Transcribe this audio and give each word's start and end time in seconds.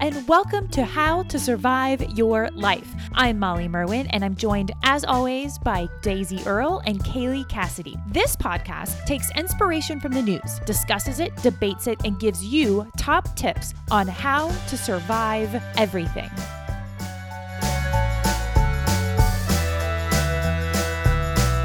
and 0.00 0.26
welcome 0.28 0.68
to 0.68 0.84
How 0.84 1.22
to 1.24 1.38
Survive 1.38 2.02
Your 2.16 2.48
Life. 2.52 2.94
I'm 3.14 3.38
Molly 3.38 3.68
Merwin, 3.68 4.06
and 4.08 4.24
I'm 4.24 4.34
joined, 4.34 4.72
as 4.84 5.04
always, 5.04 5.58
by 5.58 5.88
Daisy 6.02 6.40
Earle 6.46 6.80
and 6.86 7.02
Kaylee 7.04 7.48
Cassidy. 7.48 7.96
This 8.08 8.36
podcast 8.36 9.04
takes 9.04 9.30
inspiration 9.36 10.00
from 10.00 10.12
the 10.12 10.22
news, 10.22 10.60
discusses 10.66 11.20
it, 11.20 11.36
debates 11.42 11.86
it, 11.88 12.00
and 12.04 12.18
gives 12.20 12.44
you 12.44 12.90
top 12.96 13.34
tips 13.36 13.74
on 13.90 14.06
how 14.06 14.48
to 14.68 14.76
survive 14.76 15.54
everything. 15.76 16.30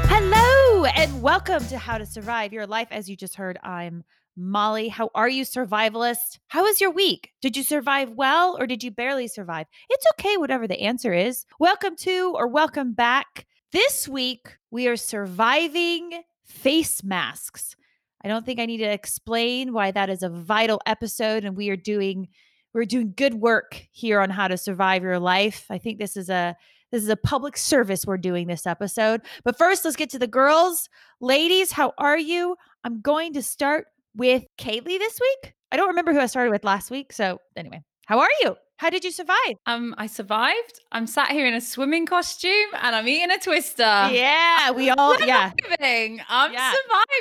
Hello, 0.08 0.84
and 0.84 1.22
welcome 1.22 1.64
to 1.68 1.78
How 1.78 1.98
to 1.98 2.06
Survive 2.06 2.52
Your 2.52 2.66
Life. 2.66 2.88
As 2.90 3.08
you 3.08 3.16
just 3.16 3.36
heard, 3.36 3.58
I'm 3.62 4.04
Molly, 4.40 4.86
how 4.86 5.10
are 5.16 5.28
you, 5.28 5.44
survivalist? 5.44 6.38
How 6.46 6.62
was 6.62 6.80
your 6.80 6.92
week? 6.92 7.32
Did 7.42 7.56
you 7.56 7.64
survive 7.64 8.12
well 8.12 8.56
or 8.56 8.68
did 8.68 8.84
you 8.84 8.92
barely 8.92 9.26
survive? 9.26 9.66
It's 9.90 10.06
okay, 10.12 10.36
whatever 10.36 10.68
the 10.68 10.80
answer 10.80 11.12
is. 11.12 11.44
Welcome 11.58 11.96
to 11.96 12.34
or 12.36 12.46
welcome 12.46 12.92
back. 12.92 13.46
This 13.72 14.06
week, 14.06 14.56
we 14.70 14.86
are 14.86 14.96
surviving 14.96 16.22
face 16.44 17.02
masks. 17.02 17.74
I 18.22 18.28
don't 18.28 18.46
think 18.46 18.60
I 18.60 18.66
need 18.66 18.78
to 18.78 18.84
explain 18.84 19.72
why 19.72 19.90
that 19.90 20.08
is 20.08 20.22
a 20.22 20.28
vital 20.28 20.80
episode 20.86 21.44
and 21.44 21.56
we 21.56 21.68
are 21.70 21.76
doing 21.76 22.28
we're 22.72 22.84
doing 22.84 23.14
good 23.16 23.34
work 23.34 23.88
here 23.90 24.20
on 24.20 24.30
how 24.30 24.46
to 24.46 24.56
survive 24.56 25.02
your 25.02 25.18
life. 25.18 25.66
I 25.68 25.78
think 25.78 25.98
this 25.98 26.16
is 26.16 26.30
a 26.30 26.56
this 26.92 27.02
is 27.02 27.08
a 27.08 27.16
public 27.16 27.56
service 27.56 28.06
we're 28.06 28.16
doing 28.16 28.46
this 28.46 28.68
episode. 28.68 29.22
But 29.42 29.58
first, 29.58 29.84
let's 29.84 29.96
get 29.96 30.10
to 30.10 30.18
the 30.18 30.28
girls. 30.28 30.88
Ladies, 31.20 31.72
how 31.72 31.92
are 31.98 32.18
you? 32.18 32.56
I'm 32.84 33.00
going 33.00 33.32
to 33.32 33.42
start 33.42 33.88
with 34.18 34.44
Kaylee 34.58 34.98
this 34.98 35.18
week. 35.20 35.54
I 35.72 35.76
don't 35.76 35.88
remember 35.88 36.12
who 36.12 36.20
I 36.20 36.26
started 36.26 36.50
with 36.50 36.64
last 36.64 36.90
week. 36.90 37.12
So, 37.12 37.38
anyway, 37.56 37.82
how 38.06 38.18
are 38.18 38.28
you? 38.42 38.56
How 38.78 38.90
did 38.90 39.02
you 39.04 39.10
survive? 39.10 39.56
Um, 39.66 39.92
I 39.98 40.06
survived. 40.06 40.80
I'm 40.92 41.08
sat 41.08 41.32
here 41.32 41.46
in 41.48 41.54
a 41.54 41.60
swimming 41.60 42.06
costume 42.06 42.70
and 42.80 42.94
I'm 42.94 43.08
eating 43.08 43.28
a 43.32 43.38
twister. 43.38 43.82
Yeah, 43.82 44.70
we 44.70 44.88
all 44.98 45.14
I'm 45.20 45.26
yeah. 45.26 45.50
Surviving. 45.64 46.20
I'm 46.28 46.52
Yeah. 46.52 46.72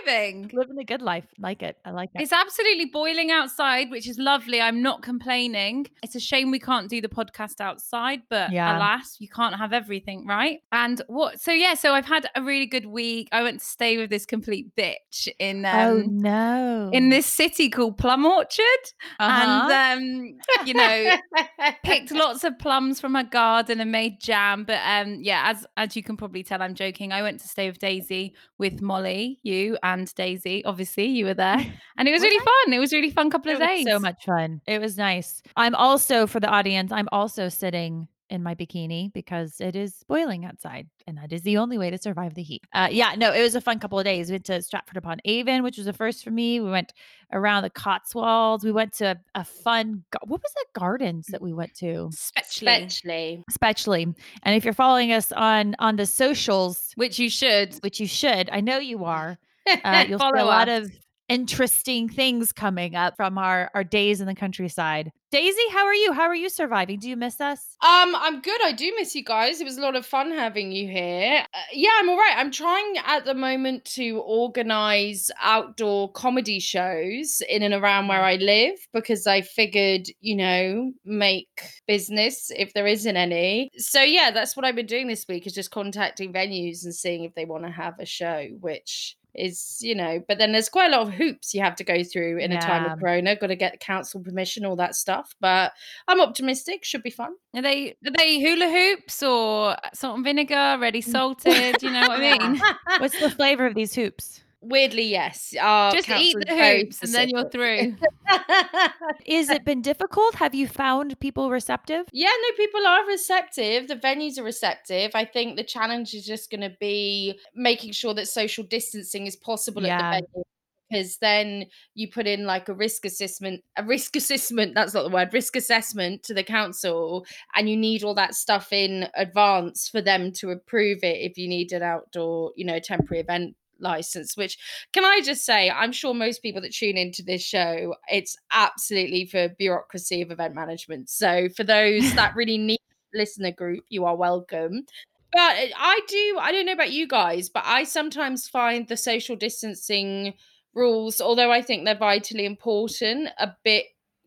surviving. 0.05 0.51
Living 0.53 0.77
a 0.77 0.83
good 0.83 1.01
life. 1.01 1.25
Like 1.39 1.63
it. 1.63 1.75
I 1.83 1.89
like 1.89 2.11
it. 2.13 2.21
It's 2.21 2.31
absolutely 2.31 2.85
boiling 2.85 3.31
outside, 3.31 3.89
which 3.89 4.07
is 4.07 4.19
lovely. 4.19 4.61
I'm 4.61 4.83
not 4.83 5.01
complaining. 5.01 5.87
It's 6.03 6.13
a 6.13 6.19
shame 6.19 6.51
we 6.51 6.59
can't 6.59 6.89
do 6.91 7.01
the 7.01 7.09
podcast 7.09 7.59
outside, 7.59 8.21
but 8.29 8.51
Yeah. 8.51 8.77
alas, 8.77 9.17
you 9.19 9.27
can't 9.27 9.55
have 9.55 9.73
everything, 9.73 10.27
right? 10.27 10.59
And 10.71 11.01
what? 11.07 11.41
So 11.41 11.51
yeah, 11.51 11.73
so 11.73 11.93
I've 11.93 12.05
had 12.05 12.29
a 12.35 12.43
really 12.43 12.67
good 12.67 12.85
week. 12.85 13.29
I 13.31 13.41
went 13.41 13.61
to 13.61 13.65
stay 13.65 13.97
with 13.97 14.11
this 14.11 14.27
complete 14.27 14.75
bitch 14.75 15.27
in 15.39 15.65
um, 15.65 15.75
oh 15.75 16.03
no. 16.07 16.89
in 16.93 17.09
this 17.09 17.25
city 17.25 17.71
called 17.71 17.97
Plum 17.97 18.27
Orchard, 18.27 18.83
Uh-huh. 19.19 19.67
and 19.71 19.99
um, 20.03 20.39
you 20.67 20.75
know, 20.75 21.15
picked 21.83 22.11
lots 22.11 22.43
of 22.43 22.57
plums 22.59 22.99
from 22.99 23.15
her 23.15 23.23
garden 23.23 23.79
and 23.79 23.91
made 23.91 24.19
jam. 24.19 24.63
But 24.63 24.79
um, 24.85 25.19
yeah, 25.21 25.43
as 25.45 25.65
as 25.77 25.95
you 25.95 26.03
can 26.03 26.17
probably 26.17 26.43
tell, 26.43 26.61
I'm 26.61 26.75
joking. 26.75 27.11
I 27.11 27.21
went 27.21 27.39
to 27.41 27.47
stay 27.47 27.67
with 27.67 27.79
Daisy 27.79 28.33
with 28.57 28.81
Molly, 28.81 29.39
you 29.43 29.77
and 29.83 30.13
Daisy. 30.15 30.63
Obviously, 30.65 31.05
you 31.05 31.25
were 31.25 31.33
there, 31.33 31.57
and 31.97 32.07
it 32.07 32.11
was 32.11 32.21
really 32.21 32.39
fun. 32.39 32.73
It 32.73 32.79
was 32.79 32.93
a 32.93 32.95
really 32.97 33.11
fun 33.11 33.29
couple 33.29 33.51
It 33.51 33.55
of 33.55 33.59
was 33.61 33.67
days. 33.69 33.85
so 33.87 33.99
much 33.99 34.25
fun. 34.25 34.61
It 34.67 34.79
was 34.79 34.97
nice. 34.97 35.41
I'm 35.55 35.75
also 35.75 36.27
for 36.27 36.39
the 36.39 36.47
audience, 36.49 36.91
I'm 36.91 37.09
also 37.11 37.49
sitting 37.49 38.07
in 38.29 38.43
my 38.43 38.55
bikini 38.55 39.11
because 39.13 39.59
it 39.59 39.75
is 39.75 40.03
boiling 40.07 40.45
outside 40.45 40.87
and 41.05 41.17
that 41.17 41.31
is 41.31 41.41
the 41.43 41.57
only 41.57 41.77
way 41.77 41.89
to 41.89 41.97
survive 41.97 42.33
the 42.33 42.43
heat. 42.43 42.63
Uh, 42.73 42.87
yeah, 42.91 43.15
no, 43.17 43.31
it 43.31 43.41
was 43.41 43.55
a 43.55 43.61
fun 43.61 43.79
couple 43.79 43.97
of 43.97 44.05
days. 44.05 44.29
We 44.29 44.33
went 44.33 44.45
to 44.45 44.61
Stratford 44.61 44.97
upon 44.97 45.19
Avon, 45.25 45.63
which 45.63 45.77
was 45.77 45.87
a 45.87 45.93
first 45.93 46.23
for 46.23 46.31
me. 46.31 46.59
We 46.59 46.69
went 46.69 46.93
around 47.31 47.63
the 47.63 47.69
Cotswolds. 47.69 48.63
We 48.63 48.71
went 48.71 48.93
to 48.93 49.17
a 49.35 49.43
fun 49.43 50.03
what 50.25 50.41
was 50.41 50.53
that 50.55 50.65
gardens 50.73 51.27
that 51.27 51.41
we 51.41 51.53
went 51.53 51.75
to? 51.75 52.09
Especially, 52.11 52.67
Especially. 52.67 53.43
Especially. 53.49 54.03
And 54.43 54.55
if 54.55 54.63
you're 54.63 54.73
following 54.73 55.11
us 55.11 55.31
on 55.31 55.75
on 55.79 55.95
the 55.95 56.05
socials, 56.05 56.91
which 56.95 57.19
you 57.19 57.29
should. 57.29 57.75
which 57.81 57.99
you 57.99 58.07
should, 58.07 58.49
I 58.51 58.61
know 58.61 58.77
you 58.77 59.05
are, 59.05 59.37
uh, 59.83 60.05
you'll 60.09 60.19
see 60.19 60.25
a 60.25 60.45
lot 60.45 60.69
us. 60.69 60.85
of 60.87 60.91
interesting 61.29 62.09
things 62.09 62.51
coming 62.51 62.95
up 62.95 63.15
from 63.15 63.37
our 63.37 63.69
our 63.73 63.83
days 63.83 64.21
in 64.21 64.27
the 64.27 64.35
countryside. 64.35 65.11
Daisy, 65.29 65.59
how 65.73 65.85
are 65.85 65.93
you? 65.93 66.13
How 66.13 66.23
are 66.23 66.35
you 66.35 66.47
surviving? 66.47 66.99
Do 66.99 67.09
you 67.09 67.17
miss 67.17 67.41
us? 67.41 67.75
Um, 67.81 68.15
I'm 68.15 68.39
good. 68.39 68.63
I 68.63 68.71
do 68.71 68.93
miss 68.95 69.13
you 69.13 69.25
guys. 69.25 69.59
It 69.59 69.65
was 69.65 69.77
a 69.77 69.81
lot 69.81 69.97
of 69.97 70.05
fun 70.05 70.31
having 70.31 70.71
you 70.71 70.87
here. 70.87 71.45
Uh, 71.53 71.57
yeah, 71.73 71.89
I'm 71.99 72.07
all 72.07 72.17
right. 72.17 72.33
I'm 72.37 72.49
trying 72.49 72.95
at 73.05 73.25
the 73.25 73.33
moment 73.33 73.83
to 73.95 74.19
organize 74.25 75.29
outdoor 75.41 76.13
comedy 76.13 76.61
shows 76.61 77.41
in 77.49 77.61
and 77.61 77.73
around 77.73 78.07
where 78.07 78.23
I 78.23 78.35
live 78.35 78.75
because 78.93 79.27
I 79.27 79.41
figured, 79.41 80.07
you 80.21 80.37
know, 80.37 80.93
make 81.03 81.49
business 81.87 82.49
if 82.55 82.73
there 82.73 82.87
isn't 82.87 83.17
any. 83.17 83.69
So 83.75 84.01
yeah, 84.01 84.31
that's 84.31 84.55
what 84.55 84.65
I've 84.65 84.75
been 84.75 84.85
doing 84.85 85.07
this 85.07 85.25
week 85.27 85.45
is 85.45 85.53
just 85.53 85.71
contacting 85.71 86.31
venues 86.31 86.85
and 86.85 86.95
seeing 86.95 87.25
if 87.25 87.35
they 87.35 87.43
want 87.43 87.65
to 87.65 87.71
have 87.71 87.99
a 87.99 88.05
show, 88.05 88.47
which 88.61 89.17
is, 89.35 89.77
you 89.81 89.95
know, 89.95 90.23
but 90.27 90.37
then 90.37 90.51
there's 90.51 90.69
quite 90.69 90.91
a 90.91 90.97
lot 90.97 91.07
of 91.07 91.13
hoops 91.13 91.53
you 91.53 91.61
have 91.61 91.75
to 91.75 91.83
go 91.83 92.03
through 92.03 92.37
in 92.39 92.51
a 92.51 92.59
time 92.59 92.85
of 92.85 92.99
corona. 92.99 93.35
Got 93.35 93.47
to 93.47 93.55
get 93.55 93.79
council 93.79 94.21
permission, 94.21 94.65
all 94.65 94.75
that 94.77 94.95
stuff. 94.95 95.33
But 95.39 95.73
I'm 96.07 96.21
optimistic. 96.21 96.83
Should 96.83 97.03
be 97.03 97.09
fun. 97.09 97.35
Are 97.55 97.61
they 97.61 97.95
are 98.05 98.11
they 98.17 98.39
hula 98.39 98.69
hoops 98.69 99.21
or 99.23 99.71
uh, 99.71 99.89
salt 99.93 100.15
and 100.15 100.23
vinegar, 100.23 100.77
ready 100.79 101.01
mm. 101.01 101.11
salted? 101.11 101.81
you 101.81 101.91
know 101.91 102.07
what 102.07 102.19
I 102.21 102.37
mean? 102.37 102.61
What's 102.99 103.19
the 103.19 103.29
flavor 103.29 103.65
of 103.65 103.75
these 103.75 103.93
hoops? 103.93 104.41
Weirdly, 104.61 105.03
yes. 105.03 105.53
Our 105.59 105.91
Just 105.91 106.09
eat 106.09 106.35
the 106.47 106.55
hoops 106.55 107.01
and 107.03 107.13
then 107.13 107.29
you're 107.29 107.49
through. 107.49 107.95
Is 109.25 109.49
it 109.49 109.63
been 109.63 109.81
difficult? 109.81 110.35
Have 110.35 110.55
you 110.55 110.67
found 110.67 111.19
people 111.19 111.49
receptive? 111.51 112.05
yeah, 112.11 112.29
no, 112.29 112.55
people 112.57 112.85
are 112.87 113.05
receptive. 113.05 113.87
The 113.87 113.95
venues 113.95 114.37
are 114.39 114.43
receptive. 114.43 115.11
I 115.13 115.25
think 115.25 115.57
the 115.57 115.63
challenge 115.63 116.13
is 116.13 116.25
just 116.25 116.49
going 116.49 116.61
to 116.61 116.75
be 116.79 117.39
making 117.55 117.91
sure 117.91 118.13
that 118.15 118.27
social 118.27 118.63
distancing 118.63 119.27
is 119.27 119.35
possible 119.35 119.83
Yeah. 119.83 119.97
at 119.97 120.21
the 120.21 120.27
venue. 120.33 120.43
Because 120.89 121.17
then 121.17 121.65
you 121.95 122.09
put 122.09 122.27
in 122.27 122.45
like 122.45 122.69
a 122.69 122.73
risk 122.73 123.03
assessment, 123.05 123.61
a 123.75 123.83
risk 123.83 124.15
assessment, 124.21 124.73
that's 124.73 124.93
not 124.93 125.03
the 125.03 125.09
word, 125.09 125.33
risk 125.33 125.55
assessment 125.55 126.23
to 126.23 126.33
the 126.33 126.43
council, 126.43 127.25
and 127.55 127.69
you 127.69 127.75
need 127.77 128.03
all 128.03 128.15
that 128.15 128.33
stuff 128.35 128.71
in 128.71 129.07
advance 129.15 129.89
for 129.89 130.01
them 130.01 130.31
to 130.33 130.49
approve 130.49 130.99
it 131.03 131.17
if 131.29 131.37
you 131.37 131.47
need 131.47 131.73
an 131.73 131.83
outdoor, 131.83 132.53
you 132.55 132.65
know, 132.65 132.79
temporary 132.79 133.19
event 133.21 133.55
license 133.79 134.35
which 134.37 134.57
can 134.93 135.05
i 135.05 135.19
just 135.23 135.45
say 135.45 135.69
i'm 135.69 135.91
sure 135.91 136.13
most 136.13 136.41
people 136.41 136.61
that 136.61 136.73
tune 136.73 136.97
into 136.97 137.23
this 137.23 137.41
show 137.43 137.95
it's 138.07 138.35
absolutely 138.51 139.25
for 139.25 139.49
bureaucracy 139.57 140.21
of 140.21 140.31
event 140.31 140.53
management 140.55 141.09
so 141.09 141.47
for 141.55 141.63
those 141.63 142.13
that 142.15 142.35
really 142.35 142.57
need 142.57 142.79
listener 143.13 143.51
group 143.51 143.83
you 143.89 144.05
are 144.05 144.15
welcome 144.15 144.83
but 145.31 145.39
uh, 145.39 145.67
i 145.77 145.99
do 146.07 146.37
i 146.41 146.51
don't 146.51 146.65
know 146.65 146.73
about 146.73 146.91
you 146.91 147.07
guys 147.07 147.49
but 147.49 147.63
i 147.65 147.83
sometimes 147.83 148.47
find 148.47 148.87
the 148.87 148.97
social 148.97 149.35
distancing 149.35 150.33
rules 150.73 151.21
although 151.21 151.51
i 151.51 151.61
think 151.61 151.85
they're 151.85 151.95
vitally 151.97 152.45
important 152.45 153.29
a 153.39 153.51
bit 153.63 153.85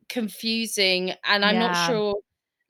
confusing 0.09 1.13
and 1.25 1.45
i'm 1.45 1.55
Yeah. 1.55 1.61
not 1.69 1.77
sure 1.77 2.15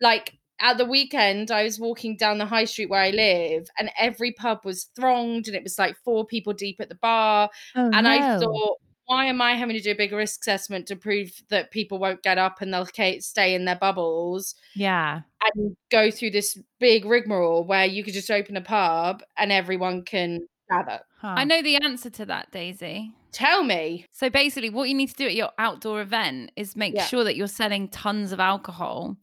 like 0.01 0.40
at 0.61 0.79
the 0.79 0.85
weekend 0.85 1.51
i 1.51 1.63
was 1.63 1.79
walking 1.81 2.17
down 2.17 2.39
the 2.39 2.47
high 2.47 2.65
street 2.65 2.91
where 2.91 3.01
i 3.03 3.11
live 3.11 3.69
and 3.79 3.91
every 3.99 4.33
pub 4.33 4.59
was 4.65 4.91
thronged 4.97 5.47
and 5.47 5.57
it 5.57 5.63
was 5.63 5.79
like 5.79 5.97
four 6.05 6.25
people 6.27 6.53
deep 6.53 6.77
at 6.81 6.89
the 6.89 6.95
bar 6.97 7.49
Oh, 7.77 7.91
and 7.93 8.07
I 8.07 8.39
thought, 8.39 8.79
why 9.07 9.25
am 9.27 9.41
I 9.43 9.55
having 9.55 9.77
to 9.77 9.83
do 9.83 9.91
a 9.91 9.97
big 9.97 10.13
risk 10.13 10.41
assessment 10.43 10.87
to 10.87 10.97
prove 10.97 11.33
that 11.49 11.71
people 11.73 11.99
won't 11.99 12.23
get 12.23 12.39
up 12.39 12.61
and 12.61 12.73
they'll 12.73 12.87
stay 13.21 13.55
in 13.55 13.65
their 13.65 13.77
bubbles 13.77 14.55
yeah. 14.77 15.23
and 15.43 15.77
go 15.91 16.11
through 16.11 16.31
this 16.31 16.57
big 16.79 17.05
rigmarole 17.05 17.65
where 17.65 17.87
you 17.87 18.05
could 18.05 18.15
just 18.15 18.31
open 18.31 18.57
a 18.57 18.61
pub 18.61 19.23
and 19.37 19.51
everyone 19.51 20.03
can 20.03 20.47
gather? 20.71 21.01
Huh. 21.21 21.35
I 21.37 21.45
know 21.45 21.61
the 21.61 21.77
answer 21.77 22.11
to 22.11 22.27
that, 22.27 22.53
Daisy. 22.53 23.13
Tell 23.33 23.65
me. 23.65 24.07
So 24.13 24.31
basically, 24.31 24.71
what 24.71 24.89
you 24.89 24.95
need 24.95 25.09
to 25.09 25.15
do 25.15 25.27
at 25.27 25.35
your 25.35 25.51
outdoor 25.59 26.01
event 26.01 26.53
is 26.57 26.77
make 26.77 26.95
Yeah. 26.95 27.07
sure 27.07 27.25
that 27.25 27.37
you're 27.37 27.49
selling 27.49 27.89
tons 27.89 28.31
of 28.33 28.39
alcohol 28.41 29.17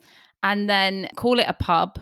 and 0.44 0.69
then 0.69 1.10
call 1.16 1.39
it 1.39 1.45
a 1.48 1.54
pub 1.54 2.00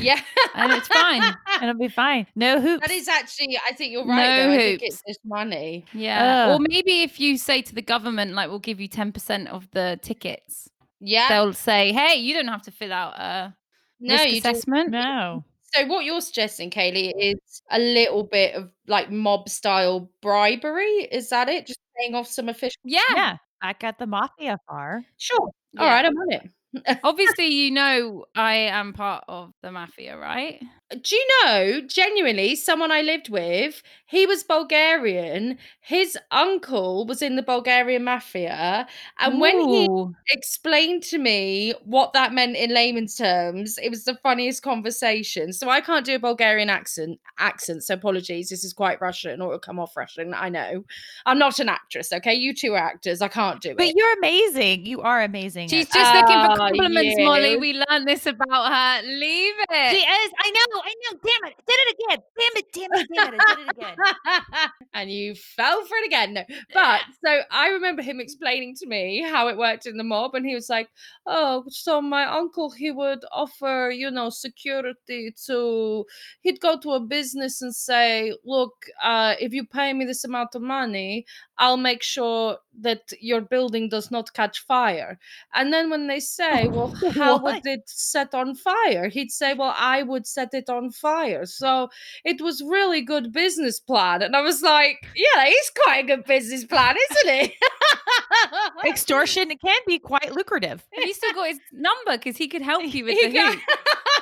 Yeah. 0.00 0.20
and 0.54 0.72
it's 0.72 0.88
fine. 0.88 1.22
and 1.22 1.62
It'll 1.70 1.78
be 1.78 1.88
fine. 1.88 2.26
No 2.34 2.60
hoops. 2.60 2.86
that 2.86 2.94
is 2.94 3.08
actually, 3.08 3.58
I 3.68 3.72
think 3.74 3.92
you're 3.92 4.06
right. 4.06 4.16
No 4.16 4.46
though. 4.48 4.52
I 4.54 4.56
think 4.56 4.80
hoops. 4.80 4.94
it's 4.94 5.02
just 5.06 5.20
money. 5.24 5.84
Yeah. 5.92 6.54
Or 6.54 6.58
maybe 6.58 7.02
if 7.02 7.20
you 7.20 7.36
say 7.38 7.62
to 7.62 7.74
the 7.74 7.82
government, 7.82 8.32
like, 8.32 8.48
we'll 8.48 8.58
give 8.58 8.80
you 8.80 8.88
10% 8.88 9.46
of 9.48 9.70
the 9.72 9.98
tickets, 10.02 10.68
Yeah. 11.00 11.28
they'll 11.28 11.52
say, 11.52 11.92
hey, 11.92 12.16
you 12.16 12.34
don't 12.34 12.48
have 12.48 12.62
to 12.62 12.70
fill 12.70 12.92
out 12.92 13.14
a 13.18 13.54
no, 14.00 14.14
risk 14.14 14.26
you 14.28 14.40
just. 14.40 14.46
assessment. 14.46 14.90
no. 14.90 15.44
So 15.74 15.84
what 15.88 16.04
you're 16.04 16.20
suggesting, 16.22 16.70
Kaylee, 16.70 17.12
is 17.18 17.60
a 17.70 17.78
little 17.78 18.22
bit 18.22 18.54
of 18.54 18.70
like 18.86 19.10
mob 19.10 19.48
style 19.50 20.08
bribery. 20.22 21.08
Is 21.10 21.28
that 21.30 21.48
it? 21.50 21.66
Just 21.66 21.80
paying 21.98 22.14
off 22.14 22.28
some 22.28 22.48
official. 22.48 22.80
Yeah. 22.84 23.00
Yeah. 23.14 23.36
Back 23.60 23.82
at 23.84 23.98
the 23.98 24.06
mafia 24.06 24.58
bar. 24.68 25.04
Sure. 25.18 25.38
All 25.40 25.50
Yeah. 25.74 25.92
right, 25.92 26.04
I'm 26.04 26.16
on 26.16 26.32
it. 26.32 26.48
Obviously, 27.04 27.48
you 27.48 27.70
know 27.70 28.26
I 28.34 28.54
am 28.54 28.92
part 28.92 29.24
of 29.28 29.52
the 29.62 29.72
mafia, 29.72 30.16
right? 30.18 30.62
Do 30.90 31.16
you 31.16 31.28
know, 31.44 31.80
genuinely, 31.80 32.54
someone 32.54 32.92
I 32.92 33.02
lived 33.02 33.28
with, 33.28 33.82
he 34.08 34.24
was 34.24 34.44
Bulgarian. 34.44 35.58
His 35.80 36.16
uncle 36.30 37.06
was 37.06 37.22
in 37.22 37.34
the 37.34 37.42
Bulgarian 37.42 38.04
mafia. 38.04 38.86
And 39.18 39.40
when 39.40 39.68
he 39.68 39.88
explained 40.30 41.02
to 41.04 41.18
me 41.18 41.74
what 41.84 42.12
that 42.12 42.32
meant 42.32 42.56
in 42.56 42.72
layman's 42.72 43.16
terms, 43.16 43.78
it 43.82 43.90
was 43.90 44.04
the 44.04 44.14
funniest 44.22 44.62
conversation. 44.62 45.52
So 45.52 45.68
I 45.68 45.80
can't 45.80 46.06
do 46.06 46.14
a 46.14 46.20
Bulgarian 46.20 46.70
accent 46.70 47.18
accent, 47.38 47.82
so 47.82 47.94
apologies. 47.94 48.48
This 48.48 48.62
is 48.62 48.72
quite 48.72 49.00
Russian 49.00 49.40
or 49.40 49.48
it'll 49.48 49.58
come 49.58 49.80
off 49.80 49.96
Russian. 49.96 50.34
I 50.34 50.50
know. 50.50 50.84
I'm 51.26 51.38
not 51.38 51.58
an 51.58 51.68
actress, 51.68 52.12
okay? 52.12 52.34
You 52.34 52.54
two 52.54 52.74
are 52.74 52.78
actors. 52.78 53.20
I 53.22 53.28
can't 53.28 53.60
do 53.60 53.70
it 53.70 53.76
But 53.76 53.92
you're 53.96 54.16
amazing. 54.18 54.86
You 54.86 55.00
are 55.02 55.24
amazing. 55.24 55.66
She's 55.66 55.88
just 55.88 56.14
looking 56.14 56.44
for 56.44 56.52
Oh, 56.52 56.56
compliments, 56.56 57.16
Molly. 57.18 57.56
We 57.56 57.72
learned 57.72 58.06
this 58.06 58.24
about 58.26 58.72
her. 58.72 59.02
Leave 59.02 59.54
it 59.68 59.90
She 59.90 59.96
is. 59.96 60.32
I 60.38 60.50
know. 60.50 60.75
I 60.84 60.94
know. 61.12 61.18
Damn 61.22 61.50
it. 61.50 61.56
I 61.58 61.62
did 61.66 61.78
it 61.78 61.96
again. 61.96 62.18
Damn 62.38 62.56
it. 62.56 62.72
Damn 62.72 63.00
it. 63.00 63.08
Damn 63.14 63.34
it. 63.34 63.40
I 63.40 63.54
did 63.54 63.68
it 63.68 63.76
again. 63.76 64.70
and 64.94 65.10
you 65.10 65.34
fell 65.34 65.84
for 65.84 65.94
it 65.96 66.06
again. 66.06 66.34
No. 66.34 66.42
But 66.74 67.00
so 67.24 67.40
I 67.50 67.68
remember 67.68 68.02
him 68.02 68.20
explaining 68.20 68.74
to 68.76 68.86
me 68.86 69.22
how 69.22 69.48
it 69.48 69.56
worked 69.56 69.86
in 69.86 69.96
the 69.96 70.04
mob, 70.04 70.34
and 70.34 70.46
he 70.46 70.54
was 70.54 70.68
like, 70.68 70.88
Oh, 71.26 71.64
so 71.68 72.00
my 72.00 72.24
uncle 72.24 72.70
he 72.70 72.90
would 72.90 73.20
offer, 73.32 73.90
you 73.94 74.10
know, 74.10 74.30
security 74.30 75.34
to 75.46 76.04
he'd 76.42 76.60
go 76.60 76.78
to 76.78 76.92
a 76.92 77.00
business 77.00 77.62
and 77.62 77.74
say, 77.74 78.34
Look, 78.44 78.72
uh, 79.02 79.34
if 79.40 79.52
you 79.52 79.66
pay 79.66 79.92
me 79.92 80.04
this 80.04 80.24
amount 80.24 80.54
of 80.54 80.62
money, 80.62 81.26
I'll 81.58 81.76
make 81.76 82.02
sure 82.02 82.58
that 82.80 83.12
your 83.20 83.40
building 83.40 83.88
does 83.88 84.10
not 84.10 84.32
catch 84.34 84.60
fire. 84.66 85.18
And 85.54 85.72
then 85.72 85.90
when 85.90 86.06
they 86.06 86.20
say, 86.20 86.68
Well, 86.72 86.94
how 87.14 87.38
would 87.38 87.66
it 87.66 87.82
set 87.86 88.34
on 88.34 88.54
fire? 88.54 89.08
He'd 89.08 89.30
say, 89.30 89.54
Well, 89.54 89.74
I 89.76 90.02
would 90.02 90.26
set 90.26 90.54
it 90.54 90.68
on 90.68 90.90
fire. 90.90 91.46
So 91.46 91.88
it 92.24 92.40
was 92.40 92.62
really 92.62 93.02
good 93.02 93.32
business 93.32 93.80
plan. 93.80 94.22
And 94.22 94.36
I 94.36 94.40
was 94.42 94.62
like, 94.62 94.98
Yeah, 95.16 95.26
that 95.36 95.48
is 95.48 95.70
quite 95.82 96.04
a 96.04 96.06
good 96.06 96.24
business 96.24 96.64
plan, 96.64 96.96
isn't 97.10 97.34
it? 97.34 97.52
Extortion 98.86 99.48
can 99.48 99.80
be 99.86 99.98
quite 99.98 100.32
lucrative. 100.32 100.84
Have 100.94 101.04
you 101.06 101.14
still 101.14 101.32
got 101.32 101.48
his 101.48 101.58
number? 101.72 102.12
Because 102.18 102.36
he 102.36 102.48
could 102.48 102.62
help 102.62 102.82
you 102.92 103.04
with 103.04 103.14
He 103.18 103.26
the 103.28 103.32
got- 103.32 103.54
hoop. 103.54 103.62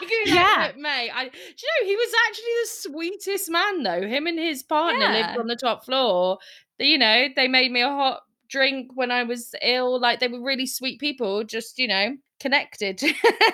he 0.00 0.06
could 0.06 0.24
be 0.24 0.30
like, 0.30 0.34
Yeah. 0.34 0.72
Mate. 0.76 1.10
I, 1.14 1.24
do 1.24 1.30
you 1.38 1.68
know 1.80 1.86
he 1.88 1.96
was 1.96 2.12
actually 2.28 2.44
the 2.62 2.68
sweetest 2.68 3.50
man 3.50 3.82
though? 3.82 4.06
Him 4.06 4.26
and 4.26 4.38
his 4.38 4.62
partner 4.62 5.00
Yeah. 5.00 5.12
lived 5.28 5.38
on 5.40 5.46
the 5.46 5.56
top 5.56 5.84
floor. 5.84 6.38
You 6.78 6.98
know, 6.98 7.26
they 7.36 7.46
made 7.46 7.70
me 7.70 7.82
a 7.82 7.88
hot 7.88 8.22
drink 8.48 8.90
when 8.94 9.10
I 9.10 9.22
was 9.24 9.54
ill. 9.62 10.00
Like 10.00 10.20
they 10.20 10.28
were 10.28 10.42
really 10.42 10.66
sweet 10.66 11.00
people, 11.00 11.44
just 11.44 11.78
you 11.78 11.88
know, 11.88 12.16
connected. 12.40 13.02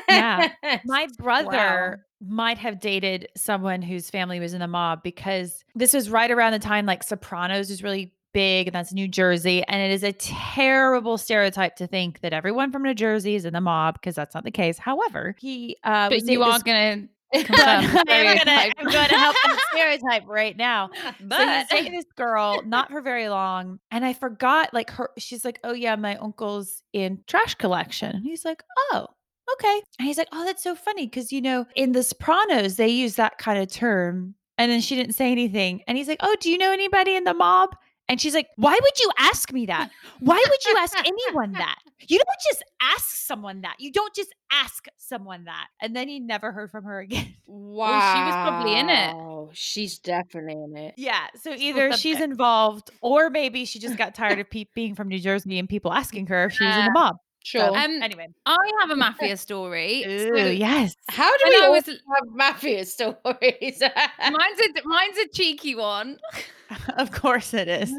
Yeah. 0.09 0.53
My 0.85 1.07
brother 1.19 2.05
might 2.21 2.59
have 2.59 2.81
dated 2.81 3.29
someone 3.37 3.81
whose 3.83 4.11
family 4.11 4.41
was 4.41 4.53
in 4.53 4.61
the 4.61 4.67
mob 4.69 5.03
because 5.03 5.65
this 5.75 5.93
was 5.95 6.11
right 6.11 6.31
around 6.31 6.53
the 6.53 6.59
time 6.59 6.85
like 6.85 7.03
Sopranos 7.03 7.71
was 7.71 7.83
really 7.83 8.13
big 8.33 8.67
and 8.69 8.75
that's 8.75 8.93
New 8.93 9.09
Jersey. 9.09 9.65
And 9.67 9.81
it 9.81 9.93
is 9.93 10.03
a 10.03 10.13
terrible 10.13 11.17
stereotype 11.19 11.77
to 11.77 11.87
think 11.87 12.21
that 12.21 12.33
everyone 12.33 12.71
from 12.73 12.83
New 12.83 12.95
Jersey 12.95 13.35
is 13.35 13.45
in 13.45 13.53
the 13.55 13.61
mob 13.61 13.95
because 13.95 14.15
that's 14.15 14.35
not 14.35 14.45
the 14.45 14.51
case. 14.51 14.79
However, 14.79 15.35
he 15.39 15.77
uh 15.85 16.09
But 16.11 16.23
you 16.27 16.43
are 16.43 16.53
this- 16.55 16.63
going 16.63 17.09
to 17.33 17.45
but 17.49 17.61
I'm 18.09 18.37
gonna. 18.39 18.73
I'm 18.79 18.85
gonna 18.85 19.19
help 19.19 19.37
the 19.45 19.61
stereotype 19.73 20.25
right 20.27 20.57
now. 20.57 20.91
So 21.01 21.47
he's 21.47 21.67
But 21.71 21.91
this 21.91 22.05
girl, 22.17 22.63
not 22.67 22.91
for 22.91 23.01
very 23.01 23.29
long. 23.29 23.79
And 23.91 24.05
I 24.05 24.13
forgot, 24.13 24.73
like 24.75 24.91
her, 24.91 25.11
she's 25.19 25.45
like, 25.45 25.61
Oh 25.65 25.73
yeah, 25.73 25.97
my 25.97 26.17
uncle's 26.17 26.83
in 26.93 27.21
trash 27.27 27.55
collection. 27.55 28.17
And 28.17 28.25
he's 28.25 28.45
like, 28.45 28.63
Oh, 28.93 29.07
okay. 29.55 29.83
And 29.99 30.07
he's 30.09 30.19
like, 30.19 30.29
Oh, 30.33 30.45
that's 30.45 30.63
so 30.63 30.75
funny. 30.75 31.09
Cause 31.09 31.31
you 31.33 31.41
know, 31.41 31.67
in 31.77 31.93
the 31.93 32.03
Sopranos, 32.03 32.77
they 32.77 32.89
use 32.89 33.17
that 33.17 33.39
kind 33.39 33.59
of 33.59 33.71
term. 33.71 34.35
And 34.59 34.71
then 34.71 34.81
she 34.81 34.97
didn't 34.97 35.15
say 35.15 35.31
anything. 35.31 35.83
And 35.87 35.97
he's 35.97 36.09
like, 36.09 36.21
Oh, 36.21 36.37
do 36.41 36.51
you 36.51 36.59
know 36.59 36.73
anybody 36.73 37.15
in 37.15 37.25
the 37.25 37.35
mob? 37.35 37.71
And 38.11 38.21
she's 38.21 38.35
like, 38.35 38.49
Why 38.57 38.73
would 38.73 38.99
you 39.01 39.11
ask 39.19 39.53
me 39.53 39.67
that? 39.67 39.91
Why 40.19 40.35
would 40.37 40.65
you 40.67 40.77
ask 40.79 40.99
anyone 40.99 41.53
that? 41.53 41.77
You 42.09 42.17
don't 42.19 42.41
just 42.49 42.65
ask 42.81 43.15
someone 43.15 43.61
that. 43.61 43.77
You 43.79 43.93
don't 43.93 44.15
just 44.15 44.35
ask 44.51 44.87
someone 44.97 45.45
that. 45.45 45.67
And 45.83 45.95
then 45.95 46.09
he 46.09 46.19
never 46.19 46.51
heard 46.51 46.71
from 46.71 46.85
her 46.85 46.99
again. 47.01 47.35
Wow, 47.47 48.15
she 48.15 48.21
was 48.25 48.35
probably 48.35 48.79
in 48.79 48.89
it. 48.89 49.15
Oh, 49.15 49.51
she's 49.53 49.99
definitely 49.99 50.55
in 50.55 50.77
it. 50.77 50.95
Yeah. 50.97 51.27
So 51.37 51.53
either 51.57 51.93
she's 51.93 52.21
involved 52.21 52.91
or 53.03 53.29
maybe 53.29 53.65
she 53.65 53.79
just 53.79 53.97
got 53.99 54.15
tired 54.15 54.39
of 54.39 54.49
pe- 54.49 54.65
being 54.75 54.95
from 54.95 55.09
New 55.09 55.19
Jersey 55.21 55.59
and 55.59 55.69
people 55.69 55.93
asking 55.93 56.29
her 56.29 56.45
if 56.47 56.55
she 56.55 56.65
was 56.65 56.75
in 56.77 56.85
the 56.87 56.91
mob. 56.95 57.17
Sure. 57.43 57.61
So, 57.69 57.75
Um, 57.75 58.03
anyway. 58.03 58.29
I 58.47 58.57
have 58.81 58.91
a 58.91 58.97
mafia 58.97 59.37
story. 59.49 60.05
Ooh, 60.07 60.37
So 60.37 60.45
yes. 60.47 60.95
How 61.09 61.35
do 61.39 61.45
we 61.49 61.57
I 61.57 61.65
all 61.67 61.73
was- 61.73 61.87
have 61.87 62.29
mafia 62.35 62.85
stories? 62.85 63.81
mine's 64.21 64.61
a 64.61 64.83
mine's 64.89 65.19
a 65.19 65.27
cheeky 65.35 65.75
one. 65.75 66.19
of 66.99 67.11
course 67.11 67.53
it 67.53 67.67
is. 67.67 67.91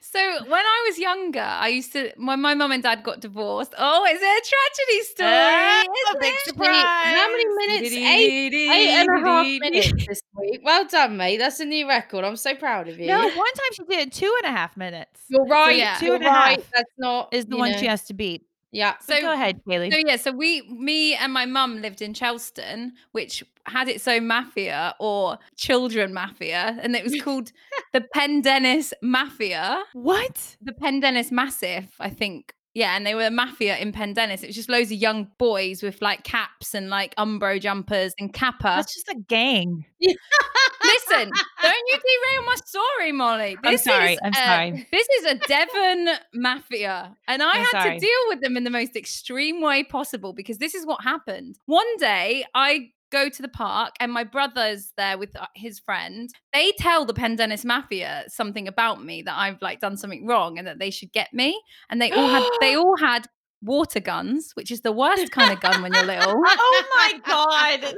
So 0.00 0.18
when 0.44 0.60
I 0.66 0.84
was 0.88 0.98
younger, 0.98 1.40
I 1.40 1.68
used 1.68 1.92
to 1.92 2.12
when 2.16 2.40
my 2.42 2.52
mum 2.54 2.70
and 2.72 2.82
dad 2.82 3.02
got 3.04 3.20
divorced. 3.20 3.72
Oh, 3.78 4.04
is 4.04 4.20
it 4.20 4.24
a 4.24 4.42
tragedy 4.50 5.02
story. 5.04 5.28
Ah, 5.32 5.80
isn't 5.82 6.16
a 6.16 6.20
big 6.20 6.34
it? 6.34 6.40
surprise. 6.48 6.84
How 6.84 7.30
many 7.30 7.44
minutes? 7.46 7.94
Eight, 7.94 8.52
eight 8.54 8.88
and 9.00 9.08
a 9.08 9.26
half 9.26 9.46
minutes 9.46 10.06
this 10.06 10.22
week. 10.36 10.60
Well 10.64 10.84
done, 10.86 11.16
mate. 11.16 11.38
That's 11.38 11.60
a 11.60 11.64
new 11.64 11.88
record. 11.88 12.24
I'm 12.24 12.36
so 12.36 12.54
proud 12.54 12.88
of 12.88 12.98
you. 12.98 13.06
No, 13.06 13.18
one 13.22 13.32
time 13.32 13.72
she 13.74 13.84
did 13.84 14.12
two 14.12 14.34
and 14.42 14.52
a 14.52 14.56
half 14.58 14.76
minutes. 14.76 15.22
You're 15.28 15.46
right. 15.46 15.76
yeah. 15.78 15.96
Two 15.98 16.12
and 16.14 16.24
a 16.24 16.30
half 16.30 16.56
That's 16.74 16.92
not 16.98 17.32
Is 17.32 17.46
the 17.46 17.56
one 17.56 17.70
know, 17.72 17.78
she 17.78 17.86
has 17.86 18.02
to 18.06 18.14
beat. 18.14 18.44
Yeah. 18.72 18.94
So 19.00 19.20
go 19.20 19.32
ahead, 19.32 19.60
Kaylee. 19.68 19.92
So 19.92 19.98
yeah, 19.98 20.16
so 20.16 20.32
we, 20.32 20.62
me 20.62 21.14
and 21.14 21.32
my 21.32 21.44
mum 21.44 21.82
lived 21.82 22.00
in 22.00 22.14
Chelston, 22.14 22.94
which 23.12 23.44
had 23.66 23.88
its 23.88 24.08
own 24.08 24.26
mafia 24.26 24.94
or 24.98 25.38
children 25.56 26.14
mafia, 26.14 26.78
and 26.82 26.96
it 26.96 27.04
was 27.04 27.14
called 27.22 27.52
the 27.92 28.00
Pendennis 28.16 28.92
Mafia. 29.02 29.82
what? 29.92 30.56
The 30.62 30.72
Pendennis 30.72 31.30
Massive, 31.30 31.94
I 32.00 32.08
think. 32.08 32.54
Yeah, 32.74 32.96
and 32.96 33.06
they 33.06 33.14
were 33.14 33.26
a 33.26 33.30
mafia 33.30 33.76
in 33.76 33.92
Pendennis. 33.92 34.42
It 34.42 34.46
was 34.46 34.56
just 34.56 34.70
loads 34.70 34.90
of 34.90 34.96
young 34.96 35.28
boys 35.38 35.82
with 35.82 36.00
like 36.00 36.24
caps 36.24 36.74
and 36.74 36.88
like 36.88 37.14
Umbro 37.16 37.60
jumpers 37.60 38.14
and 38.18 38.32
kappa. 38.32 38.74
That's 38.76 38.94
just 38.94 39.08
a 39.08 39.16
gang. 39.28 39.84
Listen, 40.00 41.30
don't 41.62 41.88
you 41.88 41.96
derail 41.96 42.46
my 42.46 42.56
story, 42.64 43.12
Molly. 43.12 43.56
I'm 43.62 43.76
sorry, 43.76 44.14
is 44.14 44.20
I'm 44.24 44.32
sorry. 44.32 44.88
This 44.90 45.08
is 45.20 45.24
a 45.26 45.34
Devon 45.34 46.08
mafia, 46.34 47.16
and 47.28 47.42
I 47.42 47.50
I'm 47.50 47.60
had 47.60 47.70
sorry. 47.70 48.00
to 48.00 48.06
deal 48.06 48.20
with 48.28 48.40
them 48.40 48.56
in 48.56 48.64
the 48.64 48.70
most 48.70 48.96
extreme 48.96 49.60
way 49.60 49.84
possible 49.84 50.32
because 50.32 50.58
this 50.58 50.74
is 50.74 50.86
what 50.86 51.02
happened. 51.02 51.58
One 51.66 51.96
day, 51.98 52.44
I 52.54 52.90
go 53.12 53.28
to 53.28 53.42
the 53.42 53.48
park, 53.48 53.94
and 54.00 54.10
my 54.12 54.24
brother's 54.24 54.92
there 54.96 55.18
with 55.18 55.36
uh, 55.36 55.46
his 55.54 55.78
friend. 55.78 56.30
They 56.52 56.72
tell 56.78 57.04
the 57.04 57.14
Pendennis 57.14 57.64
mafia 57.64 58.24
something 58.28 58.66
about 58.66 59.04
me 59.04 59.22
that 59.22 59.36
I've 59.36 59.60
like 59.62 59.78
done 59.80 59.96
something 59.96 60.26
wrong, 60.26 60.58
and 60.58 60.66
that 60.66 60.78
they 60.78 60.90
should 60.90 61.12
get 61.12 61.32
me. 61.32 61.60
And 61.90 62.00
they 62.00 62.10
all 62.10 62.28
had 62.28 62.48
they 62.60 62.74
all 62.76 62.96
had 62.96 63.26
water 63.62 64.00
guns, 64.00 64.52
which 64.54 64.70
is 64.70 64.80
the 64.80 64.92
worst 64.92 65.30
kind 65.30 65.52
of 65.52 65.60
gun 65.60 65.82
when 65.82 65.92
you're 65.92 66.04
little. 66.04 66.34
Oh 66.44 66.84
my 66.96 67.20
god. 67.26 67.94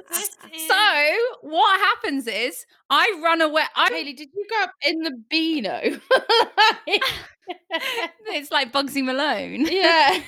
So 0.69 1.49
what 1.49 1.81
happens 1.81 2.27
is 2.27 2.67
I 2.95 3.21
run 3.23 3.41
away. 3.41 3.63
I 3.75 3.91
Kaylee, 3.91 4.17
did 4.17 4.29
you 4.35 4.47
go 4.49 4.63
up 4.63 4.71
in 4.83 4.99
the 5.01 5.11
Beano? 5.29 5.81
it's 8.27 8.51
like 8.51 8.73
Bugsy 8.73 9.05
Malone. 9.05 9.67
yeah. 9.71 10.21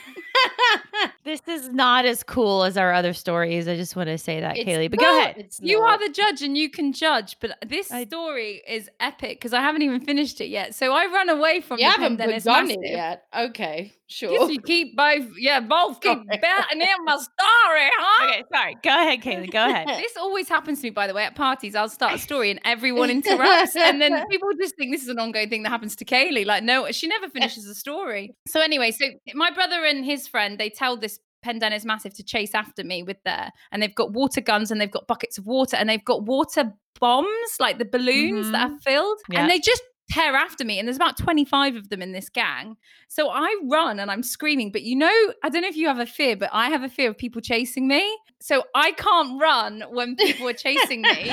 this 1.24 1.40
is 1.48 1.70
not 1.70 2.04
as 2.04 2.22
cool 2.22 2.64
as 2.64 2.76
our 2.76 2.92
other 2.92 3.12
stories. 3.12 3.68
I 3.68 3.76
just 3.76 3.96
want 3.96 4.08
to 4.08 4.18
say 4.18 4.40
that, 4.40 4.56
It's 4.58 4.68
Kaylee. 4.68 4.90
But 4.90 5.00
go 5.00 5.18
ahead. 5.18 5.36
It's 5.38 5.60
You 5.62 5.80
are 5.80 5.98
the 5.98 6.12
judge 6.12 6.42
and 6.42 6.58
you 6.58 6.68
can 6.68 6.92
judge, 6.92 7.36
but 7.40 7.56
this 7.66 7.90
I- 7.90 8.04
story 8.04 8.62
is 8.68 8.90
epic 9.00 9.38
because 9.38 9.52
I 9.54 9.60
haven't 9.60 9.82
even 9.82 10.00
finished 10.00 10.40
it 10.40 10.48
yet. 10.48 10.74
So 10.74 10.92
I 10.92 11.06
run 11.06 11.28
away 11.30 11.60
from 11.60 11.78
You 11.78 11.86
the 11.86 11.92
haven't 11.92 12.18
Pendennis 12.18 12.44
begun 12.44 12.66
Massive. 12.66 12.82
it 12.82 12.90
yet. 12.90 13.22
Okay, 13.36 13.92
sure. 14.08 14.30
Yes, 14.32 14.50
you 14.50 14.60
keep 14.60 14.94
both, 14.96 15.26
yeah, 15.38 15.60
both 15.60 16.00
keep 16.00 16.18
Sorry. 16.18 16.38
betting 16.42 16.80
in 16.82 17.04
my 17.04 17.14
story, 17.16 17.90
huh? 17.98 18.26
Okay, 18.28 18.44
sorry. 18.52 18.76
Go 18.82 18.90
ahead, 18.90 19.22
Kaylee. 19.22 19.50
Go 19.50 19.64
ahead. 19.70 19.88
This 19.88 20.16
always 20.18 20.48
happens 20.50 20.80
to 20.80 20.84
me, 20.84 20.90
by 20.90 21.06
the 21.06 21.14
way, 21.14 21.24
at 21.24 21.34
parties. 21.34 21.74
I'll 21.74 21.88
start 21.88 22.14
a 22.14 22.18
story 22.18 22.50
and 22.56 22.60
everyone 22.64 23.10
interrupts. 23.10 23.76
and 23.76 24.00
then 24.00 24.26
people 24.30 24.48
just 24.60 24.76
think 24.76 24.92
this 24.92 25.02
is 25.02 25.08
an 25.08 25.18
ongoing 25.18 25.48
thing 25.48 25.62
that 25.64 25.70
happens 25.70 25.96
to 25.96 26.04
Kaylee. 26.04 26.46
Like, 26.46 26.62
no, 26.64 26.90
she 26.92 27.06
never 27.06 27.28
finishes 27.28 27.66
a 27.66 27.74
story. 27.74 28.34
So, 28.48 28.60
anyway, 28.60 28.90
so 28.90 29.06
my 29.34 29.50
brother 29.50 29.84
and 29.84 30.04
his 30.04 30.26
friend, 30.26 30.58
they 30.58 30.70
tell 30.70 30.96
this 30.96 31.18
Pendennis 31.44 31.84
Massive 31.84 32.14
to 32.14 32.24
chase 32.24 32.54
after 32.54 32.82
me 32.82 33.02
with 33.02 33.18
their, 33.24 33.50
and 33.70 33.82
they've 33.82 33.94
got 33.94 34.12
water 34.12 34.40
guns 34.40 34.70
and 34.70 34.80
they've 34.80 34.90
got 34.90 35.06
buckets 35.06 35.38
of 35.38 35.46
water 35.46 35.76
and 35.76 35.88
they've 35.88 36.04
got 36.04 36.24
water 36.24 36.72
bombs, 36.98 37.56
like 37.60 37.78
the 37.78 37.84
balloons 37.84 38.50
that 38.52 38.62
are 38.62 38.68
mm-hmm. 38.68 38.76
filled. 38.78 39.18
Yeah. 39.30 39.40
And 39.40 39.50
they 39.50 39.58
just 39.58 39.82
tear 40.10 40.34
after 40.34 40.64
me. 40.64 40.78
And 40.78 40.86
there's 40.86 40.96
about 40.96 41.16
25 41.16 41.76
of 41.76 41.88
them 41.88 42.02
in 42.02 42.12
this 42.12 42.28
gang. 42.28 42.76
So 43.08 43.28
I 43.30 43.56
run 43.64 43.98
and 44.00 44.10
I'm 44.10 44.22
screaming. 44.22 44.72
But 44.72 44.82
you 44.82 44.96
know, 44.96 45.12
I 45.42 45.48
don't 45.48 45.62
know 45.62 45.68
if 45.68 45.76
you 45.76 45.88
have 45.88 45.98
a 45.98 46.06
fear, 46.06 46.36
but 46.36 46.50
I 46.52 46.70
have 46.70 46.82
a 46.82 46.88
fear 46.88 47.10
of 47.10 47.18
people 47.18 47.40
chasing 47.40 47.86
me. 47.88 48.16
So 48.40 48.64
I 48.74 48.92
can't 48.92 49.40
run 49.40 49.82
when 49.90 50.14
people 50.16 50.48
are 50.48 50.52
chasing 50.52 51.02
me. 51.02 51.30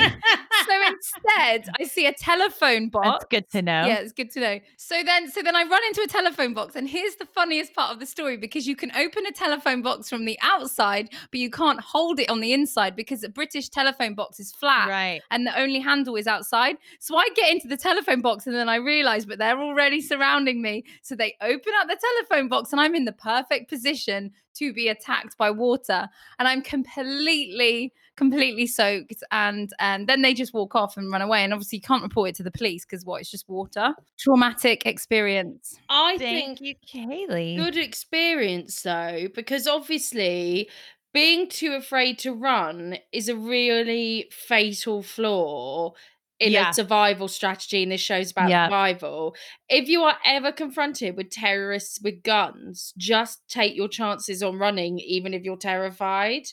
so 0.66 0.82
instead, 0.88 1.68
I 1.78 1.84
see 1.84 2.06
a 2.06 2.12
telephone 2.12 2.88
box. 2.88 3.06
That's 3.08 3.24
good 3.30 3.50
to 3.50 3.62
know. 3.62 3.86
Yeah, 3.86 3.98
it's 3.98 4.12
good 4.12 4.30
to 4.32 4.40
know. 4.40 4.60
So 4.78 5.02
then, 5.04 5.30
so 5.30 5.42
then 5.42 5.54
I 5.54 5.64
run 5.64 5.82
into 5.88 6.00
a 6.02 6.06
telephone 6.06 6.54
box, 6.54 6.74
and 6.76 6.88
here's 6.88 7.16
the 7.16 7.26
funniest 7.26 7.74
part 7.74 7.92
of 7.92 8.00
the 8.00 8.06
story 8.06 8.36
because 8.36 8.66
you 8.66 8.74
can 8.74 8.90
open 8.96 9.26
a 9.26 9.32
telephone 9.32 9.82
box 9.82 10.08
from 10.08 10.24
the 10.24 10.38
outside, 10.42 11.10
but 11.30 11.40
you 11.40 11.50
can't 11.50 11.80
hold 11.80 12.18
it 12.20 12.30
on 12.30 12.40
the 12.40 12.52
inside 12.52 12.96
because 12.96 13.22
a 13.22 13.28
British 13.28 13.68
telephone 13.68 14.14
box 14.14 14.40
is 14.40 14.52
flat, 14.52 14.88
Right. 14.88 15.20
and 15.30 15.46
the 15.46 15.58
only 15.58 15.80
handle 15.80 16.16
is 16.16 16.26
outside. 16.26 16.76
So 17.00 17.16
I 17.16 17.28
get 17.36 17.52
into 17.52 17.68
the 17.68 17.76
telephone 17.76 18.22
box, 18.22 18.46
and 18.46 18.56
then 18.56 18.63
I 18.70 18.76
realize, 18.76 19.26
but 19.26 19.38
they're 19.38 19.60
already 19.60 20.00
surrounding 20.00 20.62
me. 20.62 20.84
So 21.02 21.14
they 21.14 21.36
open 21.40 21.72
up 21.80 21.88
the 21.88 21.98
telephone 22.00 22.48
box, 22.48 22.72
and 22.72 22.80
I'm 22.80 22.94
in 22.94 23.04
the 23.04 23.12
perfect 23.12 23.68
position 23.68 24.32
to 24.54 24.72
be 24.72 24.88
attacked 24.88 25.36
by 25.36 25.50
water, 25.50 26.08
and 26.38 26.48
I'm 26.48 26.62
completely 26.62 27.92
completely 28.16 28.66
soaked. 28.66 29.22
And 29.30 29.70
and 29.78 30.08
then 30.08 30.22
they 30.22 30.34
just 30.34 30.54
walk 30.54 30.74
off 30.74 30.96
and 30.96 31.10
run 31.10 31.22
away. 31.22 31.42
And 31.42 31.52
obviously 31.52 31.78
you 31.78 31.82
can't 31.82 32.02
report 32.02 32.30
it 32.30 32.36
to 32.36 32.42
the 32.42 32.50
police 32.50 32.84
because 32.84 33.04
what? 33.04 33.20
It's 33.20 33.30
just 33.30 33.48
water. 33.48 33.94
Traumatic 34.18 34.86
experience. 34.86 35.78
I 35.88 36.16
Thank 36.18 36.58
think 36.58 36.60
you, 36.60 36.74
Kaylee. 36.86 37.56
good 37.56 37.76
experience 37.76 38.82
though, 38.82 39.28
because 39.34 39.66
obviously 39.66 40.68
being 41.12 41.48
too 41.48 41.74
afraid 41.74 42.18
to 42.18 42.32
run 42.32 42.98
is 43.12 43.28
a 43.28 43.36
really 43.36 44.28
fatal 44.32 45.02
flaw 45.02 45.92
in 46.40 46.52
Yeah. 46.52 46.70
a 46.70 46.74
survival 46.74 47.28
strategy. 47.28 47.82
And 47.82 47.92
this 47.92 48.00
show's 48.00 48.32
about 48.32 48.50
Yeah. 48.50 48.66
survival. 48.66 49.34
If 49.68 49.88
you 49.88 50.02
are 50.02 50.18
ever 50.24 50.52
confronted 50.52 51.16
with 51.16 51.30
terrorists 51.30 52.00
with 52.02 52.22
guns, 52.22 52.92
just 52.96 53.40
take 53.48 53.74
your 53.76 53.88
chances 53.88 54.42
on 54.42 54.58
running, 54.58 54.98
even 54.98 55.34
if 55.34 55.42
you're 55.44 55.56
terrified. 55.56 56.44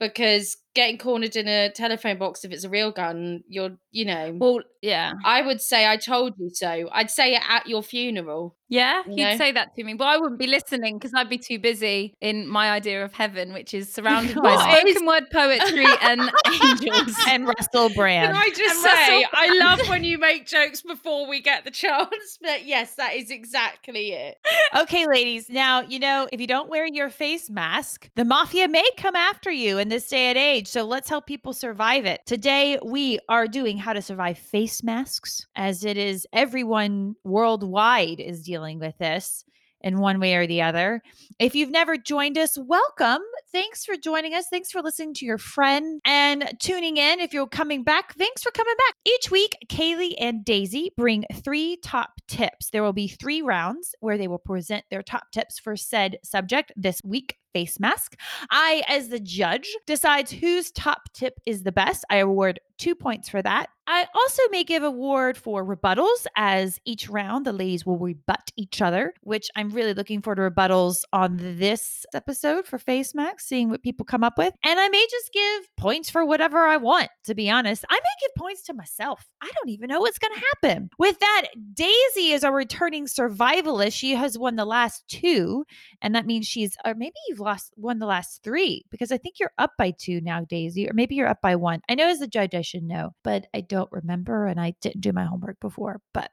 Because 0.00 0.56
getting 0.74 0.98
cornered 0.98 1.36
in 1.36 1.46
a 1.48 1.70
telephone 1.70 2.18
box, 2.18 2.44
if 2.44 2.50
it's 2.52 2.64
a 2.64 2.68
real 2.68 2.90
gun, 2.90 3.42
you're, 3.48 3.70
you 3.90 4.04
know, 4.04 4.36
well 4.38 4.60
yeah 4.82 5.12
I 5.24 5.40
would 5.40 5.60
say 5.62 5.86
I 5.88 5.96
told 5.96 6.34
you 6.38 6.50
so. 6.52 6.88
I'd 6.92 7.10
say 7.10 7.34
it 7.34 7.42
at 7.48 7.66
your 7.66 7.82
funeral. 7.82 8.56
yeah 8.68 9.02
You 9.06 9.24
know? 9.24 9.36
say 9.38 9.52
that 9.52 9.68
to 9.76 9.84
me 9.84 9.94
but 9.94 10.04
i 10.06 10.16
wouldn't 10.18 10.38
be 10.38 10.46
listening 10.46 10.96
because 10.98 11.12
i'd 11.16 11.28
be 11.30 11.38
too 11.38 11.58
busy 11.58 12.14
in 12.20 12.46
my 12.48 12.70
idea 12.70 13.04
of 13.04 13.12
heaven 13.14 13.52
which 13.52 13.72
is 13.72 13.92
surrounded 13.92 14.36
by 14.42 14.54
is- 14.54 14.60
spoken 14.96 15.06
word 15.06 15.24
poetry 15.32 15.86
and 16.02 16.20
angels 16.62 17.16
and 17.28 17.46
Russell 17.56 17.88
Brand. 17.94 18.32
Can 18.34 18.36
I 18.42 18.48
just 18.50 18.84
And 18.84 18.96
say, 19.22 19.26
I 19.32 19.56
love 19.58 19.80
when 19.88 20.02
you 20.04 20.18
make 20.18 20.46
jokes 20.46 20.82
before 20.82 21.26
we 21.28 21.40
get 21.40 21.64
the 21.64 21.70
chance. 21.70 22.38
But 22.42 22.66
yes, 22.66 22.94
that 22.96 23.14
is 23.14 23.30
exactly 23.30 24.12
it. 24.12 24.36
Okay, 24.76 25.06
ladies. 25.06 25.48
Now, 25.48 25.80
you 25.82 25.98
know, 25.98 26.28
if 26.32 26.40
you 26.40 26.46
don't 26.46 26.68
wear 26.68 26.86
your 26.86 27.10
face 27.10 27.48
mask, 27.50 28.10
the 28.16 28.24
mafia 28.24 28.68
may 28.68 28.88
come 28.96 29.14
after 29.16 29.50
you 29.50 29.78
in 29.78 29.88
this 29.88 30.08
day 30.08 30.26
and 30.30 30.38
age. 30.38 30.63
So 30.66 30.84
let's 30.84 31.08
help 31.08 31.26
people 31.26 31.52
survive 31.52 32.06
it. 32.06 32.20
Today, 32.26 32.78
we 32.84 33.18
are 33.28 33.46
doing 33.46 33.76
how 33.76 33.92
to 33.92 34.02
survive 34.02 34.38
face 34.38 34.82
masks, 34.82 35.46
as 35.56 35.84
it 35.84 35.96
is 35.96 36.26
everyone 36.32 37.14
worldwide 37.24 38.20
is 38.20 38.42
dealing 38.42 38.78
with 38.78 38.96
this 38.98 39.44
in 39.82 39.98
one 39.98 40.18
way 40.18 40.34
or 40.34 40.46
the 40.46 40.62
other. 40.62 41.02
If 41.38 41.54
you've 41.54 41.70
never 41.70 41.98
joined 41.98 42.38
us, 42.38 42.56
welcome. 42.58 43.22
Thanks 43.52 43.84
for 43.84 43.96
joining 43.96 44.34
us. 44.34 44.46
Thanks 44.50 44.70
for 44.70 44.80
listening 44.80 45.12
to 45.14 45.26
your 45.26 45.36
friend 45.36 46.00
and 46.06 46.50
tuning 46.58 46.96
in. 46.96 47.20
If 47.20 47.34
you're 47.34 47.46
coming 47.46 47.84
back, 47.84 48.14
thanks 48.14 48.42
for 48.42 48.50
coming 48.50 48.74
back. 48.78 48.94
Each 49.04 49.30
week, 49.30 49.56
Kaylee 49.68 50.14
and 50.18 50.44
Daisy 50.44 50.92
bring 50.96 51.24
three 51.34 51.76
top 51.84 52.12
tips. 52.26 52.70
There 52.70 52.82
will 52.82 52.94
be 52.94 53.08
three 53.08 53.42
rounds 53.42 53.94
where 54.00 54.16
they 54.16 54.26
will 54.26 54.38
present 54.38 54.86
their 54.90 55.02
top 55.02 55.24
tips 55.32 55.58
for 55.58 55.76
said 55.76 56.18
subject. 56.24 56.72
This 56.76 57.00
week, 57.04 57.36
face 57.54 57.80
mask. 57.80 58.18
I, 58.50 58.82
as 58.88 59.08
the 59.08 59.20
judge, 59.20 59.74
decides 59.86 60.30
whose 60.30 60.70
top 60.72 61.08
tip 61.14 61.40
is 61.46 61.62
the 61.62 61.72
best. 61.72 62.04
I 62.10 62.16
award 62.16 62.60
two 62.76 62.94
points 62.94 63.28
for 63.28 63.40
that. 63.40 63.68
I 63.86 64.06
also 64.14 64.42
may 64.50 64.64
give 64.64 64.82
award 64.82 65.36
for 65.36 65.64
rebuttals 65.64 66.26
as 66.36 66.80
each 66.86 67.08
round 67.08 67.44
the 67.44 67.52
ladies 67.52 67.84
will 67.84 67.98
rebut 67.98 68.50
each 68.56 68.80
other, 68.80 69.12
which 69.20 69.50
I'm 69.56 69.68
really 69.68 69.92
looking 69.92 70.22
forward 70.22 70.36
to 70.36 70.50
rebuttals 70.50 71.02
on 71.12 71.36
this 71.36 72.06
episode 72.14 72.66
for 72.66 72.78
Face 72.78 73.14
Max, 73.14 73.46
seeing 73.46 73.68
what 73.68 73.82
people 73.82 74.06
come 74.06 74.24
up 74.24 74.38
with. 74.38 74.54
And 74.64 74.80
I 74.80 74.88
may 74.88 75.06
just 75.10 75.32
give 75.32 75.76
points 75.76 76.08
for 76.08 76.24
whatever 76.24 76.66
I 76.66 76.78
want, 76.78 77.10
to 77.24 77.34
be 77.34 77.50
honest. 77.50 77.84
I 77.90 77.94
may 77.94 78.26
give 78.26 78.34
points 78.36 78.62
to 78.64 78.74
myself. 78.74 79.28
I 79.42 79.50
don't 79.54 79.68
even 79.68 79.88
know 79.88 80.00
what's 80.00 80.18
going 80.18 80.34
to 80.34 80.46
happen. 80.62 80.88
With 80.98 81.18
that, 81.20 81.48
Daisy 81.74 82.32
is 82.32 82.42
our 82.42 82.54
returning 82.54 83.04
survivalist. 83.04 83.92
She 83.92 84.14
has 84.14 84.38
won 84.38 84.56
the 84.56 84.64
last 84.64 85.04
two, 85.08 85.64
and 86.00 86.14
that 86.14 86.26
means 86.26 86.46
she's, 86.46 86.74
or 86.86 86.94
maybe 86.94 87.14
you've 87.28 87.40
lost 87.44 87.72
won 87.76 87.98
the 87.98 88.06
last 88.06 88.42
three 88.42 88.84
because 88.90 89.12
I 89.12 89.18
think 89.18 89.38
you're 89.38 89.52
up 89.58 89.72
by 89.78 89.92
two 89.92 90.20
now, 90.20 90.44
Daisy, 90.44 90.88
or 90.88 90.92
maybe 90.92 91.14
you're 91.14 91.28
up 91.28 91.40
by 91.40 91.56
one. 91.56 91.80
I 91.88 91.94
know 91.94 92.08
as 92.08 92.20
a 92.20 92.26
judge 92.26 92.54
I 92.54 92.62
should 92.62 92.82
know, 92.82 93.14
but 93.22 93.46
I 93.54 93.60
don't 93.60 93.90
remember 93.92 94.46
and 94.46 94.60
I 94.60 94.74
didn't 94.80 95.00
do 95.00 95.12
my 95.12 95.24
homework 95.24 95.60
before. 95.60 96.00
But 96.12 96.30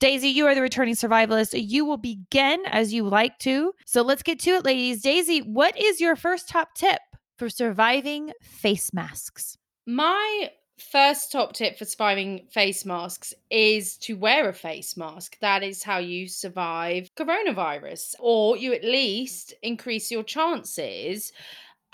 Daisy, 0.00 0.28
you 0.28 0.46
are 0.46 0.54
the 0.54 0.62
returning 0.62 0.94
survivalist. 0.94 1.54
You 1.54 1.84
will 1.84 1.98
begin 1.98 2.62
as 2.66 2.92
you 2.92 3.04
like 3.04 3.38
to. 3.40 3.72
So 3.86 4.02
let's 4.02 4.22
get 4.22 4.38
to 4.40 4.50
it, 4.50 4.64
ladies. 4.64 5.02
Daisy, 5.02 5.40
what 5.40 5.78
is 5.78 6.00
your 6.00 6.16
first 6.16 6.48
top 6.48 6.74
tip 6.74 7.00
for 7.36 7.48
surviving 7.48 8.32
face 8.40 8.92
masks? 8.92 9.56
My 9.86 10.50
first 10.78 11.32
top 11.32 11.52
tip 11.52 11.78
for 11.78 11.84
surviving 11.84 12.46
face 12.50 12.84
masks 12.84 13.34
is 13.50 13.96
to 13.98 14.14
wear 14.14 14.48
a 14.48 14.54
face 14.54 14.96
mask. 14.96 15.38
That 15.40 15.62
is 15.62 15.82
how 15.82 15.98
you 15.98 16.28
survive 16.28 17.08
coronavirus, 17.16 18.14
or 18.18 18.56
you 18.56 18.72
at 18.72 18.84
least 18.84 19.54
increase 19.62 20.10
your 20.10 20.24
chances. 20.24 21.32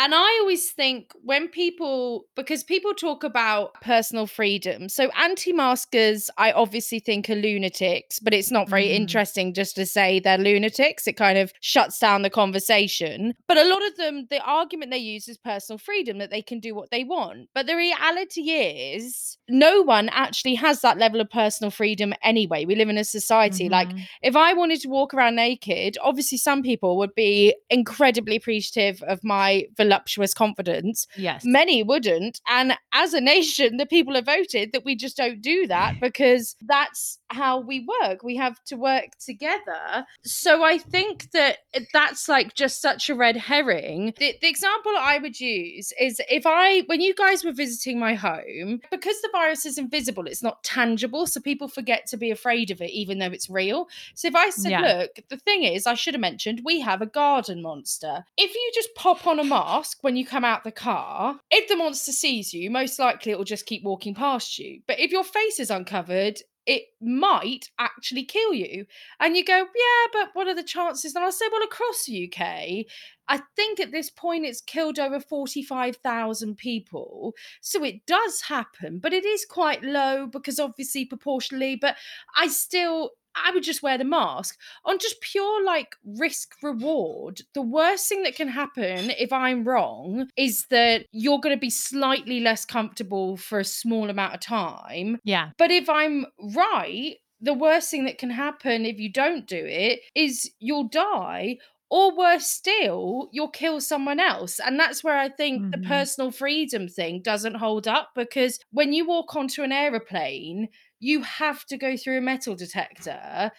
And 0.00 0.14
I 0.14 0.38
always 0.40 0.70
think 0.70 1.12
when 1.24 1.48
people, 1.48 2.26
because 2.36 2.62
people 2.62 2.94
talk 2.94 3.24
about 3.24 3.74
personal 3.82 4.26
freedom. 4.28 4.88
So 4.88 5.10
anti 5.18 5.52
maskers, 5.52 6.30
I 6.38 6.52
obviously 6.52 7.00
think 7.00 7.28
are 7.28 7.34
lunatics, 7.34 8.20
but 8.20 8.32
it's 8.32 8.52
not 8.52 8.68
very 8.68 8.86
Mhm. 8.88 8.94
interesting 8.94 9.54
just 9.54 9.74
to 9.74 9.84
say 9.86 10.20
they're 10.20 10.38
lunatics. 10.38 11.08
It 11.08 11.14
kind 11.16 11.36
of 11.36 11.52
shuts 11.60 11.98
down 11.98 12.22
the 12.22 12.30
conversation. 12.30 13.34
But 13.48 13.56
a 13.58 13.64
lot 13.64 13.84
of 13.86 13.96
them, 13.96 14.26
the 14.30 14.40
argument 14.44 14.92
they 14.92 14.98
use 14.98 15.26
is 15.26 15.36
personal 15.36 15.78
freedom, 15.78 16.18
that 16.18 16.30
they 16.30 16.42
can 16.42 16.60
do 16.60 16.74
what 16.76 16.90
they 16.90 17.02
want. 17.02 17.48
But 17.54 17.66
the 17.66 17.74
reality 17.76 18.50
is, 18.50 19.36
no 19.48 19.82
one 19.82 20.08
actually 20.10 20.54
has 20.56 20.80
that 20.82 20.98
level 20.98 21.20
of 21.20 21.28
personal 21.30 21.70
freedom 21.70 22.14
anyway. 22.22 22.64
We 22.64 22.76
live 22.76 22.88
in 22.88 22.98
a 22.98 23.04
society 23.04 23.68
like 23.68 23.88
Mhm. 23.88 24.06
if 24.22 24.36
I 24.36 24.52
wanted 24.52 24.80
to 24.82 24.88
walk 24.88 25.12
around 25.12 25.34
naked, 25.36 25.98
obviously 26.02 26.38
some 26.38 26.62
people 26.62 26.98
would 26.98 27.14
be 27.14 27.54
incredibly 27.70 28.36
appreciative 28.36 29.02
of 29.02 29.24
my 29.24 29.64
voluptuous 29.88 30.34
confidence. 30.34 31.06
yes. 31.16 31.42
Many 31.44 31.82
wouldn't. 31.82 32.40
And 32.48 32.74
as 32.92 33.14
a 33.14 33.20
nation, 33.20 33.78
the 33.78 33.86
people 33.86 34.14
have 34.14 34.26
voted 34.26 34.72
that 34.72 34.84
we 34.84 34.94
just 34.94 35.16
don't 35.16 35.40
do 35.40 35.66
that 35.66 35.94
because 36.00 36.56
that's 36.66 37.18
how 37.30 37.60
we 37.60 37.86
work. 38.02 38.22
We 38.22 38.36
have 38.36 38.62
to 38.64 38.76
work 38.76 39.16
together. 39.18 40.06
So 40.24 40.62
I 40.62 40.78
think 40.78 41.30
that 41.32 41.58
that's 41.92 42.28
like 42.28 42.54
just 42.54 42.80
such 42.80 43.08
a 43.10 43.14
red 43.14 43.36
herring. 43.36 44.14
The, 44.18 44.34
the 44.40 44.48
example 44.48 44.92
I 44.96 45.18
would 45.18 45.40
use 45.40 45.92
is 46.00 46.20
if 46.30 46.44
I, 46.46 46.82
when 46.86 47.00
you 47.00 47.14
guys 47.14 47.44
were 47.44 47.52
visiting 47.52 47.98
my 47.98 48.14
home, 48.14 48.80
because 48.90 49.20
the 49.20 49.28
virus 49.32 49.66
is 49.66 49.78
invisible, 49.78 50.26
it's 50.26 50.42
not 50.42 50.62
tangible. 50.64 51.26
So 51.26 51.40
people 51.40 51.68
forget 51.68 52.06
to 52.06 52.16
be 52.16 52.30
afraid 52.30 52.70
of 52.70 52.80
it, 52.80 52.90
even 52.90 53.18
though 53.18 53.26
it's 53.26 53.50
real. 53.50 53.88
So 54.14 54.28
if 54.28 54.34
I 54.34 54.50
said, 54.50 54.70
Yeah. 54.70 54.80
look, 54.80 55.10
the 55.28 55.36
thing 55.36 55.64
is, 55.64 55.86
I 55.86 55.94
should 55.94 56.14
have 56.14 56.20
mentioned 56.20 56.62
we 56.64 56.80
have 56.80 57.02
a 57.02 57.06
garden 57.06 57.62
monster. 57.62 58.24
If 58.36 58.54
you 58.54 58.70
just 58.74 58.94
pop 58.94 59.26
on 59.26 59.38
a 59.38 59.44
mask 59.44 59.98
when 60.02 60.16
you 60.16 60.26
come 60.26 60.44
out 60.44 60.64
the 60.64 60.72
car, 60.72 61.38
if 61.50 61.68
the 61.68 61.76
monster 61.76 62.12
sees 62.12 62.54
you, 62.54 62.70
most 62.70 62.98
likely 62.98 63.32
it 63.32 63.38
will 63.38 63.44
just 63.44 63.66
keep 63.66 63.84
walking 63.84 64.14
past 64.14 64.58
you. 64.58 64.80
But 64.86 64.98
if 64.98 65.10
your 65.10 65.24
face 65.24 65.60
is 65.60 65.70
uncovered, 65.70 66.40
it 66.68 66.82
might 67.00 67.70
actually 67.78 68.24
kill 68.24 68.52
you. 68.52 68.84
And 69.18 69.36
you 69.36 69.44
go, 69.44 69.56
yeah, 69.56 70.06
but 70.12 70.28
what 70.34 70.46
are 70.48 70.54
the 70.54 70.62
chances? 70.62 71.14
And 71.14 71.24
I'll 71.24 71.32
say, 71.32 71.46
well, 71.50 71.62
across 71.62 72.04
the 72.04 72.30
UK, 72.30 72.84
I 73.26 73.40
think 73.56 73.80
at 73.80 73.90
this 73.90 74.10
point 74.10 74.44
it's 74.44 74.60
killed 74.60 74.98
over 74.98 75.18
45,000 75.18 76.56
people. 76.58 77.34
So 77.62 77.82
it 77.82 78.04
does 78.06 78.42
happen, 78.42 78.98
but 78.98 79.14
it 79.14 79.24
is 79.24 79.46
quite 79.46 79.82
low 79.82 80.26
because 80.26 80.60
obviously 80.60 81.06
proportionally, 81.06 81.74
but 81.74 81.96
I 82.36 82.48
still. 82.48 83.12
I 83.44 83.50
would 83.52 83.62
just 83.62 83.82
wear 83.82 83.98
the 83.98 84.04
mask 84.04 84.58
on 84.84 84.98
just 84.98 85.20
pure 85.20 85.64
like 85.64 85.94
risk 86.04 86.54
reward. 86.62 87.40
The 87.54 87.62
worst 87.62 88.08
thing 88.08 88.22
that 88.22 88.36
can 88.36 88.48
happen 88.48 89.10
if 89.18 89.32
I'm 89.32 89.64
wrong 89.64 90.28
is 90.36 90.66
that 90.70 91.06
you're 91.12 91.40
going 91.40 91.54
to 91.56 91.60
be 91.60 91.70
slightly 91.70 92.40
less 92.40 92.64
comfortable 92.64 93.36
for 93.36 93.58
a 93.58 93.64
small 93.64 94.10
amount 94.10 94.34
of 94.34 94.40
time. 94.40 95.18
Yeah. 95.24 95.50
But 95.58 95.70
if 95.70 95.88
I'm 95.88 96.26
right, 96.54 97.16
the 97.40 97.54
worst 97.54 97.90
thing 97.90 98.04
that 98.04 98.18
can 98.18 98.30
happen 98.30 98.84
if 98.84 98.98
you 98.98 99.12
don't 99.12 99.46
do 99.46 99.64
it 99.64 100.00
is 100.14 100.50
you'll 100.58 100.88
die. 100.88 101.58
Or 101.90 102.14
worse 102.14 102.46
still, 102.46 103.30
you'll 103.32 103.48
kill 103.48 103.80
someone 103.80 104.20
else. 104.20 104.60
And 104.60 104.78
that's 104.78 105.02
where 105.02 105.16
I 105.16 105.30
think 105.30 105.62
Mhm. 105.62 105.72
the 105.72 105.78
personal 105.88 106.30
freedom 106.30 106.86
thing 106.86 107.22
doesn't 107.22 107.54
hold 107.54 107.88
up 107.88 108.10
because 108.14 108.60
when 108.72 108.92
you 108.92 109.06
walk 109.06 109.34
onto 109.34 109.62
an 109.62 109.72
aeroplane, 109.72 110.68
you 111.00 111.22
have 111.22 111.64
to 111.66 111.76
go 111.76 111.96
through 111.96 112.18
a 112.18 112.22
metal 112.22 112.54
detector. 112.54 113.50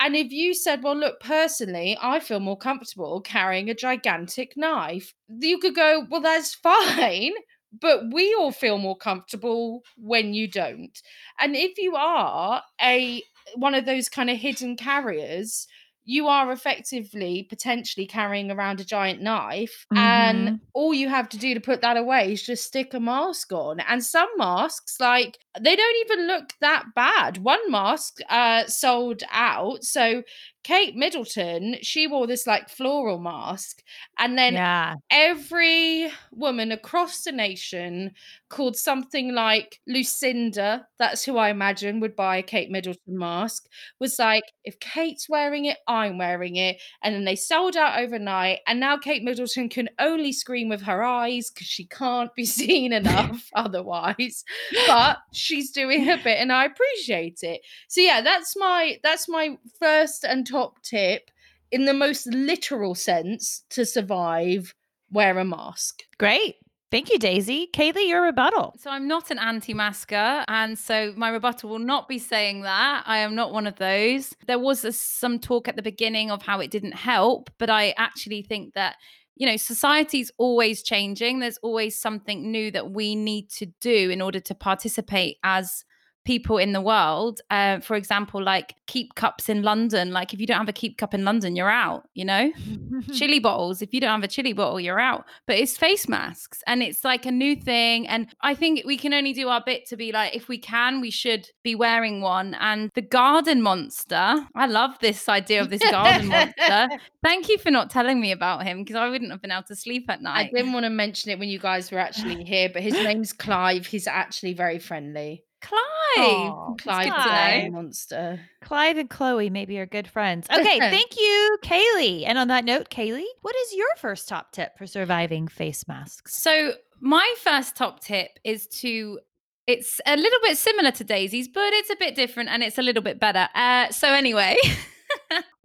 And 0.00 0.16
if 0.16 0.32
you 0.32 0.54
said, 0.54 0.82
well, 0.82 0.96
look, 0.96 1.20
personally, 1.20 1.96
I 2.00 2.20
feel 2.20 2.40
more 2.40 2.58
comfortable 2.58 3.20
carrying 3.20 3.70
a 3.70 3.74
gigantic 3.74 4.56
knife, 4.56 5.14
you 5.28 5.58
could 5.58 5.74
go, 5.74 6.06
well, 6.10 6.20
that's 6.20 6.54
fine. 6.54 7.32
But 7.80 8.12
we 8.12 8.34
all 8.34 8.52
feel 8.52 8.78
more 8.78 8.96
comfortable 8.96 9.82
when 9.96 10.32
you 10.32 10.46
don't. 10.46 10.96
And 11.40 11.56
if 11.56 11.76
you 11.76 11.96
are 11.96 12.62
a 12.80 13.22
one 13.56 13.74
of 13.74 13.84
those 13.84 14.08
kind 14.08 14.30
of 14.30 14.38
hidden 14.38 14.76
carriers, 14.76 15.66
you 16.04 16.28
are 16.28 16.52
effectively 16.52 17.46
potentially 17.48 18.06
carrying 18.06 18.50
around 18.50 18.80
a 18.80 18.84
giant 18.84 19.20
knife 19.22 19.86
Mhm. 19.92 19.98
and 19.98 20.52
all 20.74 20.92
you 20.92 21.08
have 21.08 21.28
to 21.30 21.38
do 21.38 21.54
to 21.54 21.60
put 21.60 21.80
that 21.82 21.96
away 21.96 22.32
is 22.32 22.42
just 22.42 22.64
stick 22.64 22.92
a 22.94 23.00
mask 23.00 23.52
on. 23.52 23.80
And 23.80 24.04
some 24.04 24.28
masks 24.36 24.96
like 25.00 25.38
they 25.60 25.76
don't 25.76 25.96
even 26.06 26.26
look 26.26 26.52
that 26.60 26.84
bad. 26.94 27.38
One 27.38 27.70
mask 27.70 28.18
uh 28.28 28.64
sold 28.66 29.22
out. 29.30 29.84
So 29.84 30.22
kate 30.64 30.96
middleton 30.96 31.76
she 31.82 32.06
wore 32.06 32.26
this 32.26 32.46
like 32.46 32.68
floral 32.68 33.18
mask 33.18 33.82
and 34.18 34.36
then 34.36 34.54
yeah. 34.54 34.94
every 35.10 36.10
woman 36.32 36.72
across 36.72 37.22
the 37.22 37.32
nation 37.32 38.12
called 38.54 38.76
something 38.76 39.34
like 39.34 39.80
Lucinda, 39.88 40.86
that's 40.96 41.24
who 41.24 41.36
I 41.36 41.50
imagine 41.50 41.98
would 41.98 42.14
buy 42.14 42.36
a 42.36 42.42
Kate 42.42 42.70
Middleton 42.70 43.18
mask, 43.18 43.66
was 43.98 44.16
like, 44.16 44.44
if 44.62 44.78
Kate's 44.78 45.28
wearing 45.28 45.64
it, 45.64 45.78
I'm 45.88 46.18
wearing 46.18 46.54
it. 46.54 46.80
And 47.02 47.16
then 47.16 47.24
they 47.24 47.34
sold 47.34 47.76
out 47.76 47.98
overnight. 47.98 48.60
And 48.68 48.78
now 48.78 48.96
Kate 48.96 49.24
Middleton 49.24 49.68
can 49.68 49.88
only 49.98 50.32
scream 50.32 50.68
with 50.68 50.82
her 50.82 51.02
eyes 51.02 51.50
because 51.50 51.66
she 51.66 51.86
can't 51.86 52.32
be 52.36 52.44
seen 52.60 52.92
enough 52.92 53.50
otherwise. 53.56 54.44
But 54.86 55.18
she's 55.32 55.72
doing 55.72 56.08
a 56.08 56.16
bit 56.16 56.38
and 56.38 56.52
I 56.52 56.66
appreciate 56.66 57.40
it. 57.42 57.60
So 57.88 58.02
yeah, 58.02 58.20
that's 58.20 58.56
my 58.56 58.98
that's 59.02 59.28
my 59.28 59.58
first 59.80 60.22
and 60.22 60.46
top 60.54 60.80
tip 60.82 61.30
in 61.72 61.84
the 61.84 61.94
most 61.94 62.26
literal 62.26 62.94
sense 62.94 63.64
to 63.70 63.84
survive 63.84 64.72
wear 65.10 65.36
a 65.38 65.44
mask. 65.44 66.02
Great. 66.18 66.54
Thank 66.92 67.10
you, 67.10 67.18
Daisy. 67.18 67.68
Kaylee, 67.74 68.06
your 68.06 68.22
rebuttal. 68.22 68.76
So 68.78 68.88
I'm 68.88 69.08
not 69.08 69.32
an 69.32 69.40
anti-masker, 69.40 70.44
and 70.46 70.78
so 70.78 71.12
my 71.16 71.30
rebuttal 71.30 71.70
will 71.70 71.80
not 71.80 72.06
be 72.06 72.20
saying 72.20 72.62
that. 72.62 73.02
I 73.04 73.18
am 73.18 73.34
not 73.34 73.52
one 73.52 73.66
of 73.66 73.74
those. 73.76 74.32
There 74.46 74.60
was 74.60 74.84
a, 74.84 74.92
some 74.92 75.40
talk 75.40 75.66
at 75.66 75.74
the 75.74 75.82
beginning 75.82 76.30
of 76.30 76.42
how 76.42 76.60
it 76.60 76.70
didn't 76.70 76.94
help, 76.94 77.50
but 77.58 77.68
I 77.68 77.94
actually 77.96 78.42
think 78.42 78.74
that 78.74 78.94
you 79.34 79.48
know 79.48 79.56
society's 79.56 80.30
always 80.38 80.84
changing. 80.84 81.40
There's 81.40 81.58
always 81.64 82.00
something 82.00 82.52
new 82.52 82.70
that 82.70 82.92
we 82.92 83.16
need 83.16 83.50
to 83.58 83.66
do 83.80 84.10
in 84.10 84.22
order 84.22 84.38
to 84.38 84.54
participate 84.54 85.38
as 85.42 85.84
people 86.24 86.58
in 86.58 86.72
the 86.72 86.80
world. 86.80 87.40
Uh, 87.50 87.80
for 87.80 87.96
example, 87.96 88.42
like 88.42 88.74
keep 88.86 89.14
cups 89.14 89.48
in 89.48 89.62
London. 89.62 90.12
Like 90.12 90.32
if 90.32 90.40
you 90.40 90.46
don't 90.46 90.58
have 90.58 90.68
a 90.68 90.72
keep 90.72 90.98
cup 90.98 91.14
in 91.14 91.24
London, 91.24 91.56
you're 91.56 91.70
out. 91.70 92.08
You 92.14 92.24
know 92.24 92.52
chili 93.12 93.38
bottles. 93.38 93.82
If 93.82 93.92
you 93.92 94.00
don't 94.00 94.10
have 94.10 94.24
a 94.24 94.28
chili 94.28 94.52
bottle, 94.52 94.80
you're 94.80 95.00
out. 95.00 95.24
But 95.46 95.58
it's 95.58 95.76
face 95.76 96.08
masks 96.08 96.62
and 96.66 96.82
it's 96.82 97.04
like 97.04 97.26
a 97.26 97.30
new 97.30 97.56
thing. 97.56 98.06
And 98.08 98.28
I 98.40 98.54
think 98.54 98.84
we 98.84 98.96
can 98.96 99.12
only 99.12 99.32
do 99.32 99.48
our 99.48 99.62
bit 99.64 99.86
to 99.88 99.96
be 99.96 100.12
like, 100.12 100.34
if 100.34 100.48
we 100.48 100.58
can, 100.58 101.00
we 101.00 101.10
should 101.10 101.48
be 101.62 101.74
wearing 101.74 102.20
one. 102.20 102.54
And 102.54 102.90
the 102.94 103.02
garden 103.02 103.62
monster, 103.62 104.46
I 104.54 104.66
love 104.66 104.98
this 105.00 105.28
idea 105.28 105.60
of 105.60 105.70
this 105.70 105.82
garden 105.90 106.28
monster. 106.28 106.88
Thank 107.22 107.48
you 107.48 107.58
for 107.58 107.70
not 107.70 107.90
telling 107.90 108.20
me 108.20 108.32
about 108.32 108.64
him 108.64 108.82
because 108.82 108.96
I 108.96 109.08
wouldn't 109.08 109.30
have 109.30 109.42
been 109.42 109.52
able 109.52 109.64
to 109.64 109.76
sleep 109.76 110.06
at 110.08 110.22
night. 110.22 110.50
I 110.54 110.56
didn't 110.56 110.72
want 110.72 110.84
to 110.84 110.90
mention 110.90 111.30
it 111.30 111.38
when 111.38 111.48
you 111.48 111.58
guys 111.58 111.90
were 111.90 111.98
actually 111.98 112.44
here, 112.44 112.70
but 112.72 112.82
his 112.82 112.94
name's 112.94 113.32
Clive. 113.32 113.86
He's 113.86 114.06
actually 114.06 114.54
very 114.54 114.78
friendly. 114.78 115.43
Clive. 115.64 116.50
Aw, 116.50 116.74
Clive 116.74 117.06
the 117.06 117.10
Clive. 117.12 117.72
monster. 117.72 118.40
Clive 118.60 118.98
and 118.98 119.08
Chloe 119.08 119.50
maybe 119.50 119.78
are 119.78 119.86
good 119.86 120.06
friends. 120.06 120.46
Okay, 120.50 120.78
thank 120.78 121.16
you, 121.16 121.58
Kaylee. 121.62 122.24
And 122.26 122.38
on 122.38 122.48
that 122.48 122.64
note, 122.64 122.90
Kaylee, 122.90 123.24
what 123.42 123.56
is 123.56 123.74
your 123.74 123.88
first 123.96 124.28
top 124.28 124.52
tip 124.52 124.76
for 124.76 124.86
surviving 124.86 125.48
face 125.48 125.88
masks? 125.88 126.34
So 126.36 126.74
my 127.00 127.34
first 127.42 127.76
top 127.76 128.00
tip 128.00 128.38
is 128.44 128.66
to 128.80 129.20
it's 129.66 130.00
a 130.06 130.16
little 130.16 130.38
bit 130.42 130.58
similar 130.58 130.90
to 130.90 131.04
Daisy's, 131.04 131.48
but 131.48 131.72
it's 131.72 131.90
a 131.90 131.96
bit 131.96 132.14
different 132.14 132.50
and 132.50 132.62
it's 132.62 132.76
a 132.76 132.82
little 132.82 133.02
bit 133.02 133.18
better. 133.18 133.48
Uh, 133.54 133.90
so 133.90 134.08
anyway, 134.08 134.56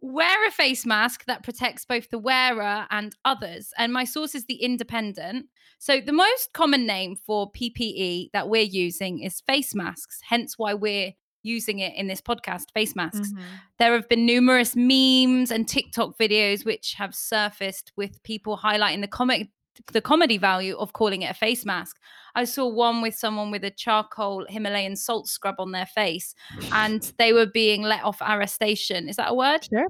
wear 0.01 0.47
a 0.47 0.51
face 0.51 0.85
mask 0.85 1.25
that 1.25 1.43
protects 1.43 1.85
both 1.85 2.09
the 2.09 2.19
wearer 2.19 2.87
and 2.89 3.15
others. 3.25 3.73
And 3.77 3.93
my 3.93 4.03
source 4.05 4.35
is 4.35 4.45
the 4.45 4.55
Independent. 4.55 5.47
So 5.79 6.01
the 6.01 6.13
most 6.13 6.53
common 6.53 6.85
name 6.85 7.15
for 7.15 7.51
PPE 7.51 8.31
that 8.33 8.49
we're 8.49 8.61
using 8.61 9.19
is 9.19 9.41
face 9.41 9.73
masks. 9.75 10.19
Hence 10.27 10.57
why 10.57 10.73
we're 10.73 11.13
using 11.43 11.79
it 11.79 11.93
in 11.95 12.07
this 12.07 12.21
podcast, 12.21 12.71
face 12.73 12.95
masks. 12.95 13.31
Mm-hmm. 13.31 13.43
There 13.77 13.93
have 13.93 14.09
been 14.09 14.25
numerous 14.25 14.75
memes 14.75 15.51
and 15.51 15.67
TikTok 15.67 16.17
videos 16.17 16.65
which 16.65 16.95
have 16.97 17.15
surfaced 17.15 17.91
with 17.95 18.21
people 18.23 18.57
highlighting 18.57 19.01
the 19.01 19.07
comic 19.07 19.49
the 19.91 20.01
comedy 20.01 20.37
value 20.37 20.75
of 20.77 20.93
calling 20.93 21.21
it 21.23 21.31
a 21.31 21.33
face 21.33 21.65
mask. 21.65 21.97
I 22.35 22.45
saw 22.45 22.67
one 22.67 23.01
with 23.01 23.15
someone 23.15 23.51
with 23.51 23.63
a 23.63 23.71
charcoal 23.71 24.45
Himalayan 24.47 24.95
salt 24.95 25.27
scrub 25.27 25.55
on 25.59 25.71
their 25.71 25.85
face 25.85 26.35
and 26.71 27.01
they 27.17 27.33
were 27.33 27.47
being 27.47 27.81
let 27.81 28.03
off 28.03 28.21
arrestation. 28.21 29.09
Is 29.09 29.15
that 29.15 29.31
a 29.31 29.33
word? 29.33 29.67
Sure. 29.69 29.87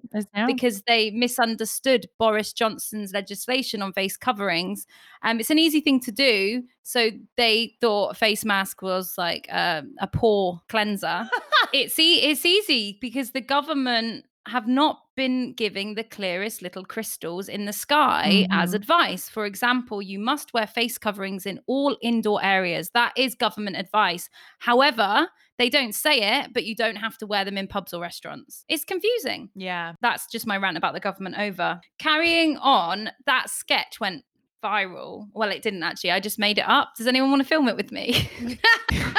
because 0.48 0.82
they 0.88 1.12
misunderstood 1.12 2.08
Boris 2.18 2.54
Johnson's 2.54 3.14
legislation 3.14 3.82
on 3.82 3.94
face 3.94 4.18
coverings. 4.18 4.88
Um, 5.22 5.40
it's 5.40 5.50
an 5.50 5.60
easy 5.60 5.82
thing 5.82 6.00
to 6.02 6.12
do. 6.12 6.64
So 6.84 7.12
they 7.36 7.76
thought 7.82 8.12
a 8.12 8.16
face 8.16 8.46
mask 8.46 8.82
was 8.82 9.14
like 9.18 9.48
um, 9.52 9.94
a 10.00 10.08
pore 10.08 10.62
cleanser. 10.70 11.30
it's, 11.74 12.00
e- 12.00 12.22
it's 12.22 12.46
easy 12.46 12.98
because 13.02 13.32
the 13.32 13.42
government 13.42 14.26
have 14.50 14.68
not 14.68 15.02
been 15.16 15.54
giving 15.54 15.96
the 15.96 16.04
clearest 16.04 16.62
little 16.62 16.84
crystals 16.86 17.48
in 17.50 17.66
the 17.66 17.74
sky 17.74 18.48
as 18.52 18.72
Mhm. 18.72 18.76
advice. 18.76 19.30
For 19.30 19.46
example, 19.46 20.02
you 20.02 20.20
must 20.20 20.54
wear 20.54 20.68
face 20.68 20.98
coverings 20.98 21.46
in 21.46 21.60
all 21.68 21.98
indoor 22.02 22.44
areas. 22.44 22.90
That 22.94 23.14
is 23.18 23.36
government 23.36 23.78
advice. 23.78 24.30
However, 24.60 25.30
they 25.58 25.70
don't 25.70 25.94
say 25.94 26.22
it, 26.40 26.54
but 26.54 26.64
you 26.66 26.76
don't 26.76 26.96
have 26.96 27.18
to 27.20 27.28
wear 27.28 27.44
them 27.46 27.58
in 27.58 27.68
pubs 27.68 27.94
or 27.94 28.02
restaurants. 28.02 28.64
It's 28.70 28.86
confusing 28.86 29.50
yeah. 29.56 29.94
that's 30.02 30.26
just 30.28 30.48
my 30.48 30.58
rant 30.58 30.78
about 30.78 30.94
the 30.94 31.00
government 31.00 31.38
over. 31.38 31.82
Carrying 31.98 32.58
on, 32.58 33.12
that 33.26 33.50
sketch 33.50 34.00
went 34.00 34.24
viral. 34.64 35.28
Well, 35.34 35.50
it 35.52 35.62
didn't 35.62 35.84
actually. 35.84 36.12
I 36.12 36.20
just 36.20 36.40
made 36.40 36.58
it 36.58 36.68
up. 36.68 36.94
Does 36.98 37.08
anyone 37.08 37.30
want 37.30 37.42
to 37.42 37.48
film 37.48 37.68
it 37.68 37.76
with 37.76 37.92
me? 37.92 38.30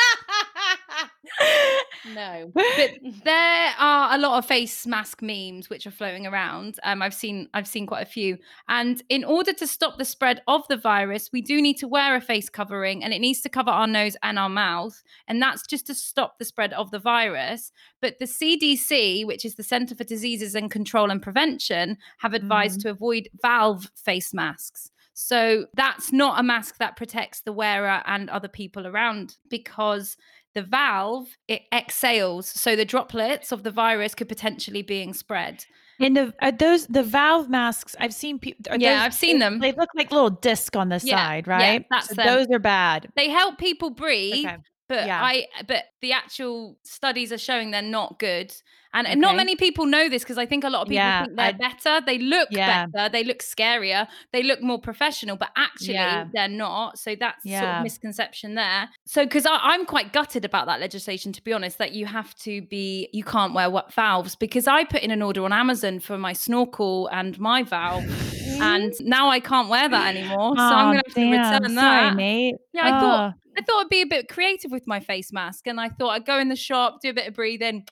no. 2.15 2.51
but 2.55 2.91
there 3.25 3.75
are 3.79 4.15
a 4.15 4.19
lot 4.19 4.39
of 4.39 4.47
face 4.47 4.87
mask 4.87 5.23
memes 5.23 5.69
which 5.69 5.87
are 5.87 5.91
floating 5.91 6.27
around. 6.27 6.79
Um, 6.83 7.03
I've 7.03 7.15
seen 7.15 7.49
I've 7.55 7.67
seen 7.67 7.87
quite 7.87 8.03
a 8.03 8.11
few. 8.11 8.39
And 8.69 9.03
in 9.09 9.25
order 9.25 9.53
to 9.53 9.67
stop 9.67 9.99
the 9.99 10.05
spread 10.05 10.43
of 10.47 10.67
the 10.69 10.77
virus, 10.77 11.31
we 11.33 11.43
do 11.43 11.61
need 11.61 11.79
to 11.79 11.89
wear 11.89 12.17
a 12.17 12.21
face 12.21 12.49
covering, 12.49 13.05
and 13.05 13.13
it 13.13 13.21
needs 13.21 13.41
to 13.43 13.49
cover 13.49 13.71
our 13.71 13.87
nose 13.87 14.17
and 14.23 14.39
our 14.39 14.49
mouth. 14.49 15.03
And 15.29 15.41
that's 15.41 15.67
just 15.67 15.87
to 15.87 15.95
stop 15.95 16.39
the 16.39 16.45
spread 16.45 16.73
of 16.73 16.91
the 16.91 16.99
virus. 16.99 17.73
But 18.01 18.19
the 18.19 18.27
CDC, 18.27 19.27
which 19.27 19.45
is 19.45 19.55
the 19.55 19.63
Center 19.63 19.95
for 19.95 20.05
Diseases 20.05 20.55
and 20.55 20.71
Control 20.71 21.11
and 21.11 21.23
Prevention, 21.23 21.99
have 22.19 22.35
advised 22.35 22.81
to 22.81 22.91
avoid 22.91 23.29
valve 23.43 23.91
face 23.95 24.33
masks. 24.33 24.91
So 25.23 25.67
that's 25.75 26.13
not 26.13 26.41
a 26.41 26.43
mask 26.43 26.79
that 26.79 26.97
protects 26.97 27.43
the 27.43 27.53
wearer 27.53 28.03
and 28.07 28.31
other 28.31 28.49
people 28.49 28.87
around 28.87 29.37
because 29.51 30.17
the 30.55 30.63
valve 30.63 31.29
it 31.49 31.63
exhales 31.73 32.49
so 32.49 32.75
the 32.77 32.85
droplets 32.85 33.53
of 33.53 33.63
the 33.63 33.71
virus 33.71 34.15
could 34.15 34.29
potentially 34.29 34.83
being 34.83 35.15
spread 35.15 35.65
And 36.01 36.17
the 36.17 36.35
are 36.41 36.53
those 36.53 36.87
the 36.87 37.03
valve 37.03 37.49
masks 37.51 37.95
I've 38.01 38.15
seen 38.15 38.39
people. 38.39 38.77
Yeah, 38.79 39.03
I've 39.05 39.15
seen 39.15 39.39
them. 39.39 39.59
They 39.61 39.73
look 39.73 39.91
like 39.95 40.11
little 40.11 40.31
disc 40.31 40.75
on 40.77 40.89
the 40.89 40.99
Yeah, 41.03 41.17
side, 41.17 41.47
yeah, 41.47 41.53
right? 41.53 41.85
that's 41.91 42.09
So 42.09 42.15
those 42.23 42.47
are 42.53 42.59
bad. 42.59 43.09
they 43.17 43.29
help 43.29 43.59
people 43.59 43.91
breathe 43.91 44.47
Okay. 44.47 44.57
But 44.91 45.07
yeah. 45.07 45.23
i 45.25 45.47
but 45.67 45.85
the 46.03 46.13
actual 46.13 46.77
studies 46.83 47.33
are 47.33 47.39
showing 47.39 47.71
they're 47.71 47.81
not 48.01 48.19
good 48.19 48.53
and, 48.93 49.07
and 49.07 49.21
not 49.21 49.37
many 49.37 49.55
people 49.55 49.87
know 49.87 50.09
this 50.09 50.23
because 50.25 50.37
i 50.37 50.45
think 50.45 50.65
a 50.65 50.69
lot 50.69 50.83
of 50.83 50.89
people 50.89 50.97
Yeah, 50.97 51.25
think 51.25 51.37
they're 51.37 51.47
I- 51.47 51.53
better 51.53 52.05
they 52.05 52.19
look 52.19 52.49
Yeah. 52.51 52.87
better 52.87 53.09
they 53.09 53.23
look 53.25 53.39
scarier 53.39 54.09
they 54.33 54.43
look 54.43 54.61
more 54.61 54.81
professional 54.81 55.37
but 55.37 55.51
actually 55.57 55.95
they're 56.35 56.49
not 56.49 56.99
so 56.99 57.15
that's 57.19 57.43
sort 57.49 57.63
of 57.63 57.83
misconception 57.85 58.55
there 58.57 58.89
so 59.07 59.25
because 59.25 59.47
i'm 59.49 59.87
quite 59.87 60.13
gutted 60.13 60.45
about 60.45 60.67
that 60.67 60.81
legislation 60.81 61.33
to 61.33 61.43
be 61.45 61.53
honest 61.53 61.79
that 61.79 61.93
you 61.93 62.07
have 62.07 62.35
to 62.37 62.63
be 62.63 63.09
you 63.13 63.23
can't 63.25 63.55
wear 63.55 63.71
what 63.71 63.93
valves 63.95 64.35
because 64.35 64.67
i 64.67 64.83
put 64.85 65.03
in 65.03 65.13
an 65.13 65.23
order 65.23 65.45
on 65.45 65.53
amazon 65.53 66.01
for 66.01 66.19
my 66.19 66.33
snorkel 66.33 67.09
and 67.13 67.39
my 67.39 67.63
valve 67.63 68.05
and 68.61 68.93
now 69.01 69.29
i 69.29 69.39
can't 69.41 69.69
wear 69.69 69.89
that 69.89 70.15
anymore 70.17 70.55
so 70.57 70.63
i'm 70.63 70.87
gonna 70.89 70.97
have 70.97 71.05
to 71.07 71.15
damn. 71.15 71.31
return 71.31 71.75
Sorry, 71.75 71.75
that 72.09 72.17
mate. 72.17 72.55
yeah, 72.73 72.87
I 72.97 73.01
thought 73.01 73.35
Oh. 73.35 73.37
I 73.59 73.63
thought 73.63 73.81
I'd 73.85 73.89
be 73.91 74.01
a 74.03 74.07
bit 74.07 74.29
creative 74.29 74.71
with 74.71 74.87
my 74.87 75.01
face 75.01 75.33
mask, 75.33 75.67
and 75.67 75.81
I 75.81 75.89
thought 75.89 76.11
I'd 76.11 76.25
go 76.25 76.39
in 76.39 76.49
the 76.49 76.57
shop, 76.57 76.99
do 77.03 77.11
a 77.11 77.13
bit 77.13 77.27
of 77.27 77.35
breathing, 77.35 77.85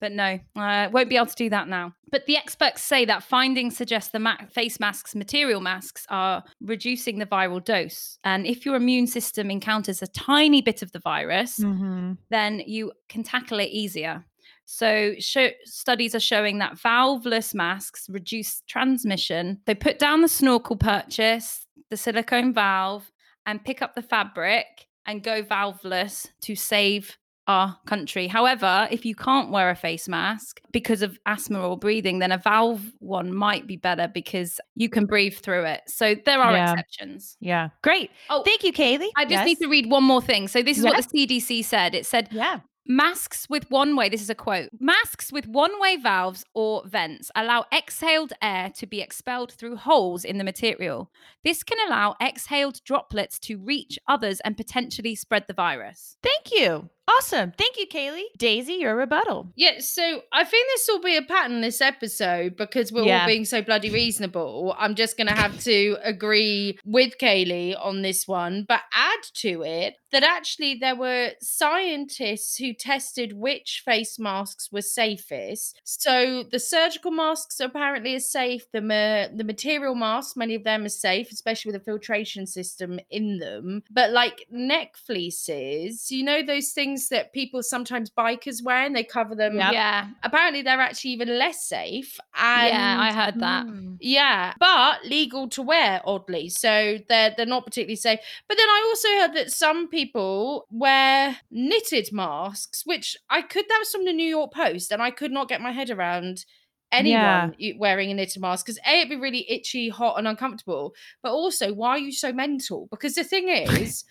But 0.00 0.12
no, 0.12 0.38
I 0.56 0.86
won't 0.88 1.08
be 1.10 1.16
able 1.16 1.26
to 1.26 1.34
do 1.34 1.50
that 1.50 1.68
now. 1.68 1.92
But 2.10 2.24
the 2.26 2.36
experts 2.38 2.82
say 2.82 3.04
that 3.06 3.22
findings 3.22 3.76
suggest 3.76 4.12
the 4.12 4.18
ma- 4.18 4.36
face 4.50 4.78
masks, 4.80 5.14
material 5.14 5.60
masks, 5.60 6.06
are 6.10 6.42
reducing 6.60 7.18
the 7.18 7.26
viral 7.26 7.62
dose. 7.64 8.18
And 8.24 8.46
if 8.46 8.64
your 8.66 8.76
immune 8.76 9.06
system 9.06 9.50
encounters 9.50 10.02
a 10.02 10.06
tiny 10.06 10.62
bit 10.62 10.80
of 10.82 10.90
the 10.92 11.00
virus, 11.00 11.58
Mm-hmm. 11.58 12.12
then 12.30 12.62
you 12.66 12.92
can 13.08 13.22
tackle 13.22 13.58
it 13.60 13.68
easier. 13.70 14.24
So, 14.66 15.14
show, 15.20 15.48
studies 15.64 16.14
are 16.14 16.20
showing 16.20 16.58
that 16.58 16.74
valveless 16.74 17.54
masks 17.54 18.08
reduce 18.10 18.62
transmission. 18.66 19.60
They 19.64 19.74
put 19.74 19.98
down 19.98 20.22
the 20.22 20.28
snorkel 20.28 20.76
purchase, 20.76 21.64
the 21.88 21.96
silicone 21.96 22.52
valve, 22.52 23.10
and 23.46 23.64
pick 23.64 23.80
up 23.80 23.94
the 23.94 24.02
fabric 24.02 24.66
and 25.06 25.22
go 25.22 25.42
valveless 25.42 26.26
to 26.42 26.56
save 26.56 27.16
our 27.46 27.78
country. 27.86 28.26
However, 28.26 28.88
if 28.90 29.04
you 29.04 29.14
can't 29.14 29.52
wear 29.52 29.70
a 29.70 29.76
face 29.76 30.08
mask 30.08 30.60
because 30.72 31.00
of 31.00 31.16
asthma 31.26 31.60
or 31.60 31.78
breathing, 31.78 32.18
then 32.18 32.32
a 32.32 32.38
valve 32.38 32.82
one 32.98 33.32
might 33.32 33.68
be 33.68 33.76
better 33.76 34.08
because 34.12 34.60
you 34.74 34.88
can 34.88 35.06
breathe 35.06 35.34
through 35.36 35.64
it. 35.66 35.82
So 35.86 36.16
there 36.24 36.40
are 36.40 36.52
Yeah. 36.52 36.72
exceptions. 36.72 37.36
Yeah. 37.38 37.68
Great. 37.84 38.10
Oh, 38.30 38.42
Thank 38.42 38.64
you, 38.64 38.72
Kaylee. 38.72 39.10
I 39.16 39.26
just 39.26 39.44
need 39.44 39.58
to 39.60 39.68
read 39.68 39.88
one 39.88 40.02
more 40.02 40.20
thing. 40.20 40.48
So 40.48 40.60
this 40.60 40.76
is 40.76 40.82
Yes. 40.82 40.92
what 40.92 41.08
the 41.08 41.08
CDC 41.08 41.62
said. 41.62 41.94
It 41.94 42.04
said 42.04 42.30
Yeah. 42.32 42.60
Masks 42.88 43.48
with 43.50 43.68
one 43.68 43.96
way, 43.96 44.08
this 44.08 44.22
is 44.22 44.30
a 44.30 44.34
quote 44.34 44.70
masks 44.78 45.32
with 45.32 45.48
one 45.48 45.80
way 45.80 45.96
valves 45.96 46.44
or 46.54 46.86
vents 46.86 47.32
allow 47.34 47.64
exhaled 47.72 48.32
air 48.40 48.70
to 48.76 48.86
be 48.86 49.00
expelled 49.00 49.50
through 49.50 49.74
holes 49.74 50.24
in 50.24 50.38
the 50.38 50.44
material. 50.44 51.10
This 51.42 51.64
can 51.64 51.78
allow 51.88 52.14
exhaled 52.20 52.80
droplets 52.84 53.40
to 53.40 53.56
reach 53.58 53.98
others 54.06 54.40
and 54.44 54.56
potentially 54.56 55.16
spread 55.16 55.46
the 55.48 55.52
virus. 55.52 56.16
Thank 56.22 56.52
you. 56.52 56.88
Awesome. 57.08 57.52
Thank 57.56 57.76
you, 57.78 57.86
Kaylee. 57.86 58.24
Daisy, 58.36 58.74
your 58.74 58.96
rebuttal. 58.96 59.52
Yeah, 59.54 59.78
so 59.78 60.22
I 60.32 60.42
think 60.44 60.66
this 60.74 60.88
will 60.88 61.00
be 61.00 61.16
a 61.16 61.22
pattern 61.22 61.60
this 61.60 61.80
episode 61.80 62.56
because 62.56 62.90
we're 62.90 63.04
Yeah. 63.04 63.20
all 63.20 63.26
being 63.28 63.44
so 63.44 63.62
bloody 63.62 63.90
reasonable. 63.90 64.74
I'm 64.76 64.96
just 64.96 65.16
going 65.16 65.28
to 65.28 65.32
have 65.34 65.58
to 65.64 65.96
agree 66.02 66.78
with 66.84 67.16
Kaylee 67.18 67.76
on 67.80 68.02
this 68.02 68.26
one, 68.26 68.64
but 68.68 68.80
add 68.92 69.22
to 69.34 69.62
it 69.62 69.96
that 70.10 70.22
actually 70.24 70.74
there 70.76 70.96
were 70.96 71.32
scientists 71.40 72.56
who 72.56 72.72
tested 72.72 73.32
which 73.34 73.82
face 73.84 74.18
masks 74.18 74.70
were 74.72 74.82
safest. 74.82 75.80
So 75.84 76.44
the 76.50 76.58
surgical 76.58 77.10
masks 77.10 77.60
apparently 77.60 78.14
are 78.16 78.20
safe. 78.20 78.64
The 78.72 78.80
ma- 78.80 79.28
the 79.34 79.44
material 79.44 79.94
masks, 79.94 80.36
many 80.36 80.54
of 80.54 80.64
them 80.64 80.84
are 80.84 80.88
safe, 80.88 81.30
especially 81.30 81.72
with 81.72 81.82
a 81.82 81.84
filtration 81.84 82.46
system 82.46 82.98
in 83.10 83.38
them. 83.38 83.82
But 83.90 84.10
like 84.10 84.46
neck 84.50 84.96
fleeces, 84.96 86.10
you 86.10 86.24
know 86.24 86.42
those 86.42 86.70
things 86.70 86.95
that 87.10 87.32
people 87.32 87.62
sometimes 87.62 88.10
bikers 88.10 88.62
wear 88.62 88.84
and 88.84 88.94
they 88.96 89.04
cover 89.04 89.34
them. 89.34 89.56
Yep. 89.56 89.72
Yeah. 89.72 90.08
Apparently 90.22 90.62
they're 90.62 90.80
actually 90.80 91.12
even 91.12 91.38
less 91.38 91.64
safe. 91.64 92.18
And 92.36 92.68
yeah, 92.68 92.96
I 93.00 93.12
heard 93.12 93.40
that. 93.40 93.66
Mm. 93.66 93.96
yeah, 94.00 94.54
but 94.58 95.04
legal 95.04 95.48
to 95.50 95.62
wear, 95.62 96.00
oddly. 96.04 96.48
So 96.48 96.98
they're 97.08 97.34
they're 97.36 97.46
not 97.46 97.64
particularly 97.64 97.96
safe. 97.96 98.20
But 98.48 98.56
then 98.58 98.68
I 98.68 98.84
also 98.88 99.08
heard 99.20 99.34
that 99.36 99.50
some 99.52 99.88
people 99.88 100.66
wear 100.70 101.36
knitted 101.50 102.08
masks, 102.12 102.82
which 102.84 103.16
I 103.30 103.42
could 103.42 103.64
that 103.68 103.78
was 103.78 103.90
from 103.90 104.04
the 104.04 104.12
New 104.12 104.28
York 104.28 104.52
Post, 104.52 104.92
and 104.92 105.02
I 105.02 105.10
could 105.10 105.32
not 105.32 105.48
get 105.48 105.60
my 105.60 105.72
head 105.72 105.90
around 105.90 106.44
anyone 106.92 107.54
Yeah. 107.58 107.72
wearing 107.78 108.12
a 108.12 108.14
knitted 108.14 108.40
mask 108.40 108.64
because 108.64 108.78
a 108.86 108.98
it'd 108.98 109.08
be 109.10 109.16
really 109.16 109.44
itchy, 109.50 109.88
hot, 109.88 110.18
and 110.18 110.28
uncomfortable. 110.28 110.94
But 111.22 111.32
also, 111.32 111.72
why 111.72 111.90
are 111.90 111.98
you 111.98 112.12
so 112.12 112.32
mental? 112.32 112.86
Because 112.90 113.14
the 113.16 113.24
thing 113.24 113.48
is, 113.48 114.04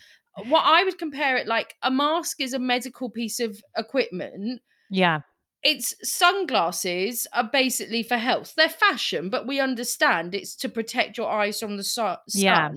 what 0.47 0.63
I 0.65 0.83
would 0.83 0.97
compare 0.97 1.37
it 1.37 1.47
like 1.47 1.75
a 1.81 1.89
mask 1.91 2.41
is 2.41 2.53
a 2.53 2.59
medical 2.59 3.09
piece 3.09 3.39
of 3.39 3.61
equipment 3.77 4.61
Yeah. 4.89 5.21
it's 5.63 5.95
sunglasses 6.03 7.25
are 7.33 7.49
basically 7.51 8.03
for 8.03 8.17
health. 8.17 8.53
They're 8.55 8.69
fashion, 8.69 9.29
but 9.29 9.47
we 9.47 9.59
understand 9.59 10.35
it's 10.35 10.55
to 10.57 10.69
protect 10.69 11.17
your 11.17 11.29
eyes 11.31 11.59
from 11.59 11.77
the 11.77 11.83
sun. 11.83 12.17
Yeah. 12.27 12.69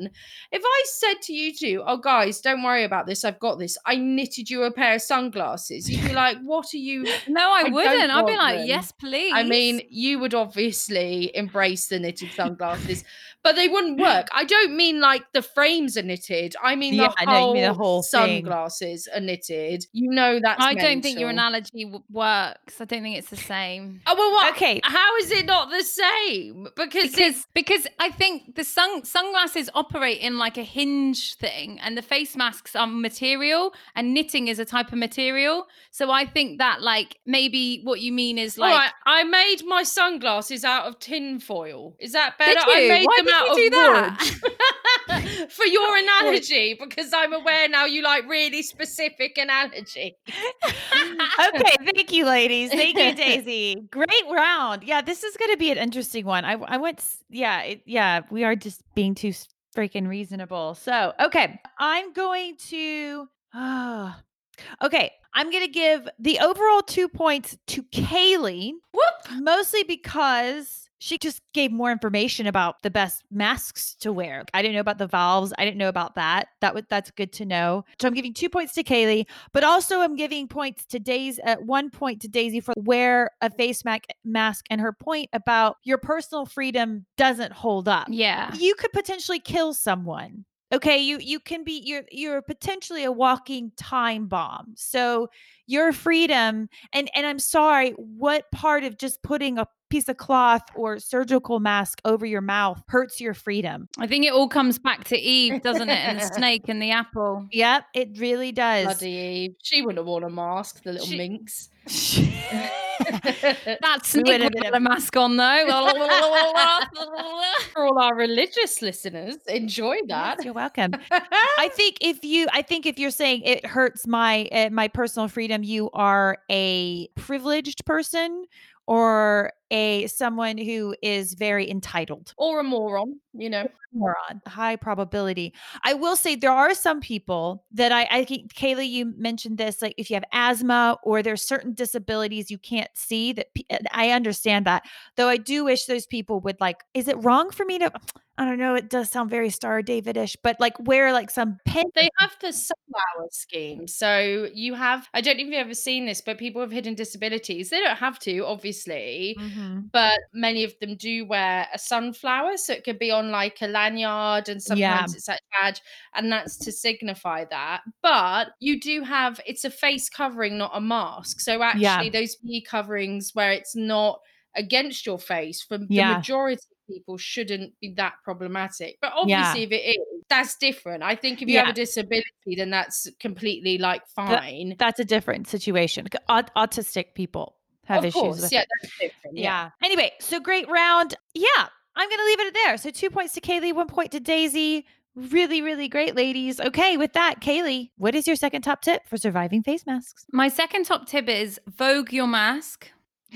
If 0.53 0.63
I 0.65 0.83
said 0.87 1.21
to 1.25 1.33
you 1.35 1.53
two, 1.55 1.83
"Oh 1.87 1.99
guys, 1.99 2.41
don't 2.41 2.63
worry 2.63 2.85
about 2.85 3.07
this. 3.07 3.25
I've 3.27 3.39
got 3.41 3.59
this. 3.59 3.77
I 3.85 3.97
knitted 3.97 4.49
you 4.49 4.63
a 4.63 4.73
pair 4.73 4.95
of 4.95 5.03
sunglasses." 5.03 5.91
You'd 5.91 6.07
be 6.09 6.15
like, 6.15 6.39
"What 6.43 6.73
are 6.73 6.79
you?" 6.79 7.05
No, 7.29 7.51
I, 7.53 7.65
I 7.67 7.69
wouldn't. 7.69 8.11
I'd 8.11 8.27
be 8.27 8.37
like, 8.37 8.59
them. 8.61 8.67
yes, 8.69 8.93
please. 8.93 9.33
I 9.35 9.43
mean, 9.43 9.83
you 9.91 10.19
would 10.21 10.35
obviously 10.35 11.31
embrace 11.37 11.89
the 11.89 11.99
knitted 11.99 12.31
sunglasses, 12.41 13.05
but 13.49 13.57
they 13.57 13.69
wouldn't 13.69 13.99
work. 14.09 14.29
I 14.33 14.45
don't 14.45 14.77
mean 14.77 15.01
like 15.01 15.23
the 15.33 15.43
frames 15.43 15.97
are 15.97 16.03
knitted. 16.03 16.55
I 16.63 16.77
mean 16.77 16.97
the 16.97 17.05
Yeah, 17.05 17.13
I 17.17 17.25
know, 17.25 17.33
you 17.33 17.39
whole, 17.39 17.55
mean 17.55 17.63
the 17.63 17.75
whole 17.75 18.03
thing. 18.03 18.43
sunglasses 18.45 19.09
are 19.15 19.21
knitted. 19.21 19.87
You 19.93 20.11
know 20.11 20.39
that. 20.41 20.61
I 20.61 20.75
don't 20.75 21.03
think 21.03 21.19
your 21.19 21.31
analogy 21.31 21.85
w- 21.85 22.05
works. 22.11 22.81
I 22.81 22.85
don't 22.85 23.03
think 23.03 23.17
it's 23.17 23.31
the 23.31 23.37
same. 23.37 24.03
Oh 24.07 24.15
well, 24.15 24.33
what? 24.33 24.55
Okay. 24.55 24.81
How 24.85 25.17
is 25.17 25.31
it 25.31 25.47
not 25.47 25.71
the 25.71 25.83
same? 25.83 26.69
Because, 26.77 27.17
it's 27.17 27.47
because 27.55 27.79
because 27.79 27.87
I 27.99 28.11
think 28.11 28.55
the 28.57 28.65
sun 28.65 29.05
sunglasses 29.05 29.71
operate 29.75 30.21
in 30.21 30.39
like 30.39 30.57
a 30.59 30.63
hinge 30.63 31.37
thing, 31.37 31.79
and 31.81 31.97
the 31.97 32.03
face 32.03 32.37
masks 32.37 32.75
are 32.75 32.87
material, 32.87 33.73
and 33.95 34.15
knitting 34.15 34.49
is 34.49 34.59
a 34.59 34.65
type 34.65 34.93
of 34.93 34.99
material. 34.99 35.67
So 35.91 36.11
I 36.11 36.27
think 36.27 36.59
that 36.59 36.83
like 36.83 37.19
maybe 37.27 37.81
what 37.85 38.01
you 38.01 38.13
mean 38.13 38.39
is 38.39 38.59
like 38.59 38.75
right, 38.75 38.93
I 39.07 39.25
made 39.25 39.63
my 39.67 39.83
sunglasses 39.83 40.65
out 40.65 40.87
of 40.87 40.99
tin 40.99 41.41
foil. 41.41 41.97
Is 41.99 42.13
that 42.13 42.39
better? 42.39 42.55
Did 42.55 42.69
I 42.69 42.89
made 42.89 43.07
Why 43.07 43.17
them 43.19 43.27
out 43.39 43.51
of 43.51 43.57
that? 43.57 45.49
For 45.51 45.65
your 45.65 45.97
analogy, 45.97 46.77
because 46.79 47.13
I'm 47.15 47.33
aware 47.33 47.69
now 47.69 47.87
you 47.87 48.03
like 48.03 48.29
really 48.29 48.63
specific 48.63 49.39
analogy. 49.39 50.17
okay, 50.29 51.77
thank 51.85 52.13
you, 52.13 52.27
ladies. 52.27 52.71
Thank 52.71 52.99
you, 52.99 53.15
Daisy. 53.15 53.83
Great 53.91 54.25
round. 54.31 54.85
Yeah, 54.85 55.01
this 55.01 55.25
is 55.25 55.37
going 55.37 55.51
to 55.51 55.57
be 55.57 55.71
an 55.71 55.79
interesting 55.79 56.27
one. 56.27 56.45
I 56.45 56.53
I 56.53 56.77
went. 56.77 57.05
Yeah, 57.31 57.63
it, 57.63 57.83
yeah. 57.87 58.21
We 58.31 58.45
are 58.45 58.55
just 58.55 58.83
being 58.95 59.15
too 59.15 59.33
freaking 59.75 60.09
reasonable. 60.09 60.75
So, 60.75 61.13
okay, 61.21 61.61
I'm 61.79 62.13
going 62.13 62.57
to. 62.69 63.29
ah, 63.55 64.21
okay, 64.83 65.13
I'm 65.35 65.51
going 65.51 65.65
to 65.65 65.73
give 65.73 66.09
the 66.19 66.41
overall 66.41 66.83
two 66.83 67.09
points 67.09 67.57
to 67.69 67.83
Kaylee, 67.85 68.73
Whoop. 68.93 69.41
mostly 69.41 69.85
because. 69.85 70.88
She 70.99 71.19
just 71.19 71.41
gave 71.55 71.73
more 71.73 71.93
information 71.93 72.47
about 72.47 72.83
the 72.83 72.91
best 72.91 73.23
masks 73.31 73.95
to 74.01 74.13
wear. 74.13 74.45
I 74.55 74.63
didn't 74.63 74.75
know 74.75 74.81
about 74.81 74.99
the 74.99 75.07
valves. 75.07 75.53
I 75.59 75.65
didn't 75.65 75.79
know 75.79 75.89
about 75.89 76.15
that. 76.17 76.49
That 76.61 76.75
was 76.75 76.85
that's 76.89 77.11
good 77.11 77.33
to 77.35 77.45
know. 77.45 77.85
So 78.01 78.09
I'm 78.09 78.15
giving 78.15 78.35
two 78.35 78.49
points 78.49 78.75
to 78.75 78.83
Kaylee 78.83 79.27
but 79.53 79.65
also 79.65 80.01
I'm 80.01 80.17
giving 80.17 80.49
points 80.49 80.85
to 80.87 80.99
Daisy 80.99 81.41
at 81.43 81.63
one 81.65 81.91
point 81.91 82.23
to 82.23 82.29
Daisy 82.29 82.61
for 82.61 82.75
wear 82.77 83.31
a 83.41 83.51
face 83.51 83.85
mask 83.85 84.05
mask 84.25 84.67
and 84.71 84.81
her 84.81 84.93
point 84.93 85.29
about 85.33 85.77
your 85.85 85.99
personal 85.99 86.47
freedom 86.47 87.07
doesn't 87.17 87.53
hold 87.53 87.89
up. 87.89 88.07
yeah. 88.11 88.55
You 88.55 88.75
could 88.75 88.93
potentially 88.93 89.41
kill 89.41 89.75
someone. 89.75 90.45
Okay, 90.71 90.99
you 90.99 91.19
you 91.19 91.41
can 91.41 91.65
be 91.65 91.81
you're 91.85 92.03
you're 92.13 92.43
potentially 92.43 93.05
a 93.05 93.13
walking 93.13 93.73
time 93.77 94.27
bomb. 94.27 94.75
So 94.77 95.29
your 95.67 95.93
freedom 95.93 96.69
and 96.93 97.11
and 97.15 97.27
I'm 97.27 97.39
sorry, 97.39 97.93
what 97.93 98.51
part 98.53 98.85
of 98.85 98.99
just 98.99 99.23
putting 99.23 99.59
a 99.59 99.67
piece 99.91 100.09
of 100.09 100.17
cloth 100.17 100.63
or 100.75 100.99
surgical 100.99 101.61
mask 101.61 102.01
over 102.05 102.27
your 102.27 102.41
mouth 102.41 102.83
hurts 102.89 103.21
your 103.21 103.35
freedom? 103.35 103.89
I 103.99 104.07
think 104.07 104.25
it 104.25 104.33
all 104.33 104.49
comes 104.49 104.79
back 104.79 105.05
to 105.05 105.19
Eve, 105.19 105.63
doesn't 105.63 105.89
it? 105.89 105.99
And 105.99 106.21
the 106.21 106.27
snake 106.35 106.69
and 106.69 106.83
the 106.83 106.91
apple. 106.91 107.47
Yep, 107.53 107.85
it 107.95 108.19
really 108.19 108.53
does. 108.53 108.85
Bloody 108.85 109.11
Eve. 109.11 109.55
She 109.63 109.83
wouldn't 109.83 109.99
have 109.99 110.07
worn 110.07 110.25
a 110.25 110.31
mask, 110.31 110.83
the 110.83 110.93
little 110.93 111.07
She- 111.07 111.17
minx. 111.19 111.69
That 113.01 114.01
snake 114.05 114.27
would 114.27 114.41
have 114.43 114.53
would 114.55 114.75
a 114.75 114.81
mask 114.81 115.17
on 115.17 115.37
though. 115.37 115.67
For 117.73 117.87
all 117.87 117.99
our 117.99 118.15
religious 118.15 118.83
listeners, 118.83 119.37
enjoy 119.47 119.97
Yes, 120.07 120.37
that. 120.39 120.45
you're 120.45 120.53
welcome. 120.53 120.93
I 121.11 121.71
think 121.73 121.99
if 122.01 122.25
you, 122.25 122.47
I 122.53 122.63
think 122.63 122.87
if 122.87 122.99
you're 122.99 123.11
saying 123.13 123.43
it 123.43 123.65
hurts 123.65 124.07
my 124.07 124.47
uh, 124.53 124.71
my 124.71 124.89
personal 124.89 125.29
freedom, 125.29 125.63
you 125.63 125.91
are 125.93 126.39
a 126.51 127.07
privileged 127.15 127.85
person 127.87 128.45
or 128.87 129.53
a 129.71 130.07
someone 130.07 130.59
who 130.59 130.95
is 131.03 131.35
very 131.35 131.71
entitled. 131.71 132.35
or 132.37 132.61
a 132.61 132.65
moron, 132.65 133.21
you 133.33 133.51
know. 133.51 133.69
Moron, 133.93 134.43
high 134.47 134.77
probability. 134.77 135.55
I 135.83 135.95
will 135.95 136.15
say 136.15 136.35
there 136.37 136.53
are 136.53 136.75
some 136.75 137.01
people 137.01 137.65
that 137.73 137.91
I, 137.91 138.07
I 138.11 138.25
think 138.25 138.53
Kaylee, 138.53 138.89
you 138.89 139.15
mentioned 139.17 139.57
this, 139.57 139.81
like 139.81 139.95
if 139.97 140.11
you 140.11 140.15
have 140.15 140.25
asthma 140.33 140.99
or 141.03 141.23
there's 141.23 141.43
certain 141.43 141.73
disabilities 141.73 142.51
you 142.51 142.59
can't 142.59 142.91
see 142.95 143.33
that 143.33 143.47
I 143.93 144.11
understand 144.11 144.67
that. 144.67 144.85
Though 145.17 145.29
I 145.29 145.39
do 145.39 145.65
wish 145.65 145.87
those 145.87 146.07
people 146.07 146.41
would 146.41 146.61
like, 146.61 146.85
is 146.93 147.09
it 147.09 147.17
wrong 147.25 147.51
for 147.51 147.65
me 147.65 147.79
to? 147.79 147.91
I 148.41 148.45
don't 148.45 148.59
know, 148.59 148.77
it 148.77 148.89
does 148.89 149.11
sound 149.11 149.31
very 149.31 149.51
Star 149.51 149.83
David-ish, 149.83 150.37
but 150.45 150.61
like 150.61 150.79
wear 150.79 151.13
like 151.13 151.29
some 151.29 151.59
pin. 151.65 151.87
They 151.97 152.09
have 152.19 152.37
the 152.41 152.53
sunflower 152.53 153.29
scheme. 153.33 153.89
So 153.89 154.49
you 154.55 154.75
have, 154.75 155.09
I 155.13 155.21
don't 155.23 155.39
know 155.39 155.43
if 155.43 155.47
you've 155.49 155.55
ever 155.55 155.75
seen 155.75 156.07
this, 156.07 156.21
but 156.21 156.39
people 156.39 156.61
with 156.61 156.71
hidden 156.71 156.95
disabilities, 156.95 157.71
they 157.71 157.81
don't 157.81 157.97
have 157.97 158.21
to, 158.21 158.47
obviously, 158.47 159.37
Mhm. 159.59 159.91
but 159.93 160.19
many 160.33 160.65
of 160.65 160.79
them 160.81 160.95
do 160.97 161.25
wear 161.27 161.67
a 161.75 161.79
sunflower. 161.79 162.57
So 162.57 162.73
it 162.73 162.85
could 162.85 162.99
be 162.99 163.11
on 163.11 163.31
like 163.31 163.61
a 163.61 163.67
lanyard 163.67 164.49
and 164.49 164.61
Yeah. 164.61 164.99
sometimes 164.99 165.15
it's 165.17 165.29
a 165.29 165.37
badge, 165.61 165.81
and 166.15 166.31
that's 166.31 166.57
to 166.59 166.73
signify 166.73 167.45
that. 167.47 167.83
But 168.03 168.49
you 168.61 168.79
do 168.81 169.03
have, 169.03 169.41
it's 169.47 169.65
a 169.65 169.71
face 169.71 170.09
covering, 170.09 170.57
not 170.59 170.71
a 170.75 170.81
mask. 170.81 171.41
So 171.41 171.63
actually, 171.63 171.83
Yeah. 171.83 172.09
those 172.11 172.37
knee 172.43 172.61
coverings 172.63 173.35
where 173.35 173.53
it's 173.53 173.75
not 173.77 174.21
against 174.55 175.05
your 175.07 175.19
face 175.19 175.63
for 175.63 175.79
Yeah. 175.89 176.13
the 176.13 176.17
majority 176.19 176.55
of 176.73 176.95
people 176.95 177.19
shouldn't 177.19 177.79
be 177.81 177.93
that 177.95 178.15
problematic. 178.25 178.99
But 179.01 179.13
Yeah. 179.27 179.41
obviously, 179.41 179.63
if 179.65 179.73
it 179.73 179.85
is, 179.99 180.23
that's 180.31 180.57
different. 180.57 181.03
I 181.03 181.15
think 181.15 181.43
if 181.43 181.49
you 181.49 181.59
have 181.59 181.69
a 181.69 181.73
disability, 181.73 182.55
then 182.57 182.71
that's 182.71 183.09
completely 183.21 183.79
like 183.79 184.07
fine. 184.09 184.75
That's 184.79 184.99
a 185.01 185.05
different 185.05 185.47
situation. 185.49 186.07
Aut- 186.29 186.55
autistic 186.55 187.15
people 187.15 187.58
have 187.89 187.99
of 187.99 188.05
issues 188.05 188.21
course, 188.21 188.41
with 188.43 188.53
yeah, 188.53 188.61
it. 188.61 188.69
that's. 188.83 188.93
Yeah. 189.01 189.11
Yeah. 189.33 189.71
Anyway, 189.83 190.13
so 190.21 190.39
great 190.39 190.69
round. 190.69 191.15
Yeah, 191.35 191.49
I'm 191.97 192.09
gonna 192.09 192.25
leave 192.25 192.41
it 192.41 192.55
there. 192.55 192.77
So 192.77 192.91
two 192.91 193.11
points 193.11 193.33
to 193.35 193.41
Kaylee, 193.41 193.75
one 193.75 193.89
point 193.89 194.13
to 194.13 194.21
Daisy. 194.21 194.87
Really, 195.17 195.63
really 195.63 195.89
great, 195.89 196.15
ladies. 196.15 196.61
Okay, 196.61 196.97
with 196.97 197.13
that, 197.15 197.41
Kaylee, 197.41 197.91
what 197.97 198.15
is 198.15 198.27
your 198.29 198.37
second 198.37 198.63
top 198.63 198.83
tip 198.83 199.03
for 199.09 199.17
surviving 199.17 199.65
face 199.65 199.85
masks? 199.85 200.25
My 200.33 200.47
second 200.47 200.85
top 200.85 201.09
tip 201.09 201.29
is 201.29 201.59
vogue 201.67 202.13
your 202.13 202.29
mask, 202.29 202.89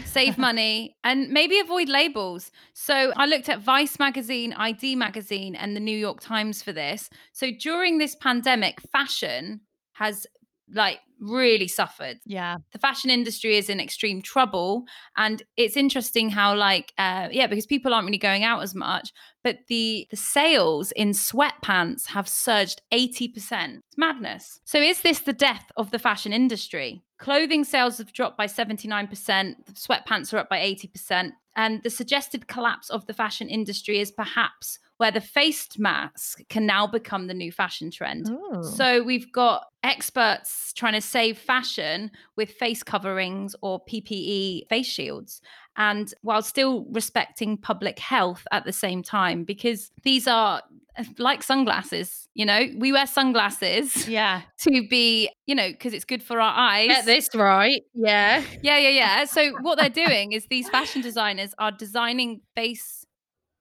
save 0.05 0.39
money, 0.49 0.97
and 1.03 1.31
maybe 1.31 1.59
avoid 1.59 1.89
labels. 1.89 2.53
So 2.73 3.13
I 3.17 3.27
looked 3.27 3.49
at 3.49 3.59
Vice 3.61 3.99
magazine, 3.99 4.53
i-D 4.53 4.95
magazine, 4.95 5.57
and 5.57 5.75
the 5.75 5.81
New 5.81 5.97
York 5.97 6.21
Times 6.21 6.63
for 6.63 6.73
this. 6.73 7.11
So 7.33 7.51
during 7.51 7.99
this 7.99 8.15
pandemic, 8.15 8.81
fashion 8.93 9.61
has 9.95 10.25
like 10.73 11.01
really 11.21 11.69
suffered. 11.69 12.19
Yeah. 12.27 12.57
the 12.73 12.79
fashion 12.79 13.11
industry 13.11 13.57
is 13.57 13.69
in 13.69 13.79
extreme 13.79 14.23
trouble 14.23 14.85
and 15.17 15.43
it's 15.57 15.77
interesting 15.77 16.31
how 16.31 16.55
like 16.57 16.93
uh 16.99 17.29
yeah 17.31 17.47
because 17.47 17.67
people 17.67 17.95
aren't 17.95 18.07
really 18.07 18.19
going 18.19 18.43
out 18.43 18.63
as 18.63 18.75
much 18.75 19.13
but 19.45 19.59
the 19.69 20.07
the 20.11 20.17
sales 20.17 20.91
in 20.93 21.11
sweatpants 21.11 22.07
have 22.07 22.29
surged 22.29 22.83
80% 22.93 23.81
it's 23.87 23.99
madness. 23.99 24.61
So 24.65 24.81
is 24.81 25.03
this 25.03 25.21
the 25.21 25.33
death 25.33 25.71
of 25.77 25.91
the 25.91 25.99
fashion 25.99 26.33
industry? 26.33 27.03
Clothing 27.19 27.63
sales 27.63 27.99
have 27.99 28.13
dropped 28.13 28.37
by 28.37 28.47
79% 28.47 29.11
the 29.67 29.73
sweatpants 29.73 30.33
are 30.33 30.39
up 30.39 30.49
by 30.49 30.59
80% 30.59 31.33
and 31.55 31.83
the 31.83 31.91
suggested 31.91 32.49
collapse 32.49 32.91
of 32.91 33.07
the 33.07 33.15
fashion 33.15 33.49
industry 33.49 34.01
is 34.01 34.11
perhaps 34.11 34.79
where 35.03 35.11
the 35.11 35.21
faced 35.21 35.79
mask 35.79 36.41
can 36.49 36.65
now 36.65 36.87
become 36.87 37.27
the 37.27 37.35
new 37.35 37.51
fashion 37.51 37.91
trend 37.91 38.31
Ooh. 38.31 38.63
so 38.63 39.03
we've 39.03 39.33
got 39.33 39.67
experts 39.83 40.73
trying 40.73 40.93
to 40.93 41.01
save 41.01 41.39
fashion 41.39 42.11
with 42.37 42.51
face 42.51 42.83
coverings 42.83 43.57
or 43.63 43.85
PPE 43.85 44.69
face 44.69 44.87
shields. 44.87 45.41
And 45.77 46.13
while 46.23 46.43
still 46.43 46.85
respecting 46.91 47.57
public 47.57 47.99
health 47.99 48.47
at 48.53 48.65
the 48.65 48.73
same 48.73 49.03
time, 49.03 49.45
because 49.45 49.91
these 50.03 50.29
are 50.29 50.63
uh, 50.99 51.05
like 51.19 51.43
sunglasses, 51.43 52.29
you 52.35 52.45
know, 52.45 52.67
we 52.77 52.93
wear 52.93 53.07
sunglasses 53.07 54.07
yeah. 54.07 54.43
to 54.59 54.87
be, 54.89 55.31
you 55.47 55.55
know, 55.55 55.69
because 55.71 55.95
it's 55.95 56.05
good 56.05 56.23
for 56.23 56.41
our 56.41 56.53
eyes. 56.55 56.89
Get 56.89 57.07
this 57.07 57.35
right. 57.35 57.83
Yeah. 57.95 58.45
Yeah, 58.63 58.77
yeah, 58.79 58.91
yeah. 58.91 59.25
So 59.25 59.53
what 59.63 59.79
they're 59.79 59.89
doing 60.07 60.33
is 60.33 60.47
these 60.47 60.69
fashion 60.69 61.01
designers 61.01 61.55
are 61.59 61.73
designing 61.73 62.43
face 62.55 63.02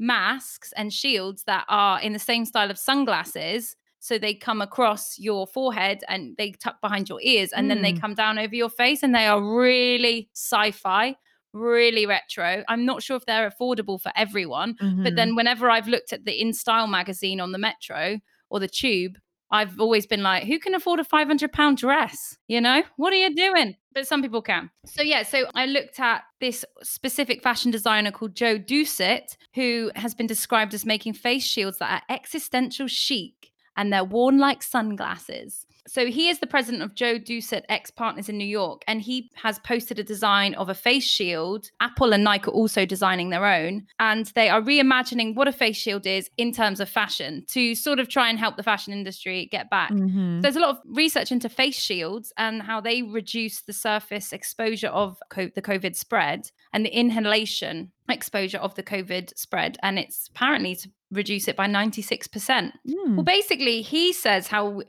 masks 0.01 0.73
and 0.75 0.91
shields 0.91 1.43
that 1.45 1.63
are 1.69 2.01
in 2.01 2.11
the 2.13 2.19
same 2.19 2.43
style 2.45 2.69
of 2.71 2.77
sunglasses. 2.77 3.75
So 3.99 4.17
they 4.17 4.33
come 4.33 4.61
across 4.61 5.19
your 5.19 5.45
forehead 5.47 6.03
and 6.09 6.35
they 6.37 6.51
tuck 6.53 6.81
behind 6.81 7.07
your 7.07 7.19
ears 7.21 7.51
and 7.53 7.69
then 7.69 7.83
they 7.83 7.93
Mm. 7.93 8.01
come 8.01 8.15
down 8.15 8.39
over 8.39 8.55
your 8.55 8.69
face 8.69 9.03
and 9.03 9.13
they 9.13 9.27
are 9.27 9.41
really 9.41 10.29
sci-fi, 10.33 11.15
really 11.53 12.07
retro. 12.07 12.63
I'm 12.67 12.83
not 12.83 13.03
sure 13.03 13.15
if 13.17 13.25
they're 13.27 13.49
affordable 13.49 14.01
for 14.01 14.11
everyone, 14.15 14.75
but 15.03 15.13
Mhm. 15.13 15.15
then 15.15 15.35
whenever 15.35 15.69
I've 15.69 15.87
looked 15.87 16.13
at 16.13 16.25
the 16.25 16.41
In 16.41 16.51
Style 16.53 16.87
magazine 16.87 17.39
on 17.39 17.51
the 17.51 17.59
metro 17.59 18.19
or 18.49 18.59
the 18.59 18.67
tube, 18.67 19.17
I've 19.51 19.79
always 19.79 20.05
been 20.05 20.23
like, 20.23 20.43
who 20.43 20.59
can 20.59 20.73
afford 20.73 20.99
a 20.99 21.03
500 21.03 21.51
pound 21.51 21.77
dress? 21.77 22.37
You 22.47 22.61
know, 22.61 22.83
what 22.95 23.13
are 23.13 23.17
you 23.17 23.35
doing? 23.35 23.75
But 23.93 24.07
some 24.07 24.21
people 24.21 24.41
can. 24.41 24.69
So, 24.85 25.01
yeah, 25.01 25.23
so 25.23 25.47
I 25.53 25.65
looked 25.65 25.99
at 25.99 26.23
this 26.39 26.63
specific 26.81 27.43
fashion 27.43 27.71
designer 27.71 28.11
called 28.11 28.35
Joe 28.35 28.57
Doucet, 28.57 29.37
who 29.53 29.91
has 29.95 30.13
been 30.13 30.27
described 30.27 30.73
as 30.73 30.85
making 30.85 31.13
face 31.13 31.43
shields 31.43 31.77
that 31.79 31.91
are 31.91 32.15
existential 32.15 32.87
chic 32.87 33.51
and 33.75 33.91
they're 33.91 34.03
worn 34.03 34.37
like 34.37 34.63
sunglasses. 34.63 35.65
So 35.87 36.05
he 36.05 36.29
is 36.29 36.39
the 36.39 36.47
president 36.47 36.83
of 36.83 36.93
Joe 36.95 37.17
Doucet 37.17 37.65
X 37.67 37.89
Partners 37.89 38.29
in 38.29 38.37
New 38.37 38.45
York, 38.45 38.83
and 38.87 39.01
he 39.01 39.29
has 39.35 39.59
posted 39.59 39.97
a 39.99 40.03
design 40.03 40.53
of 40.53 40.69
a 40.69 40.75
face 40.75 41.03
shield. 41.03 41.69
Apple 41.79 42.13
and 42.13 42.23
Nike 42.23 42.45
are 42.49 42.53
also 42.53 42.85
designing 42.85 43.29
their 43.29 43.45
own, 43.45 43.87
and 43.99 44.27
they 44.35 44.49
are 44.49 44.61
reimagining 44.61 45.35
what 45.35 45.47
a 45.47 45.51
face 45.51 45.77
shield 45.77 46.05
is 46.05 46.29
in 46.37 46.51
terms 46.51 46.79
of 46.79 46.87
fashion 46.89 47.45
to 47.49 47.73
sort 47.75 47.99
of 47.99 48.07
try 48.09 48.29
and 48.29 48.37
help 48.37 48.57
the 48.57 48.63
fashion 48.63 48.93
industry 48.93 49.47
get 49.51 49.69
back. 49.69 49.91
Mhm. 49.91 50.41
There's 50.41 50.55
a 50.55 50.59
lot 50.59 50.69
of 50.69 50.77
research 50.85 51.31
into 51.31 51.49
face 51.49 51.79
shields 51.79 52.31
and 52.37 52.61
how 52.61 52.79
they 52.79 53.01
reduce 53.01 53.61
the 53.61 53.73
surface 53.73 54.31
exposure 54.33 54.89
of 54.89 55.17
co- 55.29 55.49
the 55.53 55.61
COVID 55.61 55.95
spread 55.95 56.51
and 56.73 56.85
the 56.85 56.95
inhalation 56.95 57.91
exposure 58.09 58.57
of 58.57 58.75
the 58.75 58.83
COVID 58.83 59.37
spread. 59.37 59.77
And 59.83 59.97
it's 59.99 60.27
apparently 60.29 60.75
to 60.75 60.89
reduce 61.11 61.47
it 61.47 61.55
by 61.57 61.67
96%. 61.67 62.27
Mm. 62.29 62.71
Well, 63.15 63.23
basically, 63.23 63.81
he 63.81 64.13
says 64.13 64.47
how 64.47 64.81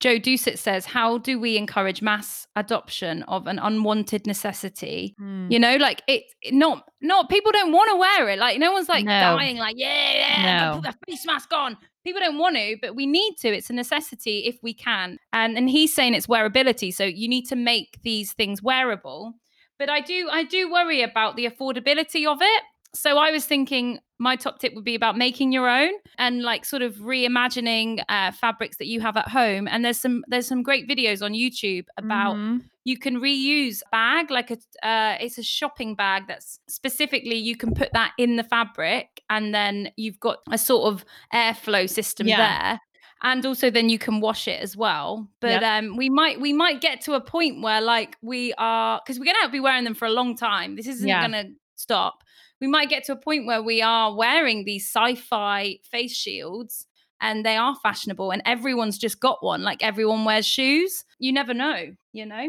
Joe 0.00 0.18
Doucet 0.18 0.58
says, 0.58 0.84
how 0.86 1.18
do 1.18 1.38
we 1.38 1.56
encourage 1.56 2.00
mass 2.02 2.46
adoption 2.56 3.22
of 3.24 3.46
an 3.46 3.58
unwanted 3.58 4.26
necessity? 4.26 5.14
Mm. 5.20 5.50
You 5.50 5.58
know, 5.58 5.76
like 5.76 6.02
it, 6.06 6.24
it- 6.42 6.54
not, 6.54 6.88
not 7.00 7.28
people 7.28 7.52
don't 7.52 7.72
want 7.72 7.90
to 7.90 7.96
wear 7.96 8.28
it. 8.30 8.38
Like 8.38 8.58
no 8.58 8.72
one's 8.72 8.88
like 8.88 9.04
No. 9.04 9.20
dying, 9.36 9.56
like, 9.56 9.74
yeah, 9.76 10.12
yeah, 10.14 10.70
No. 10.72 10.80
put 10.80 10.92
the 11.06 11.12
face 11.12 11.26
mask 11.26 11.52
on. 11.52 11.76
People 12.04 12.20
don't 12.20 12.36
want 12.38 12.54
to, 12.56 12.76
but 12.82 12.94
we 12.94 13.06
need 13.06 13.34
to. 13.40 13.48
It's 13.48 13.70
a 13.70 13.72
necessity 13.72 14.40
if 14.40 14.58
we 14.62 14.74
can. 14.74 15.16
And 15.32 15.56
and 15.56 15.70
he's 15.70 15.94
saying 15.94 16.12
it's 16.12 16.26
wearability. 16.26 16.92
So 16.92 17.02
you 17.04 17.28
need 17.28 17.46
to 17.46 17.56
make 17.56 17.96
these 18.02 18.34
things 18.34 18.62
wearable. 18.62 19.32
But 19.78 19.88
I 19.90 20.00
do, 20.00 20.28
I 20.30 20.44
do 20.44 20.70
worry 20.70 21.02
about 21.02 21.36
the 21.36 21.46
affordability 21.46 22.26
of 22.26 22.38
it. 22.40 22.62
So 22.94 23.18
I 23.18 23.32
was 23.32 23.44
thinking 23.44 23.98
my 24.20 24.36
top 24.36 24.60
tip 24.60 24.72
would 24.76 24.84
be 24.84 24.94
about 24.94 25.18
making 25.18 25.50
your 25.50 25.68
own 25.68 25.90
and 26.16 26.42
like 26.42 26.64
sort 26.64 26.80
of 26.82 26.94
reimagining 26.96 28.00
uh, 28.08 28.30
fabrics 28.30 28.76
that 28.76 28.86
you 28.86 29.00
have 29.00 29.16
at 29.16 29.26
home. 29.28 29.66
And 29.66 29.84
there's 29.84 29.98
some 30.00 30.22
there's 30.28 30.46
some 30.46 30.62
great 30.62 30.88
videos 30.88 31.20
on 31.20 31.32
YouTube 31.32 31.86
about 31.98 32.36
Mhm. 32.36 32.62
you 32.84 32.96
can 32.96 33.16
reuse 33.20 33.80
bag 33.90 34.30
like 34.30 34.52
a 34.52 34.58
uh, 34.86 35.16
it's 35.20 35.38
a 35.38 35.42
shopping 35.42 35.96
bag 35.96 36.28
that's 36.28 36.60
specifically 36.68 37.34
you 37.34 37.56
can 37.56 37.74
put 37.74 37.92
that 37.94 38.12
in 38.16 38.36
the 38.36 38.44
fabric 38.44 39.22
and 39.28 39.52
then 39.52 39.90
you've 39.96 40.20
got 40.20 40.38
a 40.52 40.56
sort 40.58 40.92
of 40.92 41.04
airflow 41.34 41.90
system 41.90 42.28
Yeah. 42.28 42.36
there 42.46 42.80
and 43.24 43.44
also 43.44 43.70
then 43.70 43.88
you 43.88 43.98
can 43.98 44.20
wash 44.20 44.46
it 44.46 44.60
as 44.62 44.76
well 44.76 45.28
but 45.40 45.50
Yep. 45.60 45.62
um 45.62 45.96
we 45.96 46.08
might 46.08 46.40
we 46.40 46.52
might 46.52 46.80
get 46.80 47.00
to 47.02 47.14
a 47.14 47.20
point 47.20 47.60
where 47.62 47.80
like 47.80 48.16
we 48.22 48.52
are 48.58 49.00
because 49.04 49.18
we're 49.18 49.32
gonna 49.32 49.48
be 49.50 49.58
wearing 49.60 49.82
them 49.84 49.94
for 49.94 50.06
a 50.06 50.10
long 50.12 50.36
time 50.36 50.76
this 50.76 50.86
isn't 50.86 51.08
Yeah. 51.08 51.22
gonna 51.22 51.46
stop 51.76 52.22
we 52.60 52.68
might 52.68 52.88
get 52.88 53.02
to 53.04 53.12
a 53.12 53.16
point 53.16 53.46
where 53.46 53.62
we 53.62 53.82
are 53.82 54.14
wearing 54.14 54.64
these 54.64 54.86
sci-fi 54.88 55.78
face 55.90 56.14
shields 56.16 56.86
and 57.20 57.44
they 57.44 57.56
are 57.56 57.74
fashionable 57.82 58.30
and 58.30 58.42
everyone's 58.46 58.98
just 58.98 59.18
got 59.20 59.42
one 59.42 59.62
like 59.62 59.82
everyone 59.82 60.24
wears 60.24 60.46
shoes 60.46 61.04
you 61.18 61.32
never 61.32 61.54
know 61.54 61.78
you 62.12 62.24
know 62.26 62.46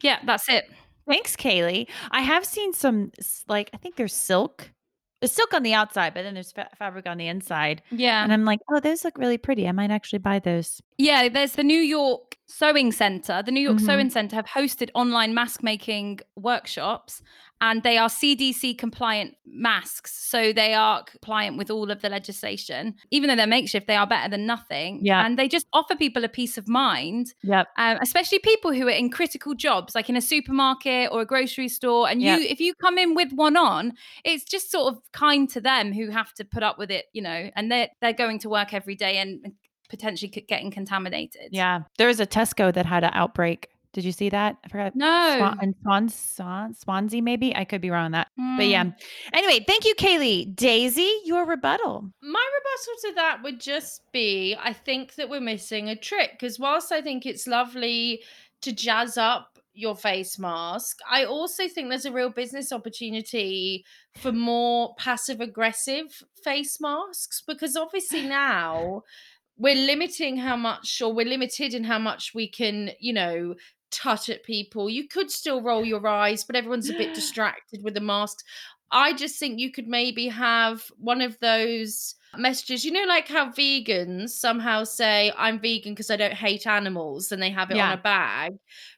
yeah 0.00 0.18
that's 0.24 0.48
it 0.48 0.64
Thanks, 1.04 1.34
Kaylee. 1.34 1.88
I 2.12 2.20
have 2.20 2.44
seen 2.44 2.72
some, 2.72 3.10
like, 3.48 3.70
I 3.74 3.76
think 3.76 3.96
there's 3.96 4.14
silk. 4.14 4.70
There's 5.22 5.30
silk 5.32 5.54
on 5.54 5.62
the 5.62 5.72
outside, 5.72 6.14
but 6.14 6.22
then 6.24 6.34
there's 6.34 6.50
fa- 6.50 6.68
fabric 6.76 7.06
on 7.06 7.16
the 7.16 7.28
inside. 7.28 7.80
yeah 7.92 8.24
And 8.24 8.32
I'm 8.32 8.44
like, 8.44 8.58
oh, 8.70 8.80
those 8.80 9.04
look 9.04 9.16
really 9.16 9.38
pretty. 9.38 9.68
I 9.68 9.72
might 9.72 9.92
actually 9.92 10.18
buy 10.18 10.40
those. 10.40 10.82
yeah 10.98 11.28
there's 11.28 11.52
the 11.52 11.62
new 11.62 11.78
york 11.78 12.31
sewing 12.58 12.92
center 12.92 13.42
the 13.42 13.50
new 13.50 13.60
york 13.68 13.78
Mhm. 13.78 13.86
sewing 13.86 14.10
center 14.10 14.36
have 14.36 14.46
hosted 14.46 14.90
online 14.94 15.32
mask 15.34 15.62
making 15.62 16.20
workshops 16.36 17.22
and 17.60 17.82
they 17.84 17.96
are 17.96 18.08
cdc 18.08 18.76
compliant 18.76 19.34
masks 19.46 20.12
so 20.28 20.52
they 20.52 20.74
are 20.74 21.02
compliant 21.04 21.56
with 21.56 21.70
all 21.70 21.90
of 21.90 22.02
the 22.02 22.08
legislation 22.10 22.94
even 23.10 23.28
though 23.28 23.36
they're 23.36 23.46
makeshift 23.46 23.86
they 23.86 23.96
are 23.96 24.06
better 24.06 24.28
than 24.28 24.44
nothing 24.46 24.98
Yeah. 25.02 25.24
and 25.24 25.38
they 25.38 25.48
just 25.48 25.66
offer 25.72 25.94
people 25.96 26.24
a 26.24 26.28
peace 26.28 26.58
of 26.58 26.68
mind 26.68 27.32
Yep. 27.42 27.68
um, 27.78 27.98
especially 28.02 28.38
people 28.40 28.72
who 28.72 28.86
are 28.86 28.90
in 29.02 29.08
critical 29.10 29.54
jobs 29.54 29.94
like 29.94 30.08
in 30.10 30.16
a 30.16 30.20
supermarket 30.20 31.10
or 31.12 31.20
a 31.22 31.26
grocery 31.26 31.68
store 31.68 32.08
and 32.08 32.20
Yeah. 32.20 32.36
you 32.36 32.42
if 32.54 32.60
you 32.60 32.74
come 32.74 32.98
in 32.98 33.14
with 33.14 33.32
one 33.32 33.56
on 33.56 33.92
it's 34.24 34.44
just 34.44 34.70
sort 34.70 34.92
of 34.92 35.00
kind 35.12 35.48
to 35.50 35.60
them 35.60 35.92
who 35.92 36.10
have 36.10 36.32
to 36.34 36.44
put 36.44 36.62
up 36.62 36.76
with 36.78 36.90
it 36.90 37.06
you 37.12 37.22
know 37.22 37.50
and 37.56 37.70
they're 37.72 37.88
they're 38.00 38.12
going 38.24 38.38
to 38.40 38.48
work 38.50 38.74
every 38.74 38.94
day 38.96 39.18
and 39.18 39.52
potentially 39.92 40.30
getting 40.48 40.70
contaminated 40.70 41.50
Yeah. 41.50 41.82
There 41.98 42.08
was 42.08 42.18
a 42.18 42.26
Tesco 42.26 42.72
that 42.72 42.86
had 42.86 43.04
an 43.04 43.10
outbreak 43.12 43.68
Did 43.92 44.04
you 44.04 44.12
see 44.12 44.30
that? 44.30 44.56
I 44.64 44.68
forgot. 44.68 44.96
No. 44.96 45.34
Swan, 45.36 45.58
and 45.60 45.74
Swan, 45.82 46.08
Swan, 46.08 46.74
Swansea, 46.74 47.20
maybe. 47.20 47.54
I 47.54 47.66
could 47.66 47.82
be 47.82 47.90
wrong 47.90 48.06
on 48.06 48.12
that. 48.12 48.28
But 48.56 48.68
yeah. 48.68 48.84
Mm. 48.84 48.94
Anyway, 49.34 49.64
thank 49.68 49.84
you, 49.84 49.94
Kaylee. 49.94 50.56
Daisy, 50.56 51.12
your 51.26 51.44
rebuttal. 51.44 52.10
My 52.22 52.46
rebuttal 52.58 52.94
to 53.02 53.14
that 53.16 53.42
would 53.42 53.60
just 53.60 54.00
be 54.10 54.56
I 54.58 54.72
think 54.72 55.16
that 55.16 55.28
we're 55.28 55.40
missing 55.40 55.90
a 55.90 55.94
trick 55.96 56.30
because 56.32 56.58
whilst 56.58 56.90
I 56.90 57.02
think 57.02 57.26
it's 57.26 57.46
lovely 57.46 58.22
to 58.62 58.72
jazz 58.72 59.18
up 59.18 59.58
your 59.74 59.94
face 59.96 60.38
mask, 60.38 60.98
I 61.10 61.24
also 61.24 61.68
think 61.68 61.90
there's 61.90 62.06
a 62.06 62.12
real 62.12 62.30
business 62.30 62.72
opportunity 62.72 63.84
for 64.16 64.32
more 64.32 64.94
passive 64.96 65.40
aggressive 65.40 66.22
face 66.42 66.80
masks 66.80 67.42
because 67.46 67.76
obviously 67.76 68.22
now 68.26 69.02
we're 69.56 69.74
limiting 69.74 70.36
how 70.36 70.56
much 70.56 71.00
or 71.02 71.12
we're 71.12 71.26
limited 71.26 71.74
in 71.74 71.84
how 71.84 71.98
much 71.98 72.32
we 72.34 72.48
can, 72.48 72.90
you 72.98 73.12
know, 73.12 73.54
touch 73.90 74.28
at 74.28 74.44
people. 74.44 74.88
You 74.88 75.06
could 75.06 75.30
still 75.30 75.62
roll 75.62 75.84
your 75.84 76.06
eyes, 76.06 76.44
but 76.44 76.56
everyone's 76.56 76.90
a 76.90 76.96
bit 76.96 77.14
distracted 77.14 77.82
with 77.82 77.94
the 77.94 78.00
masks. 78.00 78.42
I 78.90 79.12
just 79.12 79.38
think 79.38 79.58
you 79.58 79.70
could 79.70 79.86
maybe 79.88 80.28
have 80.28 80.84
one 80.98 81.20
of 81.20 81.38
those 81.40 82.14
messages, 82.36 82.84
you 82.84 82.92
know, 82.92 83.04
like 83.06 83.28
how 83.28 83.50
vegans 83.50 84.30
somehow 84.30 84.84
say, 84.84 85.32
I'm 85.36 85.58
vegan 85.60 85.92
because 85.92 86.10
I 86.10 86.16
don't 86.16 86.32
hate 86.32 86.66
animals 86.66 87.30
and 87.32 87.42
they 87.42 87.50
have 87.50 87.70
it 87.70 87.76
Yeah. 87.76 87.88
on 87.92 87.98
a 87.98 88.02
bag. 88.02 88.52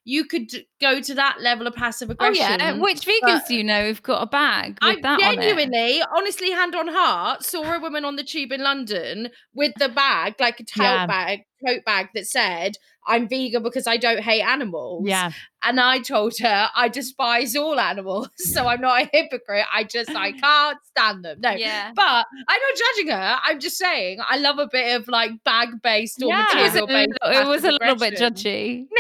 You 0.05 0.25
could 0.25 0.51
go 0.81 1.01
to 1.01 1.14
that 1.14 1.40
level 1.40 1.66
of 1.66 1.75
passive 1.75 2.11
aggression. 2.11 2.44
Oh 2.61 2.64
yeah. 2.64 2.79
Which 2.79 3.07
vegans 3.07 3.47
do 3.49 3.55
you 3.55 3.64
know 3.64 3.87
who've 3.87 4.03
got 4.03 4.23
a 4.23 4.27
bag 4.27 4.79
with 4.83 4.99
I 4.99 5.01
that 5.03 5.23
on 5.23 5.33
it? 5.33 5.37
genuinely, 5.37 6.03
honestly, 6.16 6.51
hand 6.51 6.75
on 6.75 6.88
heart, 6.88 7.42
saw 7.42 7.75
a 7.75 7.81
woman 7.81 8.05
on 8.05 8.16
the 8.16 8.25
tube 8.25 8.53
in 8.53 8.62
London 8.62 9.31
with 9.55 9.73
the 9.79 9.88
bag, 9.88 10.35
like 10.38 10.61
a 10.61 10.64
tote 10.64 10.83
Yeah. 10.85 11.07
bag, 11.07 11.40
tote 11.66 11.85
bag 11.85 12.09
that 12.14 12.27
said, 12.27 12.77
I'm 13.07 13.29
vegan 13.29 13.62
because 13.62 13.87
I 13.87 13.99
don't 13.99 14.20
hate 14.20 14.40
animals. 14.42 15.05
Yeah. 15.07 15.31
And 15.62 15.79
I 15.79 15.99
told 15.99 16.35
her 16.40 16.68
I 16.75 16.88
despise 16.88 17.55
all 17.55 17.79
animals. 17.79 18.29
So 18.38 18.66
I'm 18.66 18.81
not 18.81 19.03
a 19.03 19.11
hypocrite. 19.12 19.64
I 19.73 19.85
just 19.85 20.11
I 20.11 20.33
can't 20.33 20.79
stand 20.85 21.25
them. 21.25 21.38
No. 21.40 21.51
Yeah. 21.51 21.92
But 21.94 22.27
I'm 22.49 22.61
not 22.61 22.79
judging 22.97 23.09
her. 23.12 23.16
I'm 23.43 23.61
just 23.61 23.79
saying 23.79 24.19
I 24.29 24.39
love 24.39 24.59
a 24.59 24.69
bit 24.71 25.01
of 25.01 25.09
like 25.09 25.33
bag 25.45 25.83
based 25.83 26.23
or 26.23 26.29
Yeah. 26.29 26.47
It 26.59 26.63
was, 26.63 26.75
a 26.75 26.81
material 26.81 26.87
based. 26.87 27.19
little, 27.23 27.43
it 27.43 27.49
was 27.49 27.65
a 27.65 27.73
little 27.73 27.97
bit 27.97 28.15
judgy. 28.15 28.87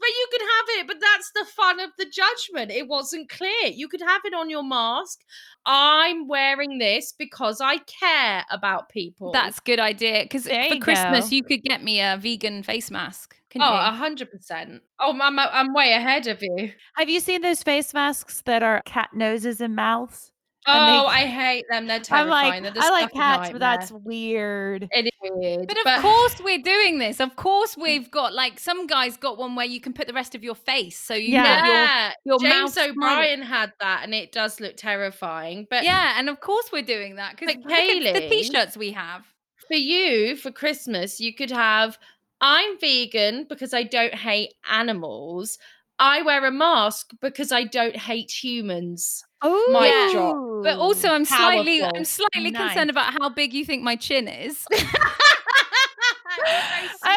but 0.00 0.08
you 0.08 0.26
could 0.30 0.40
have 0.40 0.66
it, 0.80 0.86
but 0.86 0.96
that's 1.00 1.30
the 1.32 1.44
fun 1.44 1.80
of 1.80 1.90
the 1.98 2.06
judgment. 2.06 2.70
It 2.70 2.88
wasn't 2.88 3.28
clear. 3.28 3.66
You 3.66 3.88
could 3.88 4.02
have 4.02 4.22
it 4.24 4.34
on 4.34 4.50
your 4.50 4.62
mask. 4.62 5.20
I'm 5.66 6.28
wearing 6.28 6.78
this 6.78 7.12
because 7.16 7.60
I 7.60 7.78
care 7.78 8.44
about 8.50 8.88
people. 8.88 9.32
That's 9.32 9.58
a 9.58 9.62
good 9.62 9.80
idea. 9.80 10.22
Because 10.22 10.46
for 10.46 10.54
you 10.54 10.80
Christmas, 10.80 11.30
go. 11.30 11.36
you 11.36 11.42
could 11.42 11.62
get 11.62 11.82
me 11.82 12.00
a 12.00 12.16
vegan 12.18 12.62
face 12.62 12.90
mask. 12.90 13.36
Couldn't 13.50 13.66
oh, 13.66 13.74
a 13.74 13.92
hundred 13.92 14.30
percent. 14.30 14.82
Oh, 15.00 15.18
I'm 15.20 15.38
I'm 15.38 15.72
way 15.72 15.92
ahead 15.92 16.26
of 16.26 16.42
you. 16.42 16.72
Have 16.96 17.08
you 17.08 17.20
seen 17.20 17.40
those 17.40 17.62
face 17.62 17.94
masks 17.94 18.42
that 18.42 18.62
are 18.62 18.82
cat 18.84 19.10
noses 19.14 19.60
and 19.60 19.74
mouths? 19.74 20.32
Oh, 20.70 21.02
they- 21.08 21.14
I 21.22 21.26
hate 21.26 21.64
them. 21.70 21.86
They're 21.86 21.96
I'm 21.96 22.02
terrifying. 22.02 22.64
like, 22.64 22.74
They're 22.74 22.82
I 22.82 22.90
like 22.90 23.10
stuff 23.10 23.12
of 23.12 23.40
cats, 23.40 23.50
but 23.50 23.58
that's 23.60 23.90
weird. 23.92 24.88
it 24.92 25.06
is 25.06 25.12
weird. 25.22 25.66
But 25.68 25.96
of 25.96 26.02
course 26.02 26.40
we're 26.40 26.62
doing 26.62 26.98
this. 26.98 27.20
Of 27.20 27.36
course 27.36 27.74
mm. 27.74 27.82
we've 27.82 28.10
got 28.10 28.34
like 28.34 28.58
some 28.60 28.86
guys 28.86 29.16
got 29.16 29.38
one 29.38 29.54
where 29.56 29.66
you 29.66 29.80
can 29.80 29.92
put 29.92 30.06
the 30.06 30.12
rest 30.12 30.34
of 30.34 30.44
your 30.44 30.54
face, 30.54 30.98
so 30.98 31.14
you 31.14 31.32
Yeah. 31.32 32.12
get 32.12 32.16
your 32.24 32.38
your 32.40 32.50
James 32.52 32.76
mouth 32.76 32.88
O'Brien 32.90 33.42
had 33.42 33.72
that, 33.80 34.04
and 34.04 34.14
it 34.14 34.32
does 34.32 34.60
look 34.60 34.76
terrifying. 34.76 35.66
But 35.70 35.84
yeah, 35.84 36.14
and 36.18 36.28
of 36.28 36.40
course 36.40 36.70
we're 36.72 36.82
doing 36.82 37.16
that 37.16 37.36
because 37.38 37.54
But 37.54 37.68
the 37.68 37.74
Kaylee- 37.74 38.28
t-shirts 38.30 38.76
we 38.76 38.92
have. 38.92 39.24
for 39.66 39.74
you 39.76 40.36
for 40.36 40.50
Christmas, 40.50 41.20
you 41.20 41.34
could 41.34 41.50
have 41.50 41.98
I'm 42.40 42.78
vegan 42.78 43.46
because 43.48 43.74
I 43.74 43.82
don't 43.82 44.14
hate 44.14 44.54
animals. 44.70 45.58
I 45.98 46.22
wear 46.22 46.44
a 46.46 46.52
mask 46.52 47.10
because 47.20 47.50
I 47.50 47.64
don't 47.64 47.96
hate 47.96 48.30
humans. 48.30 49.24
Oh, 49.42 49.68
Mic 49.72 50.12
drop. 50.12 50.64
But 50.64 50.78
also, 50.82 51.08
I'm 51.08 51.24
slightly 51.24 51.82
I'm 51.82 52.04
slightly 52.04 52.50
Nice. 52.50 52.72
concerned 52.72 52.90
about 52.90 53.12
how 53.20 53.28
big 53.28 53.52
you 53.54 53.64
think 53.64 53.82
my 53.82 53.94
chin 53.96 54.26
is. 54.28 54.64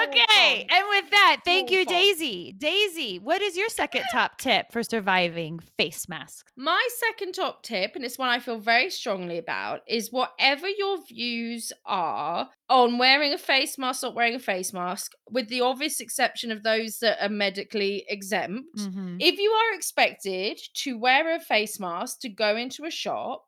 Okay, 0.03 0.67
and 0.69 0.85
with 0.89 1.09
that, 1.11 1.41
thank 1.45 1.69
Small 1.69 1.79
you, 1.79 1.85
font. 1.85 1.97
Daisy. 1.97 2.53
Daisy, 2.57 3.19
what 3.19 3.41
is 3.41 3.55
your 3.57 3.69
second 3.69 4.03
top 4.11 4.37
tip 4.37 4.71
for 4.71 4.83
surviving 4.83 5.59
face 5.77 6.07
masks? 6.07 6.43
My 6.57 6.87
second 6.99 7.33
top 7.33 7.63
tip, 7.63 7.95
and 7.95 8.03
it's 8.05 8.17
one 8.17 8.29
I 8.29 8.39
feel 8.39 8.59
very 8.59 8.89
strongly 8.89 9.37
about, 9.37 9.81
is 9.87 10.11
whatever 10.11 10.67
your 10.67 10.97
views 11.05 11.71
are 11.85 12.49
on 12.69 12.97
wearing 12.97 13.33
a 13.33 13.37
face 13.37 13.77
mask, 13.77 14.03
not 14.03 14.15
wearing 14.15 14.35
a 14.35 14.39
face 14.39 14.73
mask, 14.73 15.11
with 15.29 15.49
the 15.49 15.61
obvious 15.61 15.99
exception 15.99 16.51
of 16.51 16.63
those 16.63 16.99
that 16.99 17.23
are 17.23 17.29
medically 17.29 18.05
exempt. 18.07 18.77
Mhm. 18.77 19.17
If 19.19 19.39
you 19.39 19.51
are 19.51 19.75
expected 19.75 20.59
to 20.75 20.97
wear 20.97 21.35
a 21.35 21.39
face 21.39 21.79
mask 21.79 22.21
to 22.21 22.29
go 22.29 22.55
into 22.55 22.85
a 22.85 22.91
shop, 22.91 23.43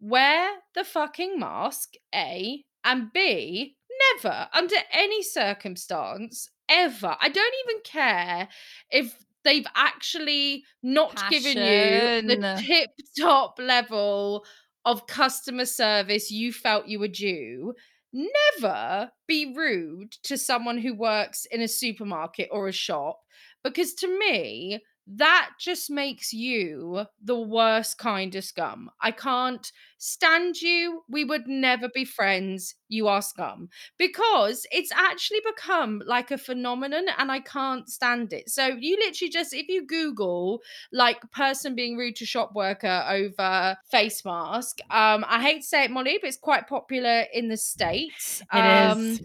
wear 0.00 0.58
the 0.74 0.84
fucking 0.84 1.38
mask, 1.38 1.94
A, 2.14 2.64
and 2.84 3.12
B, 3.12 3.74
never, 4.14 4.48
under 4.52 4.76
any 4.92 5.22
circumstance, 5.22 6.50
ever. 6.68 7.16
I 7.20 7.28
don't 7.28 7.54
even 7.66 7.82
care 7.82 8.48
if 8.90 9.14
they've 9.44 9.66
actually 9.74 10.64
not 10.82 11.24
given 11.28 11.62
you 11.62 12.12
the 12.26 12.42
tip 12.54 12.90
top 13.18 13.58
level 13.58 14.44
of 14.84 15.06
customer 15.06 15.66
service 15.66 16.30
you 16.30 16.52
felt 16.52 16.88
you 16.88 16.98
were 16.98 17.08
due. 17.08 17.74
Never 18.12 19.10
be 19.26 19.54
rude 19.54 20.12
to 20.24 20.38
someone 20.38 20.78
who 20.78 20.94
works 20.94 21.46
in 21.46 21.60
a 21.60 21.68
supermarket 21.68 22.48
or 22.50 22.68
a 22.68 22.72
shop 22.72 23.20
because 23.62 23.94
to 23.94 24.18
me, 24.18 24.80
that 25.06 25.50
just 25.58 25.90
makes 25.90 26.32
you 26.32 27.04
the 27.22 27.38
worst 27.38 27.98
kind 27.98 28.34
of 28.34 28.44
scum. 28.44 28.90
I 29.00 29.10
can't 29.10 29.70
stand 29.98 30.60
you. 30.60 31.02
We 31.08 31.24
would 31.24 31.48
never 31.48 31.88
be 31.88 32.04
friends. 32.04 32.74
You 32.88 33.08
are 33.08 33.22
scum 33.22 33.68
because 33.98 34.66
it's 34.72 34.92
actually 34.92 35.40
become 35.44 36.02
like 36.06 36.30
a 36.30 36.38
phenomenon 36.38 37.06
and 37.16 37.30
I 37.30 37.40
can't 37.40 37.88
stand 37.88 38.32
it. 38.32 38.50
So, 38.50 38.66
you 38.66 38.96
literally 38.96 39.30
just, 39.30 39.52
if 39.54 39.68
you 39.68 39.86
Google 39.86 40.60
like 40.92 41.18
person 41.32 41.74
being 41.74 41.96
rude 41.96 42.16
to 42.16 42.26
shop 42.26 42.54
worker 42.54 43.04
over 43.08 43.76
face 43.90 44.24
mask, 44.24 44.80
um, 44.90 45.24
I 45.28 45.42
hate 45.42 45.62
to 45.62 45.66
say 45.66 45.84
it, 45.84 45.90
Molly, 45.90 46.18
but 46.20 46.28
it's 46.28 46.36
quite 46.36 46.66
popular 46.66 47.24
in 47.32 47.48
the 47.48 47.56
States. 47.56 48.42
It 48.52 48.58
um, 48.58 49.00
is. 49.00 49.20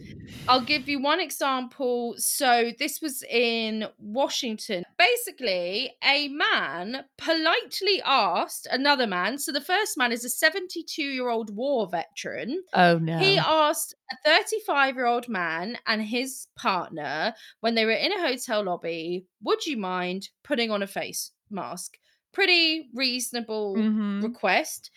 I'll 0.47 0.61
give 0.61 0.89
you 0.89 1.01
one 1.01 1.19
example. 1.19 2.15
So 2.17 2.71
this 2.79 3.01
was 3.01 3.23
in 3.23 3.85
Washington. 3.99 4.83
Basically, 4.97 5.93
a 6.03 6.27
man 6.29 7.05
politely 7.17 8.01
asked 8.05 8.67
another 8.71 9.07
man. 9.07 9.37
So 9.37 9.51
the 9.51 9.61
first 9.61 9.97
man 9.97 10.11
is 10.11 10.25
a 10.25 10.29
72 10.29 11.01
year 11.01 11.29
old 11.29 11.55
war 11.55 11.87
veteran. 11.87 12.63
Oh 12.73 12.97
no. 12.97 13.17
He 13.17 13.39
asked 13.53 13.95
a 14.11 14.15
35 14.25 14.95
year 14.95 15.05
old 15.05 15.27
man 15.29 15.77
and 15.85 16.01
his 16.01 16.47
partner 16.55 17.33
when 17.61 17.75
they 17.75 17.85
were 17.85 17.91
in 17.91 18.11
a 18.11 18.19
hotel 18.21 18.63
lobby, 18.63 19.25
Would 19.41 19.65
you 19.65 19.77
mind 19.77 20.29
putting 20.43 20.71
on 20.71 20.83
a 20.83 20.87
face 20.87 21.31
mask? 21.49 21.97
Pretty 22.31 22.89
reasonable 22.93 23.75
Mhm. 23.75 24.21
request. 24.21 24.89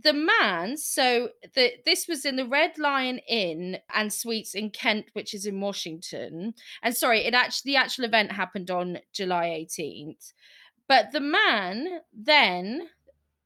The 0.00 0.12
man, 0.12 0.76
so 0.76 1.30
the 1.54 1.72
this 1.84 2.06
was 2.06 2.24
in 2.24 2.36
the 2.36 2.46
Red 2.46 2.78
Lion 2.78 3.18
Inn 3.28 3.80
and 3.92 4.12
Suites 4.12 4.54
in 4.54 4.70
Kent, 4.70 5.06
which 5.14 5.34
is 5.34 5.44
in 5.46 5.60
Washington. 5.60 6.54
And 6.82 6.96
sorry, 6.96 7.20
it 7.24 7.34
actually 7.34 7.72
the 7.72 7.76
actual 7.78 8.04
event 8.04 8.30
happened 8.32 8.70
on 8.70 9.00
July 9.12 9.46
18th. 9.48 10.32
But 10.88 11.10
the 11.12 11.20
man 11.20 12.00
then, 12.12 12.90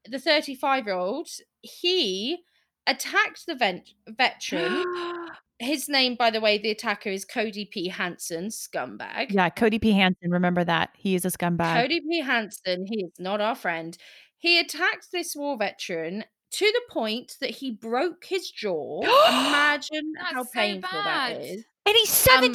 the 0.04 0.18
35 0.18 0.86
year 0.86 0.96
old, 0.96 1.28
he 1.62 2.44
attacked 2.86 3.46
the 3.46 3.54
vet- 3.54 3.88
veteran. 4.08 4.84
His 5.58 5.88
name, 5.88 6.16
by 6.16 6.30
the 6.30 6.40
way, 6.40 6.58
the 6.58 6.70
attacker 6.72 7.10
is 7.10 7.24
Cody 7.24 7.66
P. 7.66 7.86
Hansen, 7.88 8.46
scumbag. 8.48 9.26
yeah, 9.30 9.48
Cody 9.48 9.78
P. 9.78 9.92
Hansen. 9.92 10.30
Remember 10.32 10.64
that. 10.64 10.90
He 10.96 11.14
is 11.14 11.24
a 11.24 11.28
scumbag. 11.30 11.80
Cody 11.82 12.00
P. 12.00 12.20
Hansen, 12.20 12.84
he 12.88 13.04
is 13.04 13.12
not 13.20 13.40
our 13.40 13.54
friend. 13.54 13.96
He 14.38 14.58
attacked 14.58 15.12
this 15.12 15.36
war 15.36 15.56
veteran 15.56 16.24
to 16.52 16.64
the 16.66 16.80
point 16.92 17.36
that 17.40 17.50
he 17.50 17.70
broke 17.70 18.24
his 18.24 18.50
jaw. 18.50 19.02
Imagine 19.28 20.12
how 20.18 20.42
That's 20.42 20.52
so 20.52 20.60
painful 20.60 20.90
that 21.04 21.28
bad. 21.30 21.42
is. 21.42 21.64
and 21.86 21.96
he's 21.96 22.28
Um, 22.28 22.54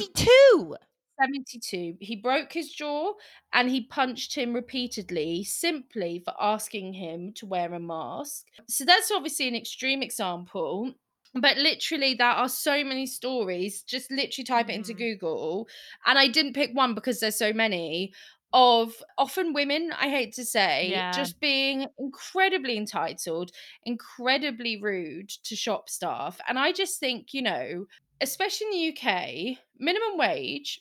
72. 1.18 1.58
72. 1.60 1.96
He 2.00 2.16
broke 2.16 2.52
his 2.52 2.72
jaw 2.72 3.14
and 3.52 3.68
he 3.70 3.86
punched 3.86 4.34
him 4.34 4.54
repeatedly 4.54 5.44
simply 5.44 6.20
for 6.24 6.34
asking 6.40 6.94
him 6.94 7.32
to 7.34 7.46
wear 7.46 7.72
a 7.74 7.80
mask. 7.80 8.46
So 8.68 8.84
that's 8.84 9.10
obviously 9.10 9.48
an 9.48 9.56
extreme 9.56 10.02
example. 10.02 10.94
But 11.34 11.58
literally, 11.58 12.14
there 12.14 12.26
are 12.28 12.48
so 12.48 12.82
many 12.84 13.06
stories. 13.06 13.82
Just 13.82 14.10
literally 14.10 14.44
type 14.44 14.70
it 14.70 14.74
into 14.74 14.94
Mhm. 14.94 14.94
Google. 14.94 15.68
And 16.06 16.18
I 16.18 16.28
didn't 16.28 16.54
pick 16.54 16.70
one 16.74 16.94
because 16.94 17.20
there's 17.20 17.36
so 17.36 17.52
many 17.52 18.12
of 18.54 19.02
often 19.18 19.52
women, 19.52 19.92
I 19.92 20.08
hate 20.08 20.32
to 20.34 20.44
say, 20.44 21.06
Yeah. 21.10 21.10
just 21.10 21.38
being 21.38 21.86
incredibly 21.98 22.78
entitled, 22.78 23.50
incredibly 23.84 24.80
rude 24.80 25.28
to 25.44 25.54
shop 25.54 25.90
staff. 25.90 26.40
And 26.48 26.58
I 26.58 26.72
just 26.72 26.98
think, 26.98 27.34
you 27.34 27.42
know, 27.42 27.86
especially 28.22 28.66
in 28.68 28.70
the 28.72 28.78
UK, 28.78 29.58
minimum 29.78 30.16
wage 30.16 30.80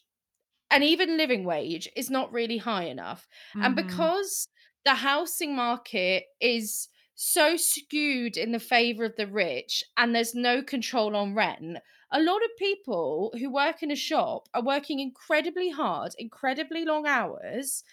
and 0.69 0.83
even 0.83 1.17
living 1.17 1.43
wage 1.45 1.89
is 1.95 2.09
not 2.09 2.31
really 2.33 2.57
high 2.57 2.83
enough. 2.85 3.27
And 3.61 3.75
Mhm. 3.75 3.75
because 3.75 4.47
the 4.85 4.95
housing 4.95 5.55
market 5.55 6.25
is 6.39 6.89
so 7.15 7.57
skewed 7.57 8.37
in 8.37 8.51
the 8.51 8.59
favor 8.59 9.03
of 9.05 9.15
the 9.15 9.27
rich 9.27 9.83
and 9.97 10.13
there's 10.13 10.35
no 10.35 10.61
control 10.61 11.15
on 11.15 11.33
rent, 11.33 11.77
a 12.11 12.21
lot 12.21 12.43
of 12.43 12.51
people 12.57 13.33
who 13.39 13.49
work 13.51 13.81
in 13.83 13.91
a 13.91 13.95
shop 13.95 14.47
are 14.53 14.63
working 14.63 14.99
incredibly 14.99 15.69
hard, 15.69 16.13
incredibly 16.17 16.85
long 16.85 17.07
hours. 17.07 17.83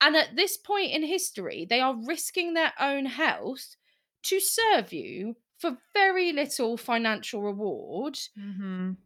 And 0.00 0.16
at 0.16 0.36
this 0.36 0.56
point 0.56 0.92
in 0.92 1.02
history, 1.02 1.66
they 1.66 1.80
are 1.80 1.96
risking 1.96 2.54
their 2.54 2.72
own 2.80 3.06
health 3.06 3.76
to 4.24 4.40
serve 4.40 4.92
you 4.92 5.36
for 5.58 5.78
very 5.94 6.32
little 6.32 6.76
financial 6.78 7.42
reward 7.42 8.18
Mhm. 8.36 8.96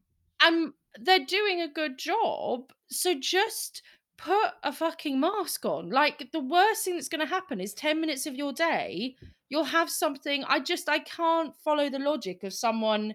and 0.41 0.73
they're 0.99 1.25
doing 1.25 1.61
a 1.61 1.69
good 1.69 1.99
job. 1.99 2.73
So 2.91 3.15
just 3.19 3.83
put 4.19 4.51
a 4.63 4.73
fucking 4.73 5.19
mask 5.19 5.65
on. 5.65 5.91
Like 5.91 6.31
the 6.33 6.41
worst 6.41 6.85
thing 6.85 6.95
that's 6.95 7.09
going 7.09 7.27
to 7.27 7.27
happen 7.27 7.61
is 7.61 7.75
10 7.75 8.01
minutes 8.01 8.27
of 8.27 8.35
your 8.35 8.53
day, 8.53 9.17
you'll 9.49 9.65
have 9.65 9.91
something. 9.91 10.45
I 10.45 10.61
just, 10.61 10.89
I 10.89 10.99
can't 11.01 11.55
follow 11.65 11.89
the 11.89 11.99
logic 11.99 12.43
of 12.45 12.53
someone 12.53 13.15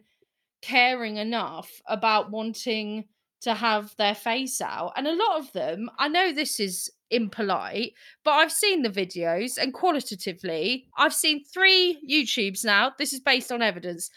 caring 0.61 1.17
enough 1.17 1.81
about 1.87 2.31
wanting 2.31 3.05
to 3.41 3.53
have 3.53 3.95
their 3.97 4.15
face 4.15 4.61
out. 4.61 4.93
And 4.95 5.05
a 5.05 5.15
lot 5.15 5.39
of 5.39 5.51
them, 5.53 5.89
I 5.99 6.07
know 6.07 6.33
this 6.33 6.59
is 6.59 6.91
impolite, 7.11 7.93
but 8.23 8.31
I've 8.31 8.51
seen 8.51 8.81
the 8.81 8.89
videos 8.89 9.59
and 9.59 9.73
qualitatively, 9.73 10.87
I've 10.97 11.13
seen 11.13 11.43
three 11.43 11.99
YouTubes 12.09 12.65
now. 12.65 12.93
This 12.97 13.13
is 13.13 13.19
based 13.19 13.51
on 13.51 13.61
evidence. 13.61 14.09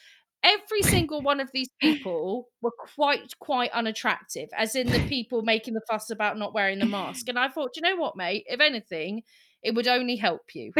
Every 0.42 0.82
single 0.82 1.20
one 1.22 1.40
of 1.40 1.50
these 1.52 1.68
people 1.80 2.48
were 2.62 2.72
quite, 2.96 3.32
quite 3.40 3.70
unattractive, 3.72 4.48
as 4.56 4.74
in 4.76 4.86
the 4.88 5.00
people 5.08 5.42
making 5.42 5.74
the 5.74 5.80
fuss 5.90 6.10
about 6.10 6.38
not 6.38 6.54
wearing 6.54 6.78
the 6.78 6.86
mask. 6.86 7.28
And 7.28 7.38
I 7.38 7.48
thought, 7.48 7.72
you 7.76 7.82
know 7.82 7.96
what, 7.96 8.16
mate? 8.16 8.44
If 8.46 8.60
anything, 8.60 9.22
it 9.62 9.74
would 9.74 9.88
only 9.88 10.16
help 10.16 10.42
you. 10.54 10.72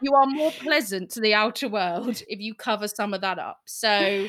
You 0.00 0.14
are 0.14 0.26
more 0.26 0.52
pleasant 0.52 1.10
to 1.12 1.20
the 1.20 1.34
outer 1.34 1.68
world 1.68 2.22
if 2.28 2.38
you 2.40 2.54
cover 2.54 2.86
some 2.86 3.14
of 3.14 3.22
that 3.22 3.38
up. 3.38 3.58
So 3.64 4.28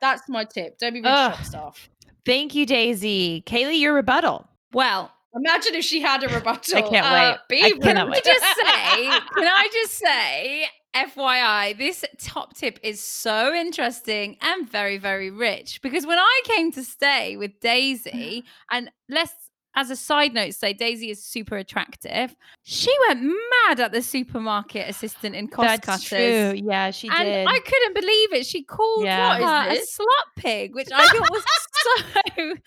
that's 0.00 0.28
my 0.28 0.44
tip. 0.44 0.78
Don't 0.78 0.94
be 0.94 1.00
rude 1.00 1.04
to 1.04 1.10
Ugh. 1.10 1.34
shop 1.34 1.44
staff. 1.44 1.90
Thank 2.24 2.54
you, 2.54 2.64
Daisy. 2.66 3.42
Kaylee, 3.46 3.80
your 3.80 3.94
rebuttal. 3.94 4.46
Well, 4.72 5.10
Imagine 5.32 5.76
if 5.76 5.84
she 5.84 6.00
had 6.00 6.24
a 6.24 6.28
rebuttal. 6.28 6.76
I 6.78 6.82
can't 6.82 7.06
Uh, 7.06 7.36
wait. 7.48 7.60
be 7.60 7.64
I 7.64 7.70
cannot 7.78 8.06
rude. 8.06 8.14
wait. 8.14 8.24
just 8.24 8.44
say, 8.44 9.04
can 9.06 9.46
I 9.46 9.68
just 9.72 9.92
say, 9.94 10.66
FYI, 10.94 11.78
this 11.78 12.04
top 12.18 12.54
tip 12.56 12.78
is 12.82 13.00
so 13.00 13.54
interesting 13.54 14.36
and 14.40 14.68
very, 14.68 14.98
very 14.98 15.30
rich 15.30 15.80
because 15.82 16.06
when 16.06 16.18
I 16.18 16.40
came 16.44 16.72
to 16.72 16.82
stay 16.82 17.36
with 17.36 17.60
Daisy, 17.60 18.44
and 18.72 18.90
let's, 19.08 19.32
as 19.76 19.90
a 19.90 19.96
side 19.96 20.34
note, 20.34 20.54
say 20.54 20.72
Daisy 20.72 21.10
is 21.10 21.24
super 21.24 21.56
attractive, 21.56 22.34
she 22.64 22.92
went 23.08 23.22
mad 23.22 23.78
at 23.78 23.92
the 23.92 24.02
supermarket 24.02 24.88
assistant 24.88 25.36
in 25.36 25.46
cost 25.46 25.68
That's 25.68 25.86
cutters. 25.86 26.08
true. 26.08 26.60
Yeah, 26.64 26.90
she 26.90 27.08
and 27.08 27.24
did. 27.24 27.46
I 27.46 27.60
couldn't 27.60 27.94
believe 27.94 28.32
it. 28.32 28.46
She 28.46 28.64
called 28.64 29.04
Yeah. 29.04 29.38
What 29.40 29.72
is 29.72 29.96
her 29.98 30.02
a 30.02 30.04
slut 30.04 30.42
pig, 30.42 30.74
which 30.74 30.88
I 30.92 31.06
thought 31.06 31.30
was 31.30 31.44
so 31.82 32.02
Genuinely, 32.36 32.60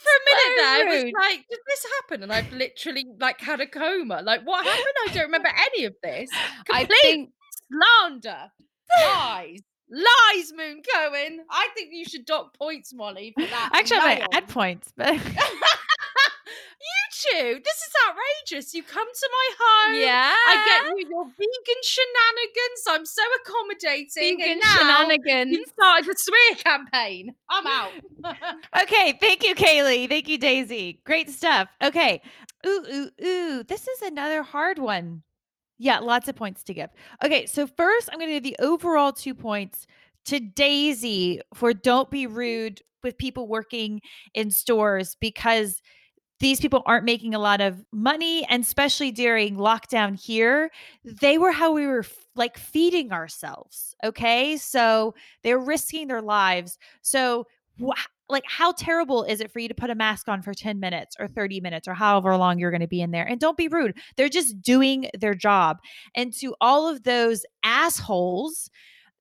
for 0.00 0.10
a 0.16 0.22
minute 0.26 0.56
so 0.56 0.62
there, 0.62 0.88
I 0.88 0.94
was 0.94 1.04
like, 1.04 1.44
"Did 1.48 1.58
this 1.66 1.86
happen?" 1.98 2.22
And 2.22 2.32
I've 2.32 2.52
literally 2.52 3.06
like 3.20 3.40
had 3.40 3.60
a 3.60 3.66
coma. 3.66 4.22
Like, 4.22 4.42
what 4.44 4.64
happened? 4.64 4.94
I 5.08 5.12
don't 5.14 5.24
remember 5.24 5.50
any 5.72 5.84
of 5.84 5.94
this. 6.02 6.30
I 6.72 6.84
think 6.84 7.30
slander, 7.70 8.50
lies, 9.04 9.60
lies. 9.90 10.52
Moon 10.56 10.82
Cohen. 10.94 11.40
I 11.50 11.68
think 11.74 11.90
you 11.92 12.04
should 12.04 12.24
dock 12.24 12.56
points, 12.56 12.92
Molly, 12.92 13.32
for 13.36 13.46
that. 13.46 13.70
Actually, 13.74 13.98
I 13.98 14.18
might 14.18 14.26
add 14.32 14.48
points, 14.48 14.92
but 14.96 15.14
you 15.14 15.20
two, 17.20 17.60
this 17.64 17.76
is 17.76 17.92
outrageous. 18.08 18.74
You 18.74 18.82
come 18.82 19.06
to 19.06 19.28
my 19.32 19.48
home. 19.60 20.00
yeah. 20.00 20.32
I 20.34 20.64
get 20.66 20.98
you 20.98 21.08
your 21.08 21.24
vegan 21.24 21.82
shenanigans. 21.82 22.82
I'm 22.88 23.06
so 23.06 23.22
accommodating. 23.42 24.38
vegan 24.38 24.60
shenanigans. 24.62 25.56
You 25.56 25.64
started 25.66 26.10
a 26.10 26.14
smear 26.16 26.56
campaign. 26.56 27.34
I'm 27.48 27.66
out. 27.66 27.92
okay. 28.82 29.18
Thank 29.20 29.44
you, 29.44 29.54
Kaylee. 29.54 30.08
Thank 30.08 30.28
you, 30.28 30.38
Daisy. 30.38 31.00
Great 31.04 31.30
stuff. 31.30 31.68
Okay. 31.82 32.22
Ooh, 32.66 32.84
ooh, 32.92 33.24
ooh. 33.24 33.62
This 33.64 33.88
is 33.88 34.02
another 34.02 34.42
hard 34.42 34.78
one. 34.78 35.22
Yeah, 35.82 35.98
lots 36.00 36.28
of 36.28 36.36
points 36.36 36.62
to 36.64 36.74
give. 36.74 36.90
Okay, 37.24 37.46
so 37.46 37.66
first 37.66 38.10
I'm 38.12 38.18
going 38.18 38.28
to 38.28 38.34
give 38.38 38.42
the 38.42 38.62
overall 38.62 39.12
two 39.14 39.34
points 39.34 39.86
to 40.26 40.38
Daisy 40.38 41.40
for 41.54 41.72
don't 41.72 42.10
be 42.10 42.26
rude 42.26 42.82
with 43.02 43.16
people 43.16 43.48
working 43.48 44.02
in 44.34 44.50
stores 44.50 45.16
because 45.22 45.80
these 46.40 46.60
people 46.60 46.82
aren't 46.86 47.06
making 47.06 47.34
a 47.34 47.38
lot 47.38 47.62
of 47.62 47.84
money 47.92 48.44
and 48.50 48.62
especially 48.62 49.10
during 49.12 49.56
lockdown 49.56 50.20
here 50.20 50.70
they 51.04 51.38
were 51.38 51.52
how 51.52 51.72
we 51.72 51.86
were 51.86 52.00
f- 52.00 52.26
like 52.36 52.58
feeding 52.58 53.12
ourselves 53.12 53.94
okay 54.04 54.56
so 54.58 55.14
they're 55.44 55.58
risking 55.58 56.08
their 56.08 56.22
lives 56.22 56.78
so 57.02 57.46
wha 57.78 57.94
like 58.28 58.44
how 58.46 58.72
terrible 58.72 59.24
is 59.24 59.40
it 59.40 59.50
for 59.50 59.58
you 59.58 59.66
to 59.66 59.74
put 59.74 59.90
a 59.90 59.94
mask 59.94 60.28
on 60.28 60.40
for 60.40 60.54
10 60.54 60.78
minutes 60.78 61.16
or 61.18 61.26
30 61.26 61.60
minutes 61.60 61.88
or 61.88 61.94
however 61.94 62.36
long 62.36 62.58
you're 62.58 62.70
going 62.70 62.80
to 62.80 62.86
be 62.86 63.00
in 63.00 63.10
there 63.10 63.26
and 63.26 63.40
don't 63.40 63.56
be 63.56 63.68
rude 63.68 63.96
they're 64.16 64.28
just 64.28 64.60
doing 64.62 65.10
their 65.18 65.34
job 65.34 65.78
and 66.14 66.32
to 66.32 66.54
all 66.60 66.88
of 66.88 67.02
those 67.02 67.44
assholes 67.64 68.70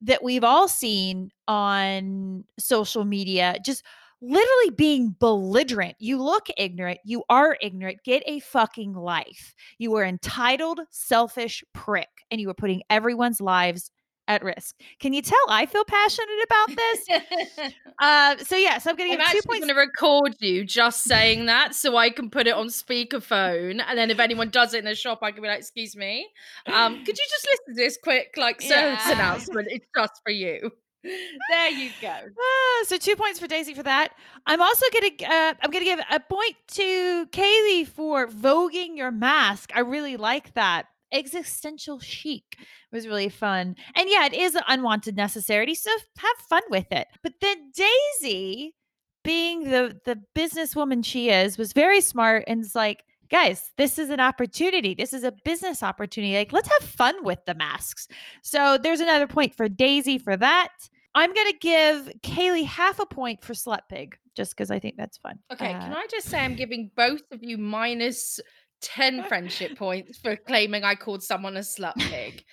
that 0.01 0.23
we've 0.23 0.43
all 0.43 0.67
seen 0.67 1.31
on 1.47 2.43
social 2.57 3.03
media 3.03 3.55
just 3.65 3.83
literally 4.21 4.69
being 4.75 5.15
belligerent. 5.19 5.95
You 5.99 6.21
look 6.21 6.47
ignorant. 6.57 6.99
You 7.05 7.23
are 7.29 7.57
ignorant. 7.61 8.03
Get 8.03 8.23
a 8.25 8.39
fucking 8.39 8.93
life. 8.93 9.53
You 9.77 9.95
are 9.95 10.03
entitled, 10.03 10.81
selfish 10.89 11.63
prick, 11.73 12.09
and 12.29 12.41
you 12.41 12.49
are 12.49 12.55
putting 12.55 12.83
everyone's 12.89 13.39
lives 13.39 13.91
at 14.29 14.43
risk. 14.43 14.75
Can 14.99 15.11
you 15.11 15.21
tell 15.21 15.37
I 15.49 15.65
feel 15.65 15.83
passionate 15.83 16.29
about 16.45 16.69
this? 16.77 17.73
Uh, 18.01 18.37
so 18.37 18.55
yeah, 18.55 18.77
so 18.77 18.89
I'm 18.91 18.95
gonna 18.95 19.11
I'm 19.11 19.17
give 19.17 19.27
two 19.27 19.41
points. 19.45 19.65
going 19.65 19.75
to 19.75 19.79
record 19.81 20.33
you 20.39 20.63
just 20.63 21.03
saying 21.03 21.47
that 21.47 21.75
so 21.75 21.97
I 21.97 22.09
can 22.09 22.29
put 22.29 22.47
it 22.47 22.51
on 22.53 22.67
speakerphone. 22.67 23.83
And 23.85 23.97
then 23.97 24.09
if 24.09 24.19
anyone 24.21 24.49
does 24.51 24.73
it 24.73 24.77
in 24.79 24.85
the 24.85 24.95
shop, 24.95 25.19
I 25.21 25.31
can 25.31 25.41
be 25.41 25.49
like, 25.49 25.59
excuse 25.59 25.97
me. 25.97 26.29
Um, 26.71 26.93
could 27.03 27.17
you 27.17 27.25
just 27.29 27.45
listen 27.51 27.75
to 27.75 27.83
this 27.83 27.97
quick, 28.01 28.35
like, 28.37 28.61
service 28.61 29.03
Yeah. 29.05 29.11
announcement? 29.15 29.67
It's 29.69 29.85
just 29.93 30.13
for 30.23 30.31
you. 30.31 30.71
There 31.03 31.69
you 31.71 31.91
go. 32.01 32.07
Ah, 32.09 32.83
so 32.85 32.97
two 32.97 33.15
points 33.15 33.39
for 33.39 33.47
Daisy 33.47 33.73
for 33.73 33.83
that. 33.83 34.13
I'm 34.45 34.61
also 34.61 34.85
gonna 34.93 35.33
uh, 35.33 35.53
I'm 35.61 35.71
gonna 35.71 35.85
give 35.85 35.99
a 36.11 36.19
point 36.19 36.55
to 36.73 37.25
Kaylee 37.31 37.87
for 37.87 38.27
voguing 38.27 38.95
your 38.97 39.09
mask. 39.11 39.71
I 39.75 39.79
really 39.79 40.17
like 40.17 40.53
that. 40.55 40.87
Existential 41.11 41.99
chic 41.99 42.57
was 42.91 43.07
really 43.07 43.29
fun, 43.29 43.75
and 43.95 44.09
yeah, 44.09 44.25
it 44.25 44.33
is 44.33 44.55
an 44.55 44.63
unwanted 44.67 45.15
necessity. 45.15 45.75
So 45.75 45.91
have 46.17 46.37
fun 46.47 46.61
with 46.69 46.91
it. 46.91 47.07
But 47.23 47.33
then 47.41 47.71
Daisy, 47.73 48.75
being 49.23 49.63
the 49.69 49.99
the 50.05 50.19
businesswoman 50.35 51.03
she 51.03 51.29
is, 51.29 51.57
was 51.57 51.73
very 51.73 52.01
smart 52.01 52.43
and 52.47 52.61
is 52.61 52.75
like, 52.75 53.03
guys, 53.29 53.71
this 53.77 53.97
is 53.99 54.09
an 54.09 54.19
opportunity. 54.19 54.93
This 54.93 55.13
is 55.13 55.23
a 55.23 55.33
business 55.43 55.83
opportunity. 55.83 56.35
Like, 56.35 56.53
let's 56.53 56.69
have 56.79 56.89
fun 56.89 57.23
with 57.23 57.39
the 57.45 57.55
masks. 57.55 58.07
So 58.43 58.77
there's 58.77 58.99
another 58.99 59.27
point 59.27 59.55
for 59.55 59.67
Daisy 59.67 60.17
for 60.17 60.37
that. 60.37 60.69
I'm 61.15 61.33
gonna 61.33 61.53
give 61.59 62.11
Kaylee 62.21 62.65
half 62.65 62.99
a 62.99 63.05
point 63.05 63.43
for 63.43 63.53
slut 63.53 63.81
pig, 63.89 64.15
just 64.35 64.55
because 64.55 64.69
I 64.69 64.77
think 64.79 64.95
that's 64.95 65.17
fun. 65.17 65.39
Okay, 65.51 65.73
Uh, 65.73 65.79
can 65.79 65.93
I 65.93 66.05
just 66.09 66.27
say 66.27 66.39
I'm 66.39 66.55
giving 66.55 66.91
both 66.95 67.23
of 67.31 67.43
you 67.43 67.57
minus 67.57 68.39
10 68.81 69.23
friendship 69.27 69.77
points 69.77 70.17
for 70.19 70.35
claiming 70.35 70.83
I 70.83 70.95
called 70.95 71.23
someone 71.23 71.57
a 71.57 71.61
slut 71.61 71.95
pig. 71.97 72.43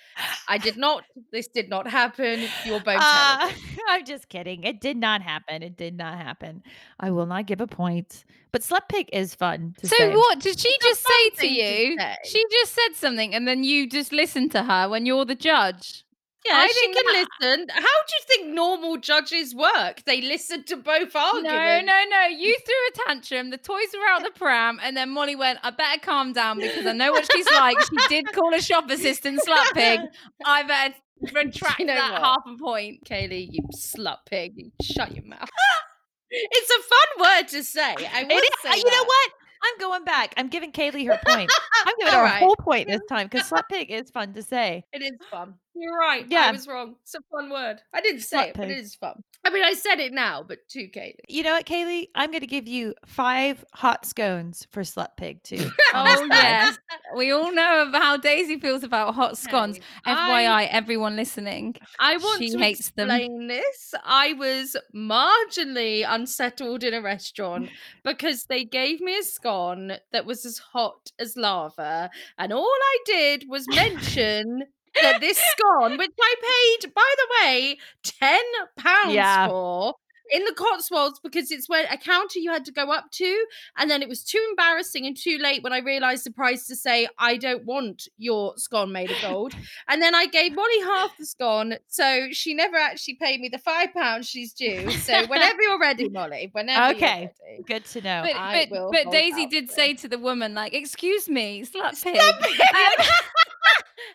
I 0.47 0.57
did 0.57 0.77
not. 0.77 1.03
This 1.31 1.47
did 1.47 1.69
not 1.69 1.87
happen. 1.87 2.41
You're 2.65 2.79
both 2.79 2.97
uh. 3.01 3.51
I'm 3.89 4.05
just 4.05 4.29
kidding. 4.29 4.63
It 4.63 4.81
did 4.81 4.97
not 4.97 5.21
happen. 5.21 5.63
It 5.63 5.77
did 5.77 5.95
not 5.97 6.17
happen. 6.17 6.63
I 6.99 7.11
will 7.11 7.25
not 7.25 7.45
give 7.45 7.61
a 7.61 7.67
point. 7.67 8.25
But 8.51 8.61
slut 8.61 8.87
pig 8.89 9.09
is 9.13 9.35
fun. 9.35 9.75
To 9.79 9.87
So 9.87 9.95
say. 9.95 10.15
what 10.15 10.39
did 10.39 10.59
she 10.59 10.69
It's 10.69 10.85
just 10.85 11.07
say 11.07 11.29
to 11.41 11.47
you? 11.53 11.97
say. 11.99 12.15
She 12.25 12.43
just 12.51 12.73
said 12.73 12.95
something, 12.95 13.33
and 13.35 13.47
then 13.47 13.63
you 13.63 13.87
just 13.89 14.11
listen 14.11 14.49
to 14.49 14.63
her 14.63 14.89
when 14.89 15.05
you're 15.05 15.25
the 15.25 15.35
judge. 15.35 16.03
Yeah, 16.47 16.57
I 16.57 16.67
she 16.67 16.73
think 16.73 16.95
can 16.95 17.05
that- 17.05 17.27
listen. 17.41 17.67
How 17.69 17.81
do 17.81 18.13
you 18.15 18.23
think 18.27 18.47
normal 18.53 18.97
judges 18.97 19.53
work? 19.53 20.03
They 20.05 20.21
listen 20.21 20.63
to 20.65 20.77
both 20.77 21.15
arguments. 21.15 21.51
No, 21.51 21.81
no, 21.81 22.03
no. 22.09 22.27
You 22.27 22.55
threw 22.65 22.75
a 23.03 23.07
tantrum. 23.07 23.49
The 23.49 23.57
toys 23.57 23.87
were 23.93 24.07
out 24.07 24.23
the 24.23 24.31
pram, 24.31 24.79
and 24.81 24.95
then 24.95 25.09
Molly 25.09 25.35
went, 25.35 25.59
"I 25.63 25.71
better 25.71 25.99
calm 25.99 26.33
down 26.33 26.59
because 26.59 26.85
I 26.85 26.93
know 26.93 27.11
what 27.11 27.29
she's 27.31 27.45
like. 27.51 27.77
She 27.81 27.97
did 28.09 28.25
call 28.33 28.53
a 28.53 28.61
shop 28.61 28.89
assistant 28.89 29.41
slut 29.45 29.73
pig. 29.73 29.99
I 30.45 30.63
better 30.63 30.95
retract 31.33 31.79
know 31.79 31.87
that 31.87 32.13
what? 32.13 32.21
half 32.21 32.43
a 32.47 32.57
point." 32.57 33.03
Kaylee, 33.05 33.49
you 33.51 33.61
slut 33.75 34.19
pig. 34.25 34.53
You 34.55 34.71
shut 34.81 35.15
your 35.15 35.25
mouth. 35.25 35.49
it's 36.29 36.69
a 36.69 36.81
fun 36.83 37.25
word 37.37 37.47
to 37.49 37.63
say. 37.63 37.81
I 38.13 38.25
It 38.29 38.31
is- 38.31 38.49
say 38.71 38.77
you 38.77 38.83
know 38.91 39.03
what? 39.03 39.31
I'm 39.63 39.79
going 39.79 40.03
back. 40.05 40.35
I'm 40.37 40.49
giving 40.49 40.71
Kaylee 40.71 41.07
her 41.07 41.19
point. 41.25 41.51
I'm 41.85 41.93
giving 41.97 42.13
All 42.13 42.19
her 42.19 42.25
right. 42.25 42.41
a 42.41 42.45
whole 42.45 42.55
point 42.55 42.87
this 42.87 43.01
time 43.09 43.27
because 43.27 43.49
slut 43.49 43.63
pig 43.69 43.89
is 43.89 44.11
fun 44.11 44.33
to 44.33 44.43
say. 44.43 44.85
It 44.93 45.01
is 45.01 45.13
fun. 45.31 45.55
You're 45.79 45.97
right. 45.97 46.25
Yeah. 46.27 46.47
I 46.47 46.51
was 46.51 46.67
wrong. 46.67 46.95
It's 47.03 47.13
a 47.15 47.19
fun 47.31 47.49
word. 47.49 47.77
I 47.93 48.01
didn't 48.01 48.21
say 48.21 48.49
it, 48.49 48.55
but 48.55 48.69
it 48.71 48.77
is 48.77 48.95
fun. 48.95 49.21
I 49.45 49.49
mean, 49.51 49.63
I 49.63 49.73
said 49.73 49.99
it 49.99 50.11
now, 50.11 50.43
but 50.45 50.59
too, 50.67 50.89
Kaylee. 50.93 51.19
You 51.29 51.43
know 51.43 51.51
what, 51.53 51.65
Kaylee? 51.65 52.07
I'm 52.15 52.31
going 52.31 52.41
to 52.41 52.47
give 52.47 52.67
you 52.67 52.95
five 53.05 53.63
hot 53.73 54.05
scones 54.05 54.67
for 54.71 54.81
slut 54.81 55.15
pig 55.17 55.43
too. 55.43 55.69
Oh 55.93 56.27
yes, 56.29 56.77
we 57.15 57.31
all 57.31 57.51
know 57.53 57.87
about 57.87 58.01
how 58.03 58.17
Daisy 58.17 58.59
feels 58.59 58.83
about 58.83 59.15
hot 59.15 59.37
scones. 59.37 59.77
Hey, 60.05 60.13
FYI, 60.13 60.47
I- 60.49 60.65
everyone 60.65 61.15
listening. 61.15 61.75
I 61.97 62.17
want 62.17 62.39
She 62.43 62.49
to 62.51 62.57
hates 62.57 62.91
them. 62.91 63.09
explain 63.09 63.47
this. 63.47 63.93
I 64.03 64.33
was 64.33 64.75
marginally 64.93 66.05
unsettled 66.07 66.83
in 66.83 66.93
a 66.93 67.01
restaurant 67.01 67.69
because 68.03 68.45
they 68.45 68.63
gave 68.65 68.99
me 69.01 69.17
a 69.17 69.23
scone 69.23 69.93
that 70.11 70.25
was 70.25 70.45
as 70.45 70.57
hot 70.57 71.11
as 71.19 71.35
lava, 71.37 72.09
and 72.37 72.51
all 72.53 72.65
I 72.65 72.97
did 73.05 73.45
was 73.47 73.65
mention 73.73 74.63
that 75.01 75.21
this 75.21 75.37
scone, 75.37 75.97
which 75.97 76.11
I 76.19 76.35
paid, 76.81 76.93
by 76.93 77.13
the 77.17 77.27
way, 77.45 77.77
ten 78.03 78.43
pounds 78.77 79.13
Yeah. 79.13 79.47
for. 79.49 79.95
In 80.29 80.43
the 80.43 80.51
Cotswolds, 80.51 81.21
because 81.23 81.51
it's 81.51 81.69
where 81.69 81.87
a 81.89 81.97
counter 81.97 82.39
you 82.39 82.51
had 82.51 82.65
to 82.65 82.71
go 82.73 82.91
up 82.91 83.11
to, 83.13 83.45
and 83.77 83.89
then 83.89 84.01
it 84.01 84.09
was 84.09 84.25
too 84.25 84.45
embarrassing 84.49 85.05
and 85.05 85.15
too 85.15 85.37
late 85.37 85.63
when 85.63 85.71
I 85.71 85.77
realised 85.77 86.25
the 86.25 86.31
price 86.31 86.67
to 86.67 86.75
say, 86.75 87.07
I 87.17 87.37
don't 87.37 87.63
want 87.63 88.09
your 88.17 88.57
scone 88.57 88.91
made 88.91 89.09
of 89.09 89.21
gold. 89.21 89.53
And 89.87 90.01
then 90.01 90.13
I 90.13 90.25
gave 90.25 90.53
Molly 90.53 90.81
half 90.81 91.15
the 91.17 91.25
scone, 91.25 91.75
so 91.87 92.27
she 92.31 92.53
never 92.53 92.75
actually 92.75 93.13
paid 93.21 93.39
me 93.39 93.47
the 93.47 93.57
five 93.57 93.93
pounds 93.93 94.27
she's 94.27 94.51
due. 94.51 94.91
So 94.91 95.25
whenever 95.27 95.61
you're 95.61 95.79
ready, 95.79 96.09
Molly, 96.09 96.49
whenever 96.51 96.93
Okay. 96.93 97.31
Good 97.65 97.85
to 97.85 98.01
know. 98.01 98.23
But 98.25 98.35
I 98.35 98.65
but, 98.65 98.69
will 98.69 98.91
but 98.91 99.09
Daisy 99.13 99.45
did 99.45 99.71
say 99.71 99.93
to 99.93 100.09
the 100.09 100.19
woman, 100.19 100.53
like, 100.53 100.73
"Excuse 100.73 101.29
me, 101.29 101.63
slut 101.63 102.03
pig." 102.03 102.19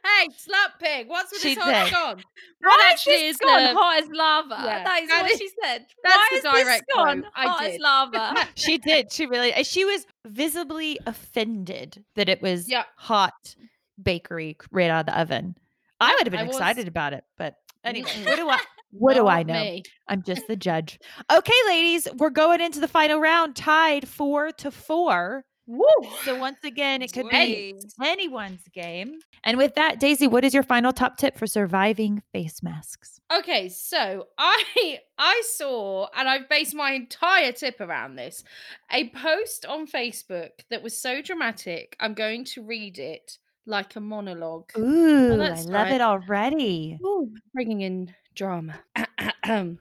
Hey, 0.05 0.29
slut 0.31 0.79
pig, 0.81 1.09
what's 1.09 1.31
with 1.31 1.41
She 1.43 1.55
this 1.55 1.63
hot 1.63 1.85
did. 1.85 1.93
scone? 1.95 2.23
Why 2.61 2.69
What 2.69 2.95
is 2.95 3.05
this 3.05 3.23
is 3.23 3.37
scone 3.37 3.63
the 3.63 3.75
hot 3.75 4.03
as 4.03 4.09
lava? 4.11 4.57
Yeah, 4.65 4.85
That 4.85 5.03
is 5.03 5.09
that 5.09 5.23
what 5.23 5.31
is- 5.31 5.39
she 5.39 5.49
said. 5.63 5.87
that's 6.03 6.17
Why 6.17 6.29
the 6.31 6.37
is 6.37 6.43
direct 6.65 6.85
this 6.89 6.95
scone 6.95 7.21
quote. 7.23 7.33
I 7.37 7.47
hot 7.47 7.63
as 7.65 7.73
did. 7.73 7.81
lava? 7.81 8.49
she 8.57 8.79
did. 8.79 9.13
She 9.13 9.27
really. 9.27 9.55
uh, 9.55 9.63
She 9.63 9.85
was 9.85 10.05
visibly 10.27 10.99
offended 11.07 12.05
that 12.17 12.29
it 12.29 12.43
was 12.43 12.69
Yeah. 12.69 12.85
hot 12.97 13.55
bakery 14.03 14.57
right 14.73 14.91
out 14.91 15.01
of 15.01 15.07
the 15.07 15.21
oven. 15.21 15.57
I 16.01 16.15
would 16.15 16.27
have 16.27 16.33
been 16.33 16.41
I 16.41 16.45
was- 16.45 16.57
excited 16.57 16.89
about 16.89 17.13
it, 17.13 17.23
but 17.39 17.55
anyway, 17.85 18.11
what 18.25 18.37
do 18.37 18.49
I? 18.49 18.59
What 18.95 19.15
do 19.15 19.27
I 19.27 19.43
know? 19.43 19.55
me. 19.55 19.85
I'm 20.07 20.23
just 20.23 20.47
the 20.49 20.55
judge. 20.57 20.99
Okay, 21.33 21.53
ladies, 21.67 22.07
we're 22.19 22.29
going 22.29 22.61
into 22.61 22.79
the 22.79 22.87
final 22.87 23.19
round, 23.21 23.57
tied 23.57 24.07
four 24.07 24.51
to 24.59 24.71
four. 24.71 25.47
Woo. 25.67 25.87
So 26.25 26.37
once 26.39 26.59
again, 26.65 27.03
it 27.03 27.13
could 27.13 27.29
be 27.29 27.75
anyone's 28.03 28.67
game. 28.73 29.21
And 29.45 29.57
with 29.57 29.75
that, 29.77 30.01
Daisy, 30.01 30.27
what 30.27 30.45
is 30.45 30.53
your 30.53 30.63
final 30.65 30.93
top 30.93 31.17
tip 31.19 31.39
for 31.39 31.47
surviving 31.47 32.23
face 32.33 32.63
masks? 32.63 33.21
Okay, 33.33 33.69
so 33.69 34.27
I 34.39 34.99
I 35.19 35.43
saw 35.47 36.09
and 36.17 36.29
I've 36.29 36.49
based 36.49 36.75
my 36.75 36.93
entire 36.93 37.53
tip 37.53 37.81
around 37.81 38.17
this 38.17 38.43
a 38.91 39.11
post 39.11 39.65
on 39.65 39.87
Facebook 39.87 40.51
that 40.71 40.83
was 40.83 41.01
so 41.01 41.23
dramatic. 41.23 41.97
I'm 42.01 42.15
going 42.15 42.45
to 42.47 42.63
read 42.63 42.99
it 42.99 43.39
like 43.65 43.95
a 43.95 44.01
monologue. 44.01 44.71
Ooh, 44.77 45.41
I 45.41 45.51
love 45.51 45.69
right. 45.69 45.93
it 45.93 46.01
already. 46.01 46.99
Ooh, 47.05 47.33
bringing 47.55 47.83
in 47.83 48.13
drama. 48.35 48.81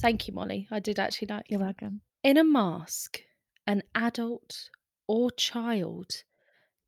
Thank 0.00 0.26
you, 0.26 0.34
Molly. 0.34 0.68
I 0.70 0.80
did 0.80 0.98
actually 0.98 1.28
like 1.28 1.46
You're 1.48 1.60
welcome. 1.60 2.00
In 2.22 2.36
a 2.36 2.44
mask, 2.44 3.20
an 3.66 3.82
adult 3.94 4.70
or 5.06 5.30
child 5.30 6.22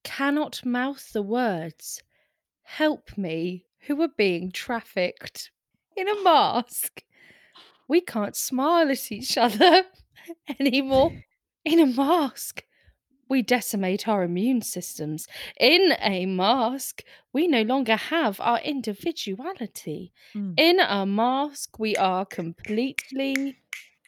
cannot 0.02 0.64
mouth 0.64 1.12
the 1.12 1.22
words, 1.22 2.02
Help 2.62 3.16
me, 3.18 3.66
who 3.86 4.00
are 4.00 4.08
being 4.16 4.50
trafficked. 4.50 5.50
In 5.96 6.08
a 6.08 6.22
mask, 6.22 7.02
we 7.88 8.00
can't 8.00 8.34
smile 8.34 8.90
at 8.90 9.12
each 9.12 9.36
other 9.36 9.84
anymore. 10.60 11.12
In 11.64 11.78
a 11.78 11.86
mask, 11.86 12.64
we 13.28 13.42
decimate 13.42 14.08
our 14.08 14.22
immune 14.22 14.62
systems. 14.62 15.26
In 15.58 15.94
a 16.00 16.26
mask, 16.26 17.02
we 17.32 17.46
no 17.46 17.62
longer 17.62 17.96
have 17.96 18.40
our 18.40 18.60
individuality. 18.60 20.12
Mm. 20.34 20.54
In 20.58 20.80
a 20.80 21.06
mask, 21.06 21.78
we 21.78 21.96
are 21.96 22.24
completely 22.24 23.56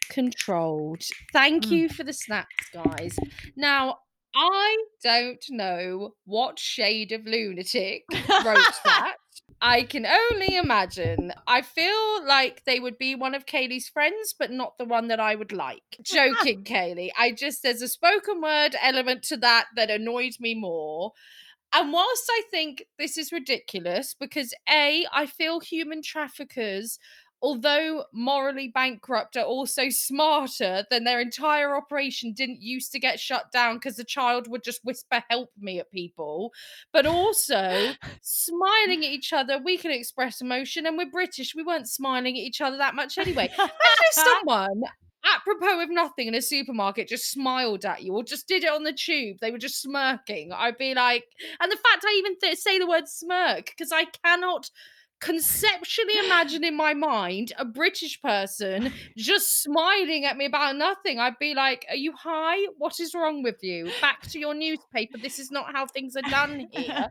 controlled. 0.08 1.02
Thank 1.32 1.64
Mm. 1.66 1.70
you 1.70 1.88
for 1.88 2.04
the 2.04 2.12
snaps, 2.12 2.68
guys. 2.72 3.16
Now, 3.56 3.98
I 4.34 4.76
don't 5.02 5.42
know 5.48 6.14
what 6.24 6.58
shade 6.58 7.12
of 7.12 7.24
lunatic 7.26 8.04
wrote 8.10 8.74
that. 8.84 9.14
I 9.62 9.84
can 9.84 10.04
only 10.04 10.56
imagine. 10.56 11.32
I 11.46 11.62
feel 11.62 12.26
like 12.26 12.62
they 12.66 12.78
would 12.78 12.98
be 12.98 13.14
one 13.14 13.34
of 13.34 13.46
Kaylee's 13.46 13.88
friends, 13.88 14.34
but 14.38 14.50
not 14.50 14.76
the 14.78 14.84
one 14.84 15.08
that 15.08 15.20
I 15.20 15.34
would 15.34 15.52
like. 15.52 15.82
Joking, 16.02 16.64
Kaylee. 16.64 17.10
I 17.18 17.32
just, 17.32 17.62
there's 17.62 17.80
a 17.80 17.88
spoken 17.88 18.42
word 18.42 18.76
element 18.82 19.22
to 19.24 19.36
that 19.38 19.66
that 19.76 19.90
annoyed 19.90 20.34
me 20.38 20.54
more. 20.54 21.12
And 21.72 21.92
whilst 21.92 22.24
I 22.30 22.42
think 22.50 22.84
this 22.98 23.16
is 23.16 23.32
ridiculous, 23.32 24.14
because 24.18 24.52
A, 24.70 25.06
I 25.12 25.24
feel 25.26 25.60
human 25.60 26.02
traffickers, 26.02 26.98
although 27.46 28.04
morally 28.12 28.66
bankrupt, 28.66 29.36
are 29.36 29.44
also 29.44 29.88
smarter 29.88 30.84
than 30.90 31.04
their 31.04 31.20
entire 31.20 31.76
operation 31.76 32.32
didn't 32.32 32.60
used 32.60 32.90
to 32.90 32.98
get 32.98 33.20
shut 33.20 33.52
down 33.52 33.76
because 33.76 33.94
the 33.94 34.02
child 34.02 34.48
would 34.48 34.64
just 34.64 34.84
whisper, 34.84 35.22
help 35.30 35.52
me 35.56 35.78
at 35.78 35.88
people. 35.92 36.52
But 36.92 37.06
also, 37.06 37.92
smiling 38.20 39.04
at 39.04 39.12
each 39.12 39.32
other, 39.32 39.60
we 39.64 39.78
can 39.78 39.92
express 39.92 40.40
emotion, 40.40 40.86
and 40.86 40.98
we're 40.98 41.08
British. 41.08 41.54
We 41.54 41.62
weren't 41.62 41.88
smiling 41.88 42.34
at 42.36 42.42
each 42.42 42.60
other 42.60 42.78
that 42.78 42.96
much 42.96 43.16
anyway. 43.16 43.48
Imagine 43.54 43.70
if 43.78 44.12
someone 44.14 44.82
apropos 45.36 45.80
of 45.80 45.90
nothing 45.90 46.26
in 46.26 46.34
a 46.34 46.42
supermarket 46.42 47.06
just 47.06 47.30
smiled 47.30 47.84
at 47.84 48.02
you 48.02 48.12
or 48.12 48.24
just 48.24 48.46
did 48.46 48.62
it 48.62 48.70
on 48.72 48.84
the 48.84 48.92
tube 48.92 49.36
they 49.40 49.50
were 49.50 49.58
just 49.58 49.82
smirking 49.82 50.52
i'd 50.52 50.78
be 50.78 50.94
like 50.94 51.24
and 51.58 51.72
the 51.72 51.76
fact 51.76 52.04
i 52.06 52.14
even 52.16 52.38
th- 52.38 52.56
say 52.56 52.78
the 52.78 52.86
word 52.86 53.08
smirk 53.08 53.66
because 53.66 53.90
i 53.90 54.04
cannot 54.22 54.70
conceptually 55.20 56.18
imagine 56.26 56.62
in 56.62 56.76
my 56.76 56.92
mind 56.92 57.52
a 57.58 57.64
british 57.64 58.20
person 58.20 58.92
just 59.16 59.62
smiling 59.62 60.24
at 60.26 60.36
me 60.36 60.44
about 60.44 60.76
nothing 60.76 61.18
i'd 61.18 61.38
be 61.38 61.54
like 61.54 61.86
are 61.88 61.96
you 61.96 62.12
high 62.12 62.58
what 62.76 63.00
is 63.00 63.14
wrong 63.14 63.42
with 63.42 63.56
you 63.62 63.90
back 64.00 64.20
to 64.22 64.38
your 64.38 64.52
newspaper 64.54 65.16
this 65.18 65.38
is 65.38 65.50
not 65.50 65.72
how 65.72 65.86
things 65.86 66.16
are 66.16 66.30
done 66.30 66.66
here 66.70 67.10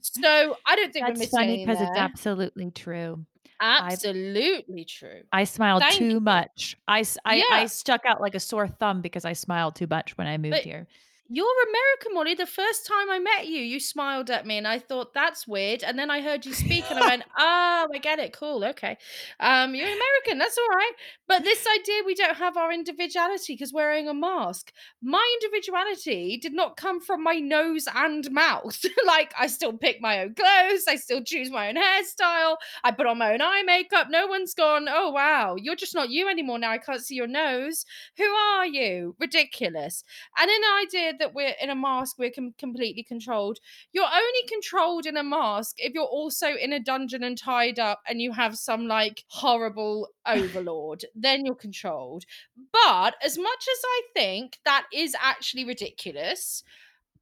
so 0.00 0.56
i 0.66 0.74
don't 0.74 0.92
think 0.92 1.06
That's 1.06 1.18
missing 1.20 1.38
funny 1.38 1.64
because 1.64 1.80
it's 1.80 1.96
absolutely 1.96 2.70
true. 2.72 3.24
absolutely 3.60 4.84
true 4.84 5.22
I 5.32 5.44
smiled 5.44 5.82
Thank 5.82 5.98
too 5.98 6.08
you. 6.08 6.20
much. 6.20 6.76
I 6.88 7.04
Yeah. 7.32 7.66
stuck 7.66 8.02
out 8.04 8.20
like 8.20 8.34
a 8.34 8.40
sore 8.40 8.68
thumb 8.68 9.00
because 9.00 9.24
I 9.24 9.32
smiled 9.32 9.76
too 9.76 9.86
much 9.88 10.18
when 10.18 10.26
I 10.26 10.36
moved 10.38 10.52
But- 10.56 10.62
here. 10.64 10.86
You're 11.30 11.46
American, 11.70 12.12
Molly. 12.14 12.34
The 12.34 12.44
first 12.44 12.86
time 12.86 13.08
I 13.10 13.18
met 13.18 13.46
you, 13.46 13.58
you 13.60 13.80
smiled 13.80 14.30
at 14.30 14.46
me, 14.46 14.58
and 14.58 14.68
I 14.68 14.78
thought 14.78 15.14
that's 15.14 15.48
weird. 15.48 15.82
And 15.82 15.98
then 15.98 16.10
I 16.10 16.20
heard 16.20 16.44
you 16.44 16.52
speak, 16.52 16.84
and 16.90 16.98
I 16.98 17.08
went, 17.08 17.22
"Oh, 17.38 17.86
I 17.94 17.98
get 17.98 18.18
it. 18.18 18.34
Cool. 18.34 18.62
Okay. 18.62 18.98
Um, 19.40 19.74
you're 19.74 19.86
American. 19.86 20.36
That's 20.38 20.58
all 20.58 20.68
right." 20.76 20.92
But 21.26 21.42
this 21.42 21.66
idea 21.80 22.02
we 22.04 22.14
don't 22.14 22.36
have 22.36 22.58
our 22.58 22.70
individuality 22.70 23.54
because 23.54 23.72
wearing 23.72 24.06
a 24.06 24.12
mask. 24.12 24.70
My 25.02 25.26
individuality 25.40 26.36
did 26.40 26.52
not 26.52 26.76
come 26.76 27.00
from 27.00 27.22
my 27.22 27.36
nose 27.36 27.88
and 27.94 28.30
mouth. 28.30 28.84
like 29.06 29.32
I 29.38 29.46
still 29.46 29.72
pick 29.72 30.02
my 30.02 30.20
own 30.20 30.34
clothes. 30.34 30.84
I 30.86 30.96
still 30.96 31.24
choose 31.24 31.50
my 31.50 31.68
own 31.70 31.76
hairstyle. 31.76 32.56
I 32.84 32.90
put 32.90 33.06
on 33.06 33.16
my 33.16 33.32
own 33.32 33.40
eye 33.40 33.62
makeup. 33.64 34.08
No 34.10 34.26
one's 34.26 34.52
gone. 34.52 34.88
Oh 34.90 35.10
wow, 35.10 35.56
you're 35.58 35.74
just 35.74 35.94
not 35.94 36.10
you 36.10 36.28
anymore. 36.28 36.58
Now 36.58 36.72
I 36.72 36.78
can't 36.78 37.02
see 37.02 37.14
your 37.14 37.26
nose. 37.26 37.86
Who 38.18 38.24
are 38.24 38.66
you? 38.66 39.16
Ridiculous. 39.18 40.04
And 40.38 40.50
in 40.50 40.60
the 40.60 41.13
idea 41.14 41.26
that 41.26 41.34
we're 41.34 41.54
in 41.60 41.70
a 41.70 41.74
mask, 41.74 42.18
we're 42.18 42.30
com- 42.30 42.54
completely 42.58 43.02
controlled. 43.02 43.58
You're 43.92 44.04
only 44.04 44.48
controlled 44.48 45.06
in 45.06 45.16
a 45.16 45.22
mask 45.22 45.76
if 45.78 45.94
you're 45.94 46.04
also 46.04 46.54
in 46.54 46.72
a 46.72 46.80
dungeon 46.80 47.22
and 47.22 47.38
tied 47.38 47.78
up 47.78 48.00
and 48.08 48.20
you 48.20 48.32
have 48.32 48.56
some 48.56 48.86
like 48.86 49.24
horrible 49.28 50.08
overlord. 50.26 51.04
then 51.14 51.44
you're 51.44 51.54
controlled. 51.54 52.24
But 52.72 53.14
as 53.24 53.38
much 53.38 53.66
as 53.70 53.78
I 53.84 54.02
think 54.14 54.58
that 54.64 54.86
is 54.92 55.14
actually 55.20 55.64
ridiculous, 55.64 56.62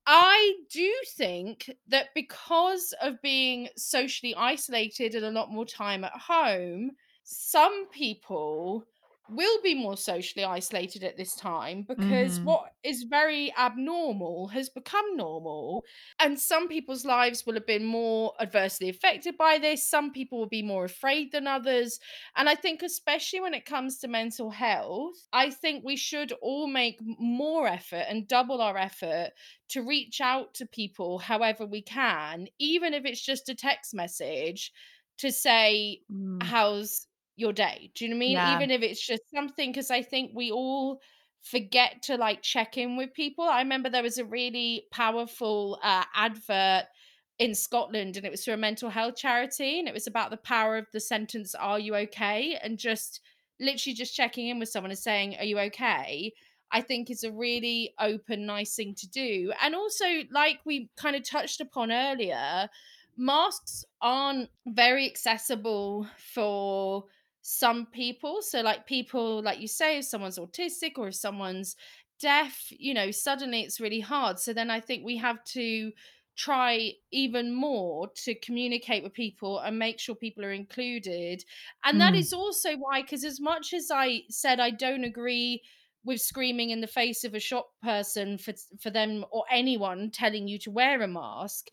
I 0.07 0.55
do 0.71 0.93
think 1.17 1.71
that 1.89 2.09
because 2.15 2.93
of 3.01 3.23
being 3.23 3.69
socially 3.77 4.35
isolated 4.35 5.15
and 5.15 5.25
a 5.25 5.31
lot 5.31 5.53
more 5.53 5.67
time 5.67 6.03
at 6.05 6.13
home, 6.13 6.93
some 7.23 7.89
people 7.91 8.85
will 9.29 9.63
be 9.63 9.75
more 9.75 9.97
socially 9.97 10.45
isolated 10.45 11.05
at 11.05 11.17
this 11.17 11.35
time 11.35 11.85
because 11.89 12.39
Mhm. 12.39 12.43
what 12.43 12.73
is 12.83 13.05
very 13.05 13.55
abnormal 13.57 14.49
has 14.49 14.69
become 14.69 15.17
normal. 15.17 15.85
And 16.19 16.39
some 16.39 16.69
people's 16.69 17.05
lives 17.05 17.47
will 17.47 17.55
have 17.55 17.67
been 17.67 17.85
more 17.85 18.35
adversely 18.41 18.89
affected 18.89 19.37
by 19.37 19.59
this. 19.59 19.89
Some 19.89 20.13
people 20.13 20.39
will 20.39 20.49
be 20.49 20.63
more 20.63 20.85
afraid 20.85 21.33
than 21.33 21.47
others. 21.47 21.99
And 22.37 22.49
I 22.49 22.55
think, 22.55 22.83
especially 22.83 23.41
when 23.41 23.55
it 23.55 23.65
comes 23.65 23.99
to 23.99 24.09
mental 24.09 24.51
health, 24.51 25.15
I 25.33 25.51
think 25.51 25.85
we 25.85 25.97
should 25.97 26.33
all 26.43 26.67
make 26.67 26.99
more 27.01 27.67
effort 27.69 28.05
and 28.09 28.29
double 28.29 28.61
our 28.61 28.77
effort 28.77 29.31
to 29.69 29.83
reach 29.83 30.21
out 30.21 30.55
to 30.55 30.67
people 30.67 31.19
however 31.19 31.65
we 31.65 31.83
can, 31.83 32.49
even 32.59 32.95
if 32.95 33.05
it's 33.05 33.23
just 33.25 33.49
a 33.49 33.55
text 33.55 33.95
message 33.95 34.73
to 35.19 35.31
say, 35.33 36.03
Mm, 36.11 36.43
How's 36.45 37.07
your 37.37 37.53
day. 37.53 37.91
Do 37.95 38.05
you 38.05 38.11
know 38.11 38.17
what 38.17 38.19
I 38.19 38.27
mean? 38.27 38.33
Yeah. 38.33 38.57
Even 38.57 38.71
if 38.71 38.83
it's 38.83 39.05
just 39.05 39.23
something, 39.35 39.71
because 39.71 39.91
I 39.91 40.03
think 40.03 40.33
we 40.35 40.51
all 40.51 41.01
forget 41.41 42.03
to 42.03 42.17
like 42.17 42.43
check 42.43 42.79
in 42.79 42.97
with 42.97 43.13
people. 43.13 43.45
I 43.45 43.61
remember 43.61 43.91
there 43.91 44.03
was 44.03 44.19
a 44.19 44.25
really 44.25 44.87
powerful 44.93 45.79
uh, 45.83 46.05
advert 46.15 46.85
in 47.39 47.55
Scotland 47.55 48.17
and 48.17 48.25
it 48.25 48.31
was 48.31 48.45
for 48.45 48.53
a 48.53 48.57
mental 48.57 48.89
health 48.89 49.17
charity 49.17 49.79
and 49.79 49.89
it 49.89 49.95
was 49.95 50.07
about 50.07 50.31
the 50.31 50.37
power 50.37 50.77
of 50.77 50.87
the 50.93 51.01
sentence, 51.01 51.55
Are 51.55 51.79
you 51.79 51.97
okay? 51.97 52.59
And 52.63 52.79
just 52.79 53.21
literally 53.59 53.95
just 53.95 54.15
checking 54.15 54.49
in 54.49 54.59
with 54.59 54.69
someone 54.69 54.91
and 54.91 54.99
saying, 54.99 55.37
Are 55.39 55.45
you 55.45 55.59
okay? 55.59 56.33
I 56.71 56.81
think 56.81 57.11
is 57.11 57.25
a 57.25 57.33
really 57.33 57.93
open, 58.01 58.47
nice 58.47 58.75
thing 58.75 58.95
to 58.95 59.09
do. 59.09 59.53
And 59.61 59.75
also, 59.75 60.07
like 60.31 60.61
we 60.65 60.89
kind 60.97 61.17
of 61.17 61.29
touched 61.29 61.61
upon 61.61 61.93
earlier, 61.93 62.69
masks 63.17 63.85
aren't 64.01 64.49
very 64.67 65.07
accessible 65.07 66.07
for 66.33 67.05
some 67.43 67.87
people. 67.87 68.41
So, 68.43 68.61
like 68.63 68.87
people, 68.87 69.43
like 69.43 69.61
you 69.61 69.69
say, 69.69 69.99
if 69.99 70.07
someone's 70.07 70.39
autistic 70.39 70.93
or 70.99 71.09
if 71.09 71.17
someone's 71.17 71.77
deaf, 72.19 72.69
you 72.71 72.95
know, 72.95 73.11
suddenly 73.11 73.63
it's 73.63 73.81
really 73.81 74.01
hard. 74.01 74.39
So, 74.39 74.53
then 74.53 74.71
I 74.71 74.81
think 74.81 75.05
we 75.05 75.17
have 75.19 75.43
to 75.45 75.93
try 76.35 76.93
even 77.11 77.53
more 77.55 78.09
to 78.15 78.35
communicate 78.37 79.03
with 79.03 79.13
people 79.13 79.59
and 79.59 79.79
make 79.79 80.01
sure 80.01 80.15
people 80.15 80.45
are 80.45 80.53
included. 80.53 81.45
And 81.85 82.01
that 82.01 82.15
Mm. 82.15 82.15
is 82.15 82.33
also 82.33 82.77
why, 82.77 83.03
because 83.03 83.23
as 83.25 83.39
much 83.39 83.75
as 83.75 83.91
I 83.91 84.23
said 84.31 84.59
I 84.59 84.71
don't 84.71 85.05
agree 85.05 85.63
with 86.05 86.21
screaming 86.21 86.71
in 86.71 86.81
the 86.81 86.87
face 86.87 87.23
of 87.23 87.35
a 87.35 87.39
shop 87.41 87.73
person 87.83 88.39
for 88.39 88.55
for 88.81 88.91
them 88.91 89.25
or 89.31 89.45
anyone 89.51 90.11
telling 90.11 90.49
you 90.49 90.59
to 90.61 90.71
wear 90.71 91.01
a 91.03 91.07
mask 91.07 91.69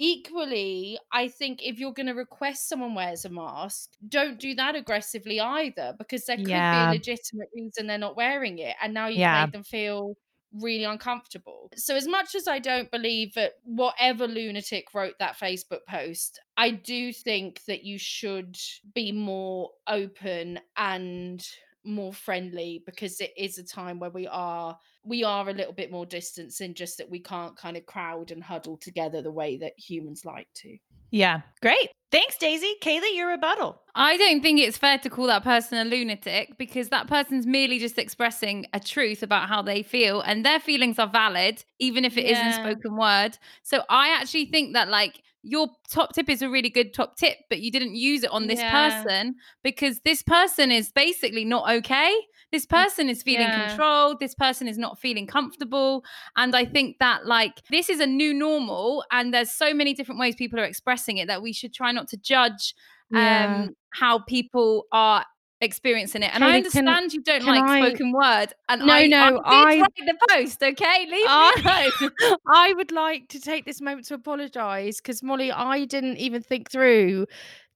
equally 0.00 0.98
i 1.12 1.28
think 1.28 1.62
if 1.62 1.78
you're 1.78 1.92
going 1.92 2.06
to 2.06 2.14
request 2.14 2.68
someone 2.68 2.94
wears 2.94 3.24
a 3.24 3.28
mask 3.28 3.90
don't 4.08 4.40
do 4.40 4.54
that 4.54 4.74
aggressively 4.74 5.38
either 5.40 5.94
because 5.98 6.24
there 6.24 6.38
could 6.38 6.68
be 6.70 6.82
a 6.82 6.88
legitimate 6.88 7.48
reason 7.54 7.86
they're 7.86 7.98
not 7.98 8.16
wearing 8.16 8.58
it 8.58 8.74
and 8.82 8.94
now 8.94 9.06
you've 9.08 9.18
Yeah. 9.18 9.30
made 9.30 9.52
them 9.52 9.62
feel 9.62 10.16
really 10.52 10.84
uncomfortable 10.84 11.68
so 11.76 11.94
as 11.94 12.08
much 12.08 12.34
as 12.34 12.48
i 12.48 12.58
don't 12.58 12.90
believe 12.90 13.34
that 13.34 13.52
whatever 13.64 14.26
lunatic 14.26 14.94
wrote 14.94 15.14
that 15.20 15.36
facebook 15.38 15.84
post 15.86 16.40
i 16.56 16.70
do 16.70 17.12
think 17.12 17.62
that 17.66 17.84
you 17.84 17.98
should 17.98 18.56
be 18.94 19.12
more 19.12 19.70
open 19.86 20.58
and 20.76 21.46
more 21.84 22.12
friendly 22.12 22.82
because 22.84 23.20
it 23.20 23.32
is 23.36 23.58
a 23.58 23.64
time 23.64 23.98
where 23.98 24.10
we 24.10 24.26
are 24.26 24.78
we 25.04 25.24
are 25.24 25.48
a 25.48 25.52
little 25.52 25.72
bit 25.72 25.90
more 25.90 26.06
distant 26.06 26.58
and 26.60 26.74
just 26.74 26.98
that 26.98 27.08
we 27.08 27.20
can't 27.20 27.56
kind 27.56 27.76
of 27.76 27.86
crowd 27.86 28.30
and 28.30 28.42
huddle 28.42 28.76
together 28.76 29.22
the 29.22 29.30
way 29.30 29.56
that 29.56 29.72
humans 29.78 30.24
like 30.24 30.48
to. 30.54 30.76
Yeah. 31.10 31.40
Great. 31.60 31.90
Thanks, 32.12 32.36
Daisy. 32.38 32.74
Kaylee, 32.82 33.14
your 33.14 33.28
rebuttal. 33.28 33.82
I 33.94 34.16
don't 34.16 34.42
think 34.42 34.58
it's 34.60 34.76
fair 34.76 34.98
to 34.98 35.10
call 35.10 35.26
that 35.28 35.44
person 35.44 35.78
a 35.78 35.84
lunatic 35.84 36.58
because 36.58 36.88
that 36.88 37.06
person's 37.06 37.46
merely 37.46 37.78
just 37.78 37.98
expressing 37.98 38.66
a 38.72 38.80
truth 38.80 39.22
about 39.22 39.48
how 39.48 39.62
they 39.62 39.82
feel 39.82 40.20
and 40.20 40.44
their 40.44 40.58
feelings 40.60 40.98
are 40.98 41.08
valid, 41.08 41.64
even 41.78 42.04
if 42.04 42.16
it 42.16 42.26
is 42.26 42.40
in 42.40 42.46
Yeah. 42.46 42.52
spoken 42.52 42.96
word. 42.96 43.38
So 43.62 43.82
I 43.88 44.08
actually 44.08 44.46
think 44.46 44.74
that, 44.74 44.88
like, 44.88 45.22
your 45.42 45.68
top 45.90 46.12
tip 46.14 46.28
is 46.28 46.42
a 46.42 46.48
really 46.50 46.70
good 46.70 46.92
top 46.94 47.16
tip, 47.16 47.38
but 47.48 47.60
you 47.60 47.70
didn't 47.70 47.94
use 47.96 48.22
it 48.24 48.30
on 48.30 48.46
this 48.46 48.60
Yeah. 48.60 48.70
person 48.70 49.34
because 49.62 50.00
this 50.04 50.22
person 50.22 50.70
is 50.70 50.92
basically 50.92 51.44
not 51.44 51.70
okay. 51.70 52.14
This 52.52 52.66
person 52.66 53.08
is 53.08 53.22
feeling 53.22 53.48
Yeah. 53.48 53.52
controlled. 53.52 54.20
This 54.20 54.34
person 54.34 54.68
is 54.68 54.76
not 54.78 54.98
feeling 54.98 55.26
comfortable. 55.26 56.04
And 56.36 56.54
I 56.54 56.64
think 56.64 56.96
that, 57.00 57.26
like, 57.26 57.62
this 57.70 57.88
is 57.88 58.00
a 58.00 58.06
new 58.06 58.34
normal, 58.34 59.04
and 59.10 59.32
there's 59.32 59.50
so 59.52 59.72
many 59.72 59.94
different 59.94 60.20
ways 60.20 60.34
people 60.34 60.60
are 60.60 60.64
expressing 60.64 61.16
it 61.18 61.28
that 61.28 61.42
we 61.42 61.52
should 61.52 61.72
try 61.72 61.92
not 61.92 62.08
to 62.08 62.16
judge 62.18 62.74
Yeah. 63.10 63.66
um 63.66 63.70
how 63.94 64.20
people 64.20 64.84
are 64.92 65.24
experiencing 65.60 66.22
it. 66.22 66.30
And 66.34 66.42
Kaylee, 66.42 66.46
I 66.46 66.60
can- 66.70 66.88
understand 66.88 67.12
you 67.12 67.22
don't 67.22 67.44
like 67.44 67.62
I- 67.62 67.88
spoken 67.88 68.12
word. 68.12 68.48
And 68.68 68.82
No, 68.86 68.92
I, 68.92 69.06
no, 69.06 69.42
I 69.44 69.74
did 69.74 69.80
I- 69.80 69.80
write 69.82 69.92
the 70.06 70.18
post, 70.30 70.62
okay? 70.62 71.06
Leave 71.10 71.26
I- 71.28 71.90
me 72.00 72.08
alone. 72.28 72.38
I 72.48 72.72
would 72.74 72.92
like 72.92 73.28
to 73.28 73.40
take 73.40 73.64
this 73.64 73.80
moment 73.80 74.06
to 74.06 74.14
apologize 74.14 74.96
because 74.98 75.22
Molly, 75.22 75.52
I 75.52 75.84
didn't 75.84 76.16
even 76.16 76.42
think 76.42 76.70
through 76.70 77.26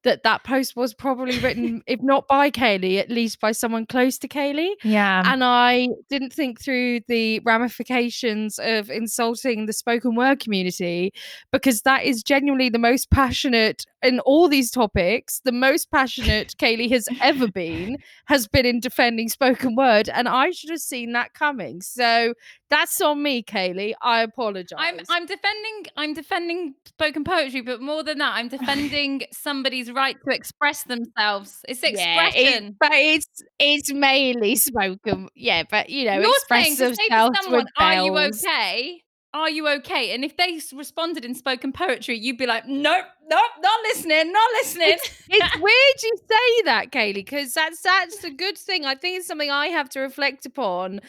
that 0.05 0.23
that 0.23 0.45
post 0.45 0.77
was 0.77 0.95
probably 0.95 1.39
written, 1.41 1.83
if 1.87 2.01
not 2.01 2.29
by 2.29 2.51
Kaylee, 2.51 2.99
at 2.99 3.11
least 3.11 3.41
by 3.41 3.53
someone 3.53 3.87
close 3.87 4.19
to 4.19 4.29
Kaylee. 4.29 4.75
Yeah. 4.83 5.23
and 5.27 5.43
I 5.43 5.89
didn't 6.09 6.33
think 6.33 6.61
through 6.61 7.01
the 7.09 7.41
ramifications 7.41 8.59
of 8.59 8.91
insulting 8.91 9.67
the 9.67 9.73
spoken 9.73 10.15
word 10.15 10.41
community 10.41 11.13
because 11.53 11.83
that 11.83 12.05
is 12.05 12.23
genuinely 12.23 12.69
the 12.69 12.79
most 12.79 13.11
passionate 13.11 13.85
in 14.03 14.21
all 14.21 14.49
these 14.49 14.71
topics. 14.71 15.41
The 15.45 15.53
most 15.53 15.91
passionate 15.91 16.55
Kaylee 16.59 16.91
has 16.91 17.09
ever 17.21 17.49
been 17.49 17.97
has 18.27 18.47
been 18.47 18.67
in 18.67 18.81
defending 18.81 19.29
spoken 19.29 19.75
word, 19.75 20.09
and 20.09 20.29
I 20.29 20.51
should 20.51 20.71
have 20.71 20.81
seen 20.81 21.13
that 21.13 21.35
coming. 21.35 21.81
So 21.81 22.35
that's 22.75 23.01
on 23.01 23.23
me, 23.23 23.43
Kaylee. 23.43 23.95
I 24.03 24.23
apologize. 24.23 24.77
I'm 24.79 24.99
I'm 25.09 25.27
defending 25.27 25.85
I'm 25.97 26.13
defending 26.15 26.75
spoken 26.87 27.23
poetry, 27.25 27.61
but 27.61 27.81
more 27.81 28.03
than 28.03 28.19
that, 28.19 28.33
I'm 28.35 28.49
defending 28.49 29.23
somebody's 29.33 29.91
right 29.93 30.17
to 30.27 30.35
express 30.35 30.83
themselves. 30.85 31.61
It's 31.69 31.83
Yeah, 31.83 31.89
it- 31.91 32.35
expression. 32.35 32.77
but 32.81 32.91
it's 32.93 33.43
it's 33.59 33.93
mainly 33.93 34.57
spoken. 34.57 35.29
Yeah, 35.35 35.63
but 35.71 35.89
you 35.91 36.05
know, 36.07 36.19
You're 36.21 36.31
express 36.31 36.65
saying 36.65 36.77
say 36.77 36.85
to 36.85 36.97
themselves 36.97 37.39
someone, 37.43 37.67
"Are 37.79 38.05
you 38.05 38.19
okay?" 38.19 39.01
Are 39.35 39.51
you 39.51 39.67
okay? 39.69 40.15
And 40.15 40.25
if 40.25 40.37
they 40.37 40.61
responded 40.73 41.25
in 41.25 41.35
spoken 41.35 41.73
poetry, 41.73 42.17
you'd 42.17 42.39
be 42.39 42.47
like, 42.47 42.69
"Nope, 42.69 43.05
nope, 43.29 43.51
not 43.61 43.81
listening, 43.83 44.33
not 44.33 44.49
listening." 44.63 44.97
it's 45.29 45.57
weird 45.57 46.03
you 46.05 46.17
say 46.31 46.63
that, 46.67 46.93
Kaylee, 46.93 47.15
because 47.15 47.53
that's 47.53 47.81
that's 47.83 48.19
the 48.19 48.31
good 48.31 48.57
thing. 48.57 48.85
I 48.85 48.95
think 48.95 49.19
it's 49.19 49.27
something 49.27 49.51
I 49.51 49.67
have 49.69 49.89
to 49.91 50.01
reflect 50.01 50.47
upon 50.47 51.01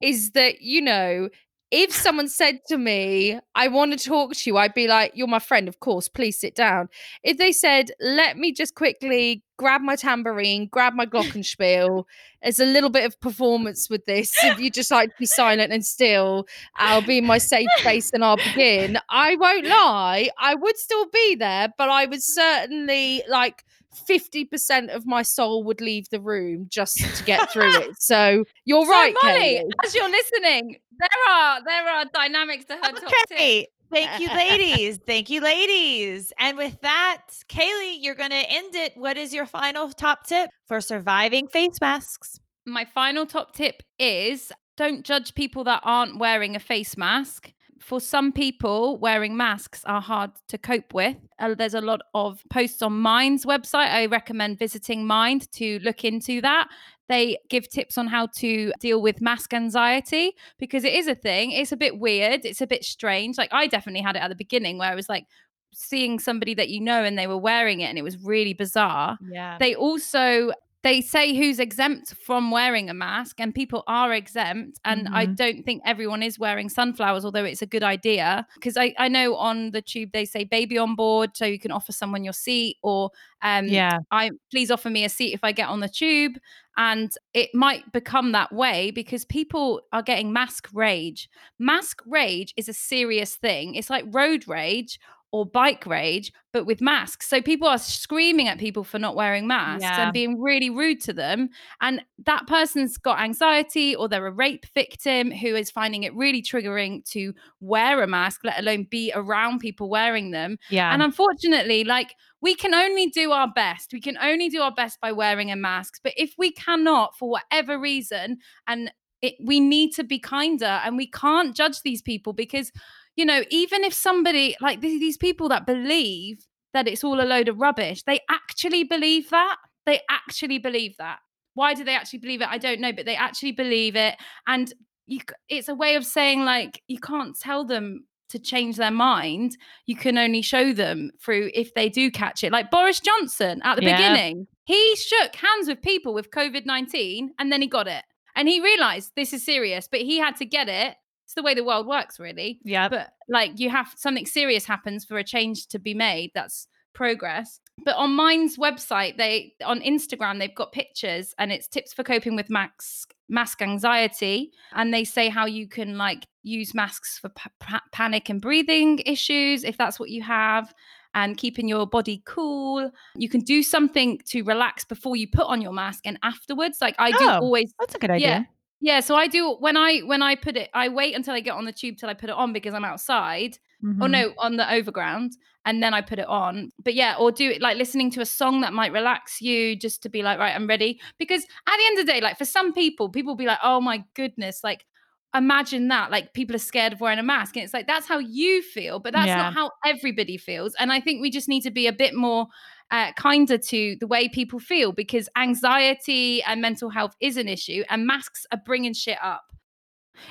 is 0.00 0.30
that, 0.32 0.60
you 0.60 0.80
know, 0.80 1.28
if 1.70 1.94
someone 1.94 2.28
said 2.28 2.60
to 2.66 2.76
me, 2.76 3.38
I 3.54 3.68
want 3.68 3.96
to 3.96 4.08
talk 4.08 4.34
to 4.34 4.50
you, 4.50 4.56
I'd 4.56 4.74
be 4.74 4.88
like, 4.88 5.12
You're 5.14 5.28
my 5.28 5.38
friend, 5.38 5.68
of 5.68 5.78
course, 5.78 6.08
please 6.08 6.38
sit 6.38 6.54
down. 6.54 6.88
If 7.22 7.38
they 7.38 7.52
said, 7.52 7.92
Let 8.00 8.36
me 8.36 8.52
just 8.52 8.74
quickly 8.74 9.44
grab 9.56 9.80
my 9.80 9.94
tambourine, 9.94 10.66
grab 10.66 10.94
my 10.94 11.06
glockenspiel, 11.06 12.04
there's 12.42 12.58
a 12.58 12.66
little 12.66 12.90
bit 12.90 13.04
of 13.04 13.20
performance 13.20 13.88
with 13.88 14.04
this. 14.06 14.34
If 14.42 14.58
you 14.58 14.70
just 14.70 14.90
like 14.90 15.10
to 15.10 15.16
be 15.18 15.26
silent 15.26 15.72
and 15.72 15.84
still, 15.84 16.46
I'll 16.76 17.02
be 17.02 17.18
in 17.18 17.26
my 17.26 17.38
safe 17.38 17.68
space 17.76 18.10
and 18.12 18.24
I'll 18.24 18.36
begin. 18.36 18.98
I 19.08 19.36
won't 19.36 19.66
lie, 19.66 20.30
I 20.38 20.54
would 20.56 20.76
still 20.76 21.06
be 21.10 21.36
there, 21.36 21.68
but 21.78 21.88
I 21.88 22.06
would 22.06 22.22
certainly 22.22 23.22
like 23.28 23.64
50% 24.08 24.88
of 24.94 25.06
my 25.06 25.22
soul 25.22 25.64
would 25.64 25.80
leave 25.80 26.08
the 26.10 26.20
room 26.20 26.66
just 26.68 26.98
to 26.98 27.24
get 27.24 27.50
through 27.52 27.74
it. 27.76 28.00
So 28.00 28.44
you're 28.64 28.84
So, 28.84 28.90
right, 28.90 29.14
Molly, 29.22 29.38
Kaylee. 29.38 29.70
as 29.84 29.94
you're 29.94 30.10
listening, 30.10 30.78
there 30.98 31.34
are 31.34 31.64
there 31.64 31.88
are 31.88 32.04
dynamics 32.12 32.64
to 32.66 32.74
her 32.74 32.80
top 32.80 32.94
tip. 33.00 33.12
Okay. 33.32 33.66
Thank 33.92 34.20
you, 34.20 34.28
ladies. 34.36 34.98
Thank 35.04 35.30
you, 35.30 35.40
ladies. 35.40 36.32
And 36.38 36.56
with 36.56 36.80
that, 36.82 37.22
Kaylee, 37.48 37.96
you're 38.00 38.14
going 38.14 38.30
to 38.30 38.36
end 38.48 38.74
it. 38.76 38.92
What 38.96 39.16
is 39.16 39.34
your 39.34 39.46
final 39.46 39.90
top 39.90 40.26
tip 40.26 40.50
for 40.66 40.80
surviving 40.80 41.48
face 41.48 41.80
masks? 41.80 42.38
My 42.64 42.84
final 42.84 43.26
top 43.26 43.52
tip 43.54 43.82
is 43.98 44.52
don't 44.76 45.04
judge 45.04 45.34
people 45.34 45.64
that 45.64 45.80
aren't 45.82 46.18
wearing 46.18 46.54
a 46.54 46.60
face 46.60 46.96
mask. 46.96 47.52
For 47.80 47.98
some 48.00 48.30
people, 48.32 48.98
wearing 48.98 49.36
masks 49.36 49.82
are 49.86 50.00
hard 50.02 50.30
to 50.48 50.58
cope 50.58 50.92
with. 50.94 51.16
Uh, 51.38 51.54
there's 51.54 51.74
a 51.74 51.80
lot 51.80 52.00
of 52.14 52.42
posts 52.50 52.82
on 52.82 52.92
Mind's 53.00 53.46
website. 53.46 53.90
I 53.92 54.06
recommend 54.06 54.58
visiting 54.58 55.06
Mind 55.06 55.50
to 55.52 55.78
look 55.80 56.04
into 56.04 56.40
that. 56.42 56.68
They 57.08 57.38
give 57.48 57.68
tips 57.68 57.98
on 57.98 58.06
how 58.06 58.26
to 58.36 58.72
deal 58.80 59.00
with 59.02 59.20
mask 59.20 59.52
anxiety 59.54 60.32
because 60.58 60.84
it 60.84 60.92
is 60.94 61.08
a 61.08 61.14
thing. 61.14 61.52
It's 61.52 61.72
a 61.72 61.76
bit 61.76 61.98
weird. 61.98 62.44
It's 62.44 62.60
a 62.60 62.66
bit 62.66 62.84
strange. 62.84 63.38
Like 63.38 63.52
I 63.52 63.66
definitely 63.66 64.02
had 64.02 64.14
it 64.14 64.20
at 64.22 64.28
the 64.28 64.36
beginning 64.36 64.78
where 64.78 64.90
I 64.90 64.94
was 64.94 65.08
like 65.08 65.26
seeing 65.72 66.18
somebody 66.18 66.52
that 66.54 66.68
you 66.68 66.80
know 66.80 67.02
and 67.02 67.18
they 67.18 67.26
were 67.26 67.38
wearing 67.38 67.80
it 67.80 67.86
and 67.86 67.96
it 67.98 68.02
was 68.02 68.18
really 68.18 68.52
bizarre 68.54 69.16
Yeah. 69.32 69.56
they 69.60 69.74
also 69.76 70.50
they 70.82 71.00
say 71.02 71.34
who's 71.36 71.58
exempt 71.58 72.14
from 72.14 72.50
wearing 72.50 72.88
a 72.88 72.94
mask 72.94 73.38
and 73.38 73.54
people 73.54 73.82
are 73.86 74.12
exempt 74.14 74.78
and 74.84 75.08
i 75.12 75.26
Mhm. 75.26 75.36
don't 75.36 75.62
think 75.64 75.82
everyone 75.84 76.22
is 76.22 76.38
wearing 76.38 76.68
sunflowers 76.68 77.24
although 77.24 77.44
it's 77.44 77.62
a 77.62 77.66
good 77.66 77.82
idea 77.82 78.46
because 78.54 78.76
I, 78.76 78.94
I 78.98 79.08
know 79.08 79.36
on 79.36 79.72
the 79.72 79.82
tube 79.82 80.10
they 80.12 80.24
say 80.24 80.44
baby 80.44 80.78
on 80.78 80.94
board 80.94 81.36
so 81.36 81.44
you 81.44 81.58
can 81.58 81.70
offer 81.70 81.92
someone 81.92 82.24
your 82.24 82.32
seat 82.32 82.76
or 82.82 83.10
um 83.42 83.66
Yeah. 83.68 83.98
i 84.10 84.30
please 84.50 84.70
offer 84.70 84.90
me 84.90 85.04
a 85.04 85.08
seat 85.08 85.34
if 85.34 85.44
i 85.44 85.52
get 85.52 85.68
on 85.68 85.80
the 85.80 85.88
tube 85.88 86.38
and 86.76 87.12
it 87.34 87.50
might 87.54 87.90
become 87.92 88.32
that 88.32 88.52
way 88.52 88.90
because 88.90 89.24
people 89.26 89.82
are 89.92 90.02
getting 90.02 90.32
mask 90.32 90.68
rage 90.72 91.28
mask 91.58 92.00
rage 92.06 92.54
is 92.56 92.68
a 92.68 92.72
serious 92.74 93.36
thing 93.36 93.74
it's 93.74 93.90
like 93.90 94.04
road 94.08 94.48
rage 94.48 94.98
or 95.32 95.46
bike 95.46 95.86
rage, 95.86 96.32
but 96.52 96.66
with 96.66 96.80
masks. 96.80 97.28
So 97.28 97.40
people 97.40 97.68
are 97.68 97.78
screaming 97.78 98.48
at 98.48 98.58
people 98.58 98.82
for 98.82 98.98
not 98.98 99.14
wearing 99.14 99.46
masks 99.46 99.82
Yeah. 99.82 100.02
and 100.04 100.12
being 100.12 100.40
really 100.40 100.70
rude 100.70 101.00
to 101.02 101.12
them. 101.12 101.50
And 101.80 102.02
that 102.26 102.48
person's 102.48 102.96
got 102.98 103.20
anxiety 103.20 103.94
or 103.94 104.08
they're 104.08 104.26
a 104.26 104.32
rape 104.32 104.66
victim 104.74 105.30
who 105.30 105.54
is 105.54 105.70
finding 105.70 106.02
it 106.02 106.14
really 106.16 106.42
triggering 106.42 107.04
to 107.12 107.32
wear 107.60 108.02
a 108.02 108.08
mask, 108.08 108.40
let 108.42 108.58
alone 108.58 108.88
be 108.90 109.12
around 109.14 109.60
people 109.60 109.88
wearing 109.88 110.32
them. 110.32 110.58
Yeah. 110.68 110.92
And 110.92 111.02
unfortunately, 111.02 111.84
like 111.84 112.14
we 112.40 112.54
can 112.54 112.74
only 112.74 113.06
do 113.06 113.30
our 113.30 113.52
best. 113.54 113.92
We 113.92 114.00
can 114.00 114.18
only 114.18 114.48
do 114.48 114.62
our 114.62 114.72
best 114.74 115.00
by 115.00 115.12
wearing 115.12 115.52
a 115.52 115.56
mask. 115.56 116.00
But 116.02 116.14
if 116.16 116.34
we 116.38 116.50
cannot, 116.50 117.16
for 117.16 117.30
whatever 117.30 117.78
reason, 117.78 118.38
and 118.66 118.90
it, 119.22 119.34
we 119.44 119.60
need 119.60 119.92
to 119.92 120.02
be 120.02 120.18
kinder 120.18 120.80
and 120.84 120.96
we 120.96 121.06
can't 121.06 121.54
judge 121.54 121.82
these 121.82 122.00
people 122.00 122.32
because 122.32 122.72
you 123.20 123.26
know, 123.26 123.42
even 123.50 123.84
if 123.84 123.92
somebody 123.92 124.56
like 124.62 124.80
these, 124.80 124.98
these 124.98 125.18
people 125.18 125.50
that 125.50 125.66
believe 125.66 126.46
that 126.72 126.88
it's 126.88 127.04
all 127.04 127.20
a 127.20 127.28
load 127.34 127.48
of 127.48 127.60
rubbish, 127.60 128.02
they 128.04 128.20
actually 128.30 128.82
believe 128.82 129.28
that. 129.28 129.56
They 129.84 130.00
actually 130.08 130.58
believe 130.58 130.96
that. 130.96 131.18
Why 131.52 131.74
do 131.74 131.84
they 131.84 131.94
actually 131.94 132.20
believe 132.20 132.40
it? 132.40 132.48
I 132.48 132.56
don't 132.56 132.80
know, 132.80 132.92
but 132.92 133.04
they 133.04 133.16
actually 133.16 133.52
believe 133.52 133.94
it. 133.94 134.16
And 134.46 134.72
you, 135.06 135.20
it's 135.50 135.68
a 135.68 135.74
way 135.74 135.96
of 135.96 136.06
saying, 136.06 136.46
like, 136.46 136.82
you 136.88 136.98
can't 136.98 137.38
tell 137.38 137.66
them 137.66 138.06
to 138.30 138.38
change 138.38 138.76
their 138.78 138.90
mind. 138.90 139.58
You 139.84 139.96
can 139.96 140.16
only 140.16 140.40
show 140.40 140.72
them 140.72 141.10
through 141.22 141.50
if 141.52 141.74
they 141.74 141.90
do 141.90 142.10
catch 142.10 142.42
it. 142.42 142.52
Like 142.52 142.70
Boris 142.70 143.00
Johnson 143.00 143.60
at 143.64 143.76
the 143.76 143.82
Yeah. 143.82 143.96
beginning, 143.96 144.46
he 144.64 144.96
shook 144.96 145.34
hands 145.36 145.68
with 145.68 145.82
people 145.82 146.14
with 146.14 146.30
COVID 146.30 146.64
19 146.64 147.34
and 147.38 147.52
then 147.52 147.60
he 147.60 147.68
got 147.68 147.86
it. 147.86 148.04
And 148.34 148.48
he 148.48 148.60
realized 148.62 149.12
this 149.14 149.34
is 149.34 149.44
serious, 149.44 149.88
but 149.90 150.00
he 150.00 150.18
had 150.18 150.36
to 150.36 150.46
get 150.46 150.68
it. 150.70 150.94
It's 151.30 151.34
the 151.36 151.44
way 151.44 151.54
the 151.54 151.62
world 151.62 151.86
works, 151.86 152.18
really 152.18 152.58
yeah. 152.64 152.88
but 152.88 153.12
like 153.28 153.60
you 153.60 153.70
have 153.70 153.94
something 153.96 154.26
serious 154.26 154.64
happens 154.64 155.04
for 155.04 155.16
a 155.16 155.22
change 155.22 155.68
to 155.68 155.78
be 155.78 155.94
made 155.94 156.32
that's 156.34 156.66
progress 156.92 157.60
but 157.84 157.94
on 157.94 158.10
Mind's 158.16 158.56
website 158.58 159.16
they 159.16 159.54
on 159.64 159.80
instagram 159.80 160.40
they've 160.40 160.54
got 160.56 160.72
pictures 160.72 161.32
and 161.38 161.52
it's 161.52 161.68
tips 161.68 161.92
for 161.92 162.02
coping 162.02 162.34
with 162.34 162.50
mask 162.50 163.14
mask 163.28 163.62
anxiety 163.62 164.50
and 164.74 164.92
they 164.92 165.04
say 165.04 165.28
how 165.28 165.46
you 165.46 165.68
can 165.68 165.96
like 165.96 166.26
use 166.42 166.74
masks 166.74 167.16
for 167.16 167.28
pa- 167.28 167.48
pa- 167.60 167.82
panic 167.92 168.28
and 168.28 168.40
breathing 168.40 168.98
issues 169.06 169.62
if 169.62 169.78
that's 169.78 170.00
what 170.00 170.10
you 170.10 170.20
have 170.20 170.74
and 171.14 171.36
keeping 171.36 171.68
your 171.68 171.86
body 171.86 172.22
cool 172.26 172.90
you 173.14 173.28
can 173.28 173.40
do 173.40 173.62
something 173.62 174.20
to 174.26 174.42
relax 174.42 174.84
before 174.84 175.14
you 175.14 175.28
put 175.28 175.46
on 175.46 175.60
your 175.62 175.72
mask 175.72 176.00
and 176.06 176.18
afterwards 176.24 176.78
like 176.80 176.96
i 176.98 177.12
do 177.12 177.18
Oh, 177.20 177.38
always 177.38 177.72
That's 177.78 177.94
a 177.94 177.98
good 178.00 178.10
idea. 178.10 178.28
yeah. 178.28 178.44
Yeah, 178.80 179.00
so 179.00 179.14
I 179.14 179.26
do 179.26 179.52
when 179.60 179.76
I 179.76 180.00
when 180.00 180.22
I 180.22 180.34
put 180.36 180.56
it, 180.56 180.70
I 180.74 180.88
wait 180.88 181.14
until 181.14 181.34
I 181.34 181.40
get 181.40 181.54
on 181.54 181.64
the 181.66 181.72
tube 181.72 181.96
till 181.98 182.08
I 182.08 182.14
put 182.14 182.30
it 182.30 182.36
on 182.36 182.52
because 182.52 182.74
I'm 182.74 182.84
outside. 182.84 183.58
Or 184.02 184.08
Mhm. 184.08 184.08
no, 184.08 184.32
on 184.38 184.56
the 184.56 184.72
overground, 184.72 185.32
and 185.66 185.82
then 185.82 185.92
I 185.92 186.00
put 186.00 186.18
it 186.18 186.26
on. 186.26 186.70
But 186.82 186.94
yeah, 186.94 187.16
or 187.18 187.30
do 187.30 187.50
it 187.50 187.60
like 187.60 187.76
listening 187.76 188.10
to 188.12 188.22
a 188.22 188.26
song 188.26 188.62
that 188.62 188.72
might 188.72 188.92
relax 188.92 189.42
you, 189.42 189.76
just 189.76 190.02
to 190.04 190.08
be 190.08 190.22
like, 190.22 190.38
right, 190.38 190.54
I'm 190.54 190.66
ready. 190.66 190.98
Because 191.18 191.42
at 191.68 191.76
the 191.76 191.84
end 191.86 191.98
of 191.98 192.06
the 192.06 192.12
day, 192.12 192.20
like 192.22 192.38
for 192.38 192.46
some 192.46 192.72
people, 192.72 193.10
people 193.10 193.34
be 193.36 193.44
like, 193.44 193.58
oh 193.62 193.78
my 193.78 194.02
goodness, 194.14 194.64
like 194.64 194.86
imagine 195.34 195.88
that, 195.88 196.10
like 196.10 196.32
people 196.32 196.56
are 196.56 196.58
scared 196.58 196.94
of 196.94 197.00
wearing 197.00 197.18
a 197.18 197.22
mask, 197.22 197.56
and 197.56 197.64
it's 197.64 197.74
like 197.74 197.86
that's 197.86 198.08
how 198.08 198.18
you 198.18 198.62
feel, 198.62 198.98
but 199.00 199.12
that's 199.12 199.36
Yeah. 199.36 199.36
not 199.36 199.52
how 199.52 199.70
everybody 199.84 200.38
feels. 200.38 200.74
And 200.78 200.90
I 200.90 200.98
think 201.00 201.20
we 201.20 201.30
just 201.30 201.46
need 201.48 201.60
to 201.62 201.70
be 201.70 201.86
a 201.86 201.92
bit 201.92 202.14
more 202.14 202.46
uh, 202.90 203.12
kinder 203.12 203.58
to 203.58 203.96
the 204.00 204.06
way 204.06 204.28
people 204.28 204.58
feel 204.58 204.92
because 204.92 205.28
anxiety 205.36 206.42
and 206.44 206.60
mental 206.60 206.90
health 206.90 207.14
is 207.20 207.36
an 207.36 207.48
issue 207.48 207.84
and 207.88 208.06
masks 208.06 208.46
are 208.52 208.60
bringing 208.64 208.92
shit 208.92 209.18
up. 209.22 209.44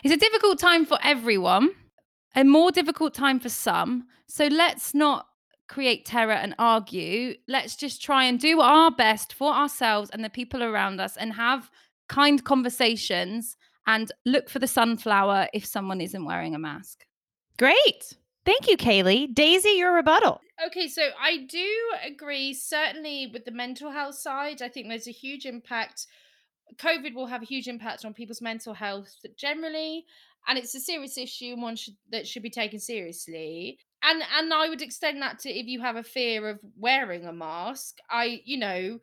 It's 0.03 0.13
a 0.13 0.17
difficult 0.17 0.59
time 0.59 0.85
for 0.85 0.97
everyone, 1.03 1.69
a 2.35 2.43
more 2.43 2.71
difficult 2.71 3.13
time 3.13 3.39
for 3.39 3.49
some. 3.49 4.07
So 4.27 4.47
let's 4.47 4.93
not 4.93 5.27
create 5.67 6.05
terror 6.05 6.33
and 6.33 6.53
argue. 6.59 7.35
Let's 7.47 7.75
just 7.75 8.01
try 8.01 8.25
and 8.25 8.39
do 8.39 8.59
our 8.59 8.91
best 8.91 9.33
for 9.33 9.53
ourselves 9.53 10.09
and 10.11 10.23
the 10.23 10.29
people 10.29 10.63
around 10.63 10.99
us 10.99 11.15
and 11.15 11.33
have 11.33 11.69
kind 12.07 12.43
conversations 12.43 13.55
and 13.87 14.11
look 14.25 14.49
for 14.49 14.59
the 14.59 14.67
sunflower 14.67 15.47
if 15.53 15.65
someone 15.65 16.01
isn't 16.01 16.25
wearing 16.25 16.55
a 16.55 16.59
mask. 16.59 17.05
Great. 17.57 18.17
Thank 18.49 18.67
you, 18.67 18.77
Kaylee. 18.77 19.31
Daisy, 19.31 19.73
your 19.77 19.93
rebuttal. 19.93 20.41
Okay, 20.65 20.87
so 20.87 21.09
I 21.21 21.45
do 21.47 21.69
agree, 22.03 22.51
certainly 22.55 23.29
with 23.31 23.45
the 23.45 23.51
mental 23.51 23.91
health 23.91 24.15
side. 24.15 24.63
I 24.63 24.69
think 24.69 24.87
there's 24.87 25.07
a 25.07 25.11
huge 25.11 25.45
impact. 25.45 26.07
COVID 26.77 27.13
will 27.13 27.27
have 27.27 27.43
a 27.43 27.45
huge 27.45 27.67
impact 27.67 28.05
on 28.05 28.15
people's 28.15 28.41
mental 28.41 28.73
health 28.73 29.13
generally, 29.37 30.03
and 30.47 30.57
it's 30.57 30.73
a 30.73 30.79
serious 30.79 31.15
issue 31.15 31.53
and 31.53 31.61
one 31.61 31.75
should, 31.75 31.93
that 32.11 32.27
should 32.27 32.41
be 32.41 32.49
taken 32.49 32.79
seriously. 32.79 33.77
And 34.01 34.23
and 34.35 34.51
I 34.51 34.67
would 34.67 34.81
extend 34.81 35.21
that 35.21 35.37
to 35.41 35.51
if 35.51 35.67
you 35.67 35.79
have 35.81 35.97
a 35.97 36.01
fear 36.01 36.49
of 36.49 36.59
wearing 36.75 37.25
a 37.25 37.33
mask. 37.33 37.97
I, 38.09 38.41
you 38.45 38.57
know, 38.57 38.97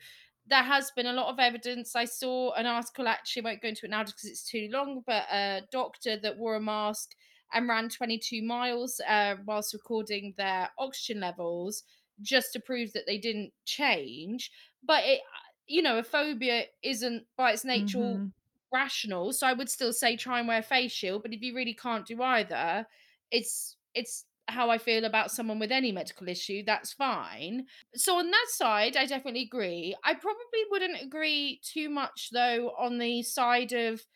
there 0.49 0.65
has 0.65 0.91
been 0.91 1.07
a 1.07 1.13
lot 1.13 1.33
of 1.33 1.39
evidence. 1.39 1.95
I 1.95 2.07
saw 2.07 2.53
an 2.55 2.67
article 2.67 3.07
actually, 3.07 3.43
I 3.43 3.51
won't 3.51 3.63
go 3.63 3.69
into 3.69 3.87
it 3.87 3.91
now 3.91 4.03
because 4.03 4.25
it's 4.25 4.51
too 4.51 4.69
long, 4.73 5.05
but 5.07 5.23
a 5.31 5.61
doctor 5.71 6.17
that 6.19 6.37
wore 6.37 6.57
a 6.57 6.61
mask 6.61 7.13
and 7.53 7.69
ran 7.69 7.89
22 7.89 8.43
miles 8.43 9.01
uh, 9.07 9.37
whilst 9.45 9.73
recording 9.75 10.35
their 10.37 10.71
oxygen 10.79 11.21
levels 11.21 11.85
just 12.21 12.53
to 12.53 12.61
prove 12.61 12.93
that 12.93 13.05
they 13.07 13.19
didn't 13.19 13.53
change. 13.65 14.51
But 14.83 15.05
it, 15.05 15.21
you 15.67 15.83
know, 15.83 15.99
a 15.99 16.03
phobia 16.03 16.67
isn't 16.83 17.27
by 17.37 17.53
its 17.53 17.65
nature 17.65 18.19
Mhm. 18.19 18.33
rational. 18.73 19.33
So 19.33 19.47
I 19.47 19.53
would 19.53 19.69
still 19.71 19.93
say 19.93 20.17
try 20.17 20.39
and 20.39 20.49
wear 20.49 20.59
a 20.59 20.63
face 20.63 20.93
shield. 20.93 21.23
But 21.23 21.33
if 21.35 21.43
you 21.43 21.55
really 21.55 21.75
can't 21.75 22.07
do 22.07 22.23
either, 22.23 22.87
it's 23.31 23.77
it's 23.95 24.27
how 24.49 24.71
I 24.71 24.79
feel 24.79 25.05
about 25.05 25.33
someone 25.33 25.59
with 25.59 25.73
any 25.73 25.91
medical 25.91 26.29
issue. 26.29 26.63
That's 26.65 26.93
fine. 26.93 27.67
So 27.95 28.17
on 28.19 28.31
that 28.31 28.47
side, 28.51 28.97
I 28.97 29.05
definitely 29.07 29.43
agree. 29.43 29.97
I 30.05 30.15
probably 30.15 30.65
wouldn't 30.71 31.03
agree 31.03 31.61
too 31.65 31.89
much 31.91 32.31
though 32.33 32.71
on 32.79 32.99
the 32.99 33.23
side 33.23 33.73
of 33.73 34.07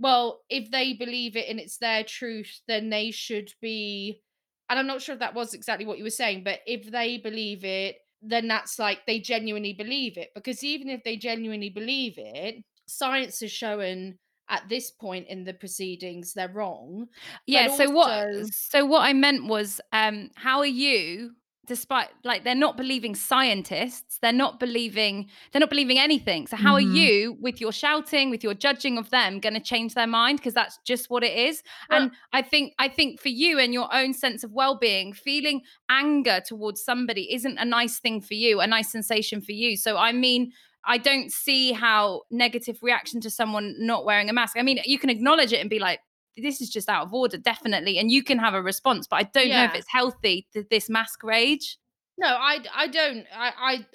well, 0.00 0.40
if 0.48 0.70
they 0.70 0.94
believe 0.94 1.36
it 1.36 1.48
and 1.48 1.60
it's 1.60 1.76
their 1.76 2.02
truth, 2.02 2.62
then 2.66 2.90
they 2.90 3.10
should 3.10 3.52
be. 3.60 4.22
And 4.68 4.78
I'm 4.78 4.86
not 4.86 5.02
sure 5.02 5.12
if 5.12 5.20
that 5.20 5.34
was 5.34 5.52
exactly 5.52 5.84
what 5.84 5.98
you 5.98 6.04
were 6.04 6.10
saying, 6.10 6.42
but 6.42 6.60
if 6.66 6.90
they 6.90 7.18
believe 7.18 7.64
it, 7.64 7.96
then 8.22 8.48
that's 8.48 8.78
like 8.78 9.06
they 9.06 9.20
genuinely 9.20 9.74
believe 9.74 10.16
it. 10.16 10.30
Because 10.34 10.64
even 10.64 10.88
if 10.88 11.04
they 11.04 11.16
genuinely 11.16 11.70
believe 11.70 12.14
it, 12.16 12.56
science 12.86 13.40
has 13.40 13.52
shown 13.52 14.18
at 14.48 14.68
this 14.68 14.90
point 14.90 15.28
in 15.28 15.44
the 15.44 15.54
proceedings 15.54 16.32
they're 16.32 16.48
wrong. 16.48 17.06
Yeah, 17.46 17.68
so 17.68 17.90
what 17.90 18.28
so 18.52 18.84
what 18.84 19.02
I 19.02 19.12
meant 19.12 19.46
was 19.46 19.80
um 19.92 20.30
how 20.34 20.58
are 20.58 20.66
you 20.66 21.32
despite 21.74 22.08
like 22.24 22.42
they're 22.42 22.62
not 22.66 22.76
believing 22.76 23.14
scientists, 23.14 24.18
they're 24.20 24.40
not 24.44 24.58
believing 24.58 25.14
they're 25.50 25.60
not 25.60 25.70
believing 25.70 25.98
anything. 26.00 26.48
So 26.48 26.56
how 26.56 26.72
Mhm. 26.74 26.78
are 26.78 26.94
you 26.98 27.36
with 27.40 27.60
your 27.60 27.70
shouting, 27.72 28.28
with 28.28 28.42
your 28.42 28.54
judging 28.54 28.98
of 28.98 29.10
them 29.10 29.38
going 29.38 29.54
to 29.54 29.60
change 29.72 29.94
their 29.94 30.08
mind 30.08 30.38
because 30.38 30.52
that's 30.60 30.78
just 30.84 31.10
what 31.10 31.22
it 31.22 31.34
is. 31.48 31.62
Well- 31.88 32.02
and 32.02 32.10
I 32.32 32.42
think 32.42 32.74
I 32.80 32.88
think 32.88 33.20
for 33.20 33.28
you 33.28 33.60
and 33.60 33.72
your 33.72 33.88
own 33.94 34.12
sense 34.14 34.42
of 34.42 34.50
well-being, 34.52 35.12
feeling 35.12 35.62
anger 35.88 36.38
towards 36.44 36.82
somebody 36.82 37.32
isn't 37.36 37.56
a 37.58 37.64
nice 37.64 38.00
thing 38.00 38.20
for 38.20 38.34
you, 38.34 38.60
a 38.60 38.66
nice 38.66 38.90
sensation 38.90 39.40
for 39.40 39.52
you. 39.52 39.76
So 39.76 39.96
I 39.96 40.10
mean 40.12 40.52
I 40.84 40.96
don't 40.98 41.30
see 41.30 41.72
how 41.72 42.22
negative 42.30 42.78
reaction 42.82 43.20
to 43.20 43.30
someone 43.30 43.74
not 43.78 44.04
wearing 44.06 44.28
a 44.30 44.32
mask. 44.32 44.56
I 44.58 44.62
mean, 44.62 44.80
you 44.86 44.98
can 44.98 45.10
acknowledge 45.10 45.52
it 45.52 45.60
and 45.60 45.68
be 45.68 45.78
like, 45.78 46.00
this 46.36 46.60
is 46.60 46.70
just 46.70 46.88
out 46.88 47.06
of 47.06 47.14
order, 47.14 47.36
definitely. 47.38 47.98
And 47.98 48.10
you 48.10 48.22
can 48.22 48.38
have 48.38 48.54
a 48.54 48.62
response, 48.62 49.06
but 49.06 49.16
I 49.16 49.22
don't 49.24 49.48
know 49.48 49.64
if 49.64 49.74
it's 49.74 49.88
healthy, 49.88 50.48
th- 50.52 50.66
this 50.70 50.88
mask 50.88 51.22
rage. 51.22 51.78
No, 52.18 52.26
I 52.26 52.62
I 52.74 52.86
don't. 52.88 53.26
I, 53.32 53.52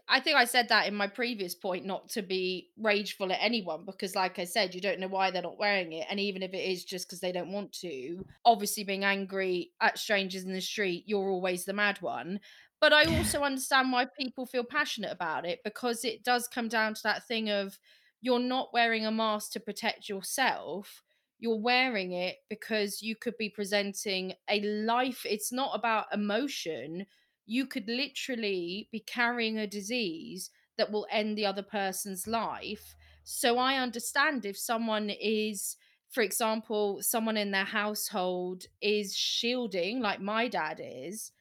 I 0.07 0.17
I 0.17 0.19
think 0.19 0.35
I 0.35 0.45
said 0.45 0.69
that 0.69 0.87
in 0.87 0.95
my 0.95 1.05
previous 1.05 1.53
point, 1.53 1.85
not 1.85 2.09
to 2.09 2.23
be 2.23 2.71
rageful 2.75 3.31
at 3.31 3.37
anyone, 3.39 3.85
because 3.85 4.15
like 4.15 4.39
I 4.39 4.45
said, 4.45 4.73
you 4.73 4.81
don't 4.81 4.99
know 4.99 5.07
why 5.07 5.29
they're 5.29 5.43
not 5.43 5.59
wearing 5.59 5.93
it, 5.93 6.07
and 6.09 6.19
even 6.19 6.41
if 6.41 6.51
it 6.53 6.63
is 6.71 6.83
just 6.83 7.07
because 7.07 7.19
they 7.19 7.31
don't 7.31 7.51
want 7.51 7.71
to, 7.81 8.25
obviously 8.43 8.83
being 8.83 9.03
angry 9.03 9.73
at 9.79 9.99
strangers 9.99 10.43
in 10.43 10.53
the 10.53 10.61
street, 10.61 11.03
you're 11.05 11.29
always 11.29 11.65
the 11.65 11.73
mad 11.73 12.01
one. 12.01 12.39
But 12.81 12.93
I 12.93 13.05
also 13.15 13.41
understand 13.43 13.91
why 13.91 14.07
people 14.19 14.47
feel 14.47 14.63
passionate 14.63 15.11
about 15.11 15.45
it 15.45 15.59
because 15.63 16.03
it 16.03 16.23
does 16.23 16.47
come 16.47 16.67
down 16.67 16.95
to 16.95 17.03
that 17.03 17.27
thing 17.27 17.49
of 17.51 17.77
you're 18.21 18.39
not 18.39 18.73
wearing 18.73 19.05
a 19.05 19.11
mask 19.11 19.51
to 19.51 19.59
protect 19.59 20.09
yourself. 20.09 21.03
You're 21.39 21.59
wearing 21.59 22.13
it 22.13 22.37
because 22.49 23.01
you 23.01 23.15
could 23.15 23.37
be 23.37 23.49
presenting 23.49 24.33
a 24.49 24.61
life. 24.61 25.25
It's 25.25 25.51
not 25.51 25.71
about 25.73 26.13
emotion 26.13 27.05
you 27.45 27.65
could 27.65 27.87
literally 27.87 28.89
be 28.91 28.99
carrying 28.99 29.59
a 29.59 29.67
disease 29.67 30.49
that 30.77 30.91
will 30.91 31.07
end 31.11 31.37
the 31.37 31.45
other 31.45 31.61
person's 31.61 32.27
life. 32.27 32.95
So 33.23 33.57
I 33.57 33.77
understand 33.77 34.45
if 34.45 34.57
someone 34.57 35.09
is, 35.09 35.77
for 36.09 36.21
example, 36.21 37.01
someone 37.01 37.37
in 37.37 37.51
their 37.51 37.65
household 37.65 38.65
is 38.81 39.15
shielding, 39.15 40.01
like 40.01 40.21
my 40.21 40.47
dad 40.47 40.81
is, 40.83 41.31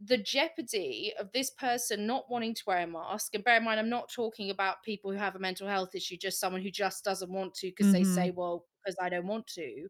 the 0.00 0.18
jeopardy 0.18 1.12
of 1.18 1.32
this 1.32 1.50
person 1.50 2.06
not 2.06 2.30
wanting 2.30 2.54
to 2.54 2.62
wear 2.66 2.78
a 2.84 2.86
mask, 2.86 3.34
and 3.34 3.44
bear 3.44 3.56
in 3.56 3.64
mind, 3.64 3.80
I'm 3.80 3.88
not 3.88 4.10
talking 4.12 4.50
about 4.50 4.82
people 4.84 5.10
who 5.12 5.18
have 5.18 5.34
a 5.36 5.40
mental 5.40 5.68
health 5.68 5.94
issue, 5.94 6.16
just 6.16 6.40
someone 6.40 6.62
who 6.62 6.70
just 6.70 7.04
doesn't 7.04 7.32
want 7.32 7.54
to 7.56 7.68
because 7.68 7.90
they 7.90 8.04
Mhm. 8.04 8.04
say, 8.04 8.30
well, 8.30 8.66
because 8.84 8.96
I 9.00 9.08
don't 9.08 9.26
want 9.26 9.46
to. 9.48 9.88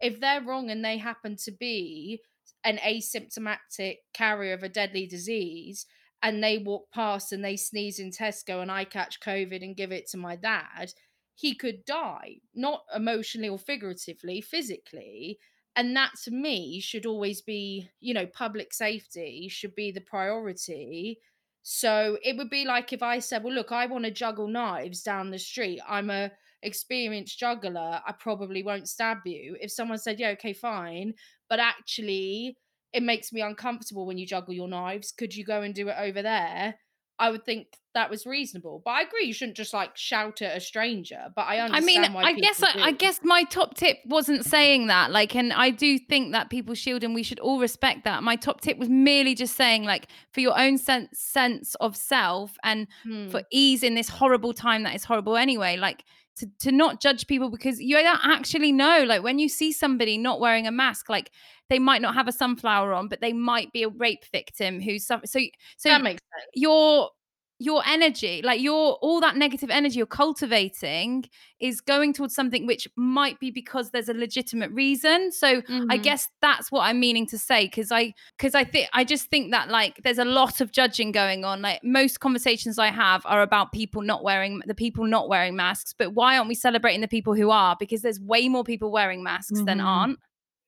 If 0.00 0.20
they're 0.20 0.42
wrong 0.42 0.70
and 0.70 0.84
they 0.84 0.98
happen 0.98 1.36
to 1.44 1.52
be 1.52 2.22
an 2.64 2.78
asymptomatic 2.78 3.98
carrier 4.12 4.54
of 4.54 4.62
a 4.62 4.68
deadly 4.68 5.06
disease, 5.06 5.86
and 6.22 6.42
they 6.42 6.58
walk 6.58 6.90
past 6.92 7.32
and 7.32 7.44
they 7.44 7.56
sneeze 7.56 7.98
in 7.98 8.10
Tesco 8.10 8.62
and 8.62 8.70
I 8.72 8.84
catch 8.84 9.20
COVID 9.20 9.62
and 9.62 9.76
give 9.76 9.92
it 9.92 10.08
to 10.08 10.16
my 10.16 10.34
dad, 10.36 10.92
he 11.34 11.54
could 11.54 11.84
die, 11.84 12.40
not 12.54 12.84
emotionally 12.94 13.48
or 13.48 13.58
figuratively, 13.58 14.40
physically. 14.40 15.38
And 15.76 15.94
that 15.96 16.12
to 16.24 16.30
me 16.30 16.80
should 16.80 17.06
always 17.06 17.42
be, 17.42 17.90
you 18.00 18.14
know, 18.14 18.26
public 18.26 18.72
safety 18.72 19.48
should 19.48 19.74
be 19.74 19.90
the 19.92 20.00
priority. 20.00 21.20
So 21.62 22.18
it 22.22 22.36
would 22.36 22.48
be 22.50 22.64
like 22.64 22.92
if 22.92 23.02
I 23.02 23.18
said, 23.18 23.44
well, 23.44 23.52
look, 23.52 23.72
I 23.72 23.86
want 23.86 24.04
to 24.04 24.10
juggle 24.10 24.48
knives 24.48 25.02
down 25.02 25.30
the 25.30 25.38
street. 25.38 25.80
I'm 25.86 26.10
a 26.10 26.32
experienced 26.62 27.38
juggler. 27.38 28.00
I 28.06 28.12
probably 28.12 28.62
won't 28.62 28.88
stab 28.88 29.18
you. 29.26 29.56
If 29.60 29.70
someone 29.70 29.98
said, 29.98 30.18
yeah, 30.18 30.30
okay, 30.30 30.54
fine. 30.54 31.14
But 31.48 31.60
actually, 31.60 32.56
it 32.92 33.02
makes 33.02 33.32
me 33.32 33.42
uncomfortable 33.42 34.06
when 34.06 34.16
you 34.16 34.26
juggle 34.26 34.54
your 34.54 34.68
knives. 34.68 35.12
Could 35.12 35.34
you 35.34 35.44
go 35.44 35.60
and 35.62 35.74
do 35.74 35.88
it 35.88 35.96
over 35.98 36.22
there? 36.22 36.76
I 37.18 37.30
would 37.30 37.44
think 37.44 37.68
that 37.94 38.10
was 38.10 38.26
reasonable. 38.26 38.82
But 38.84 38.90
I 38.90 39.00
agree, 39.02 39.24
you 39.24 39.32
shouldn't 39.32 39.56
just 39.56 39.72
like 39.72 39.96
shout 39.96 40.42
at 40.42 40.54
a 40.54 40.60
stranger. 40.60 41.32
But 41.34 41.46
I 41.48 41.60
understand. 41.60 41.98
I 41.98 42.08
mean, 42.08 42.12
why 42.12 42.22
I 42.24 42.32
guess 42.34 42.62
I, 42.62 42.72
I 42.76 42.92
guess 42.92 43.20
my 43.22 43.44
top 43.44 43.74
tip 43.74 43.98
wasn't 44.04 44.44
saying 44.44 44.88
that. 44.88 45.10
Like, 45.10 45.34
and 45.34 45.50
I 45.52 45.70
do 45.70 45.98
think 45.98 46.32
that 46.32 46.50
people 46.50 46.74
shield, 46.74 47.02
and 47.04 47.14
we 47.14 47.22
should 47.22 47.40
all 47.40 47.58
respect 47.58 48.04
that. 48.04 48.22
My 48.22 48.36
top 48.36 48.60
tip 48.60 48.76
was 48.76 48.90
merely 48.90 49.34
just 49.34 49.56
saying, 49.56 49.84
like, 49.84 50.08
for 50.32 50.40
your 50.40 50.58
own 50.58 50.76
sense 50.76 51.18
sense 51.18 51.74
of 51.76 51.96
self 51.96 52.56
and 52.62 52.86
Hmm. 53.02 53.28
for 53.28 53.42
ease 53.50 53.82
in 53.82 53.94
this 53.94 54.10
horrible 54.10 54.52
time 54.52 54.82
that 54.82 54.94
is 54.94 55.04
horrible 55.04 55.36
anyway. 55.36 55.78
Like, 55.78 56.04
to 56.36 56.46
to 56.60 56.72
not 56.72 57.00
judge 57.00 57.26
people 57.26 57.50
because 57.50 57.80
you 57.80 57.96
don't 57.96 58.20
actually 58.24 58.72
know. 58.72 59.04
Like, 59.04 59.22
when 59.22 59.38
you 59.38 59.48
see 59.48 59.72
somebody 59.72 60.18
not 60.18 60.40
wearing 60.40 60.66
a 60.66 60.70
mask, 60.72 61.08
like 61.08 61.30
they 61.70 61.78
might 61.78 62.02
not 62.02 62.14
have 62.14 62.28
a 62.28 62.32
sunflower 62.32 62.92
on, 62.92 63.08
but 63.08 63.20
they 63.20 63.32
might 63.32 63.72
be 63.72 63.82
a 63.82 63.88
rape 63.88 64.24
victim 64.32 64.80
who's 64.80 65.06
suffer- 65.06 65.26
so 65.26 65.40
so 65.76 65.88
that 65.88 66.02
makes 66.02 66.22
sense. 66.22 66.50
your 66.54 67.10
your 67.58 67.82
energy 67.86 68.42
like 68.44 68.60
your 68.60 68.94
all 69.00 69.18
that 69.20 69.34
negative 69.36 69.70
energy 69.70 69.96
you're 69.96 70.06
cultivating 70.06 71.24
is 71.58 71.80
going 71.80 72.12
towards 72.12 72.34
something 72.34 72.66
which 72.66 72.86
might 72.96 73.40
be 73.40 73.50
because 73.50 73.90
there's 73.92 74.10
a 74.10 74.14
legitimate 74.14 74.70
reason 74.72 75.32
so 75.32 75.48
i 75.48 75.60
Mhm. 75.96 76.02
guess 76.02 76.28
that's 76.42 76.70
what 76.70 76.82
i'm 76.82 77.00
meaning 77.00 77.26
to 77.26 77.38
say 77.38 77.64
because 77.64 77.90
i 77.90 78.12
because 78.36 78.54
i 78.54 78.62
think 78.62 78.88
i 78.92 79.02
just 79.04 79.30
think 79.30 79.52
that 79.52 79.70
like 79.70 80.02
there's 80.04 80.18
a 80.18 80.24
lot 80.24 80.60
of 80.60 80.70
judging 80.70 81.12
going 81.12 81.44
on 81.46 81.62
like 81.62 81.80
most 81.82 82.20
conversations 82.20 82.78
i 82.78 82.88
have 82.88 83.22
are 83.24 83.40
about 83.40 83.72
people 83.72 84.02
not 84.02 84.22
wearing 84.22 84.60
the 84.66 84.74
people 84.74 85.04
not 85.06 85.28
wearing 85.28 85.56
masks 85.56 85.94
but 85.98 86.12
why 86.12 86.36
aren't 86.36 86.48
we 86.48 86.54
celebrating 86.54 87.00
the 87.00 87.08
people 87.08 87.34
who 87.34 87.50
are 87.50 87.74
because 87.80 88.02
there's 88.02 88.20
way 88.20 88.48
more 88.50 88.64
people 88.64 88.90
wearing 88.92 89.22
masks 89.22 89.62
than 89.64 89.78
Mhm. 89.78 89.84
aren't 89.84 90.18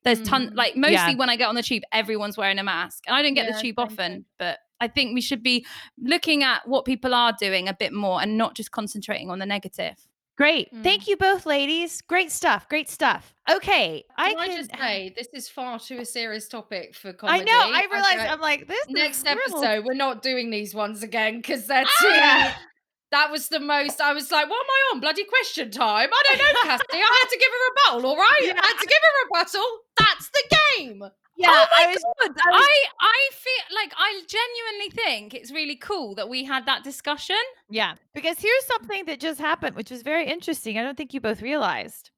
there's 0.05 0.23
ton 0.23 0.49
Mhm. 0.51 0.57
like 0.57 0.75
mostly 0.75 0.95
Yeah. 0.95 1.15
when 1.17 1.29
i 1.29 1.37
get 1.37 1.49
on 1.49 1.55
the 1.55 1.63
tube 1.63 1.83
everyone's 1.93 2.39
wearing 2.39 2.59
a 2.59 2.63
mask 2.63 3.05
and 3.07 3.15
i 3.15 3.21
don't 3.21 3.35
get 3.35 3.47
Yeah, 3.47 3.57
the 3.57 3.61
tube 3.61 3.79
often 3.79 4.25
but 4.39 4.59
i 4.81 4.89
think 4.89 5.15
we 5.15 5.21
should 5.21 5.43
be 5.43 5.65
looking 5.99 6.43
at 6.43 6.67
what 6.67 6.85
people 6.85 7.15
are 7.15 7.33
doing 7.39 7.69
a 7.69 7.75
bit 7.75 7.93
more 7.93 8.21
and 8.21 8.37
not 8.37 8.55
just 8.55 8.71
concentrating 8.71 9.31
on 9.31 9.39
the 9.39 9.47
negative 9.47 10.09
Great. 10.39 10.73
Mm. 10.73 10.85
Thank 10.85 11.09
you 11.09 11.17
both, 11.17 11.47
ladies. 11.47 12.01
Great 12.01 12.31
stuff. 12.31 12.69
Great 12.69 12.89
stuff. 12.89 13.35
Okay. 13.51 14.05
I, 14.17 14.35
can... 14.35 14.39
I 14.39 14.47
just 14.47 14.71
say 14.71 15.13
this 15.17 15.27
is 15.35 15.49
far 15.49 15.81
too 15.81 15.99
a 15.99 16.05
serious 16.05 16.47
topic 16.47 16.95
for 16.95 17.13
comedy. 17.13 17.41
I 17.41 17.45
know. 17.45 17.77
I 17.77 17.87
realized 17.91 18.21
okay. 18.21 18.29
I'm 18.29 18.41
like 18.41 18.69
this. 18.69 18.87
next 18.89 19.19
is 19.19 19.25
real. 19.25 19.33
episode 19.33 19.85
we're 19.85 19.95
not 19.95 20.23
doing 20.23 20.51
these 20.51 20.77
ones 20.77 21.03
again 21.03 21.39
because 21.39 21.67
they're 21.67 21.85
too. 22.01 22.07
Yeah. 22.07 22.55
That 23.11 23.33
was 23.33 23.49
the 23.49 23.59
most. 23.59 24.01
I 24.01 24.13
was 24.13 24.31
like, 24.31 24.49
"What 24.49 24.61
am 24.61 24.71
I 24.71 24.91
on? 24.95 25.01
Bloody 25.01 25.25
question 25.25 25.73
time? 25.73 26.11
I 26.13 26.23
don't 26.29 26.39
know, 26.39 26.61
Cassie. 26.63 26.85
I 26.93 27.21
had 27.23 27.31
to 27.31 27.39
give 27.39 27.49
her 27.51 27.57
a 27.57 27.97
rebuttal. 27.97 28.11
All 28.11 28.17
right, 28.17 28.41
Yeah. 28.43 28.53
I 28.53 28.67
had 28.67 28.81
to 28.81 28.87
give 28.87 28.99
her 29.03 29.09
a 29.09 29.27
rebuttal. 29.27 29.67
That's 29.99 30.31
the 30.31 30.57
game." 30.77 31.03
Yeah. 31.39 31.49
oh 31.51 31.67
I 31.79 31.87
was. 31.87 32.05
I 32.05 32.27
was- 32.29 32.37
I, 32.43 32.85
I 33.01 33.31
feel 33.33 33.77
like 33.77 33.93
i 33.97 34.23
genuinely 34.29 34.91
think 35.05 35.35
it's 35.35 35.53
really 35.53 35.77
cool 35.77 36.15
that 36.17 36.29
we 36.29 36.45
had 36.45 36.67
that 36.67 36.83
discussion 36.85 37.37
Yeah. 37.71 37.95
Because 38.15 38.39
here's 38.39 38.65
something 38.67 39.05
that 39.07 39.21
just 39.21 39.41
happened, 39.41 39.77
which 39.77 39.91
was 39.91 40.03
very 40.03 40.27
interesting. 40.27 40.77
I 40.79 40.83
don't 40.83 40.97
think 40.97 41.15
you 41.15 41.21
both 41.21 41.41
realized. 41.43 42.11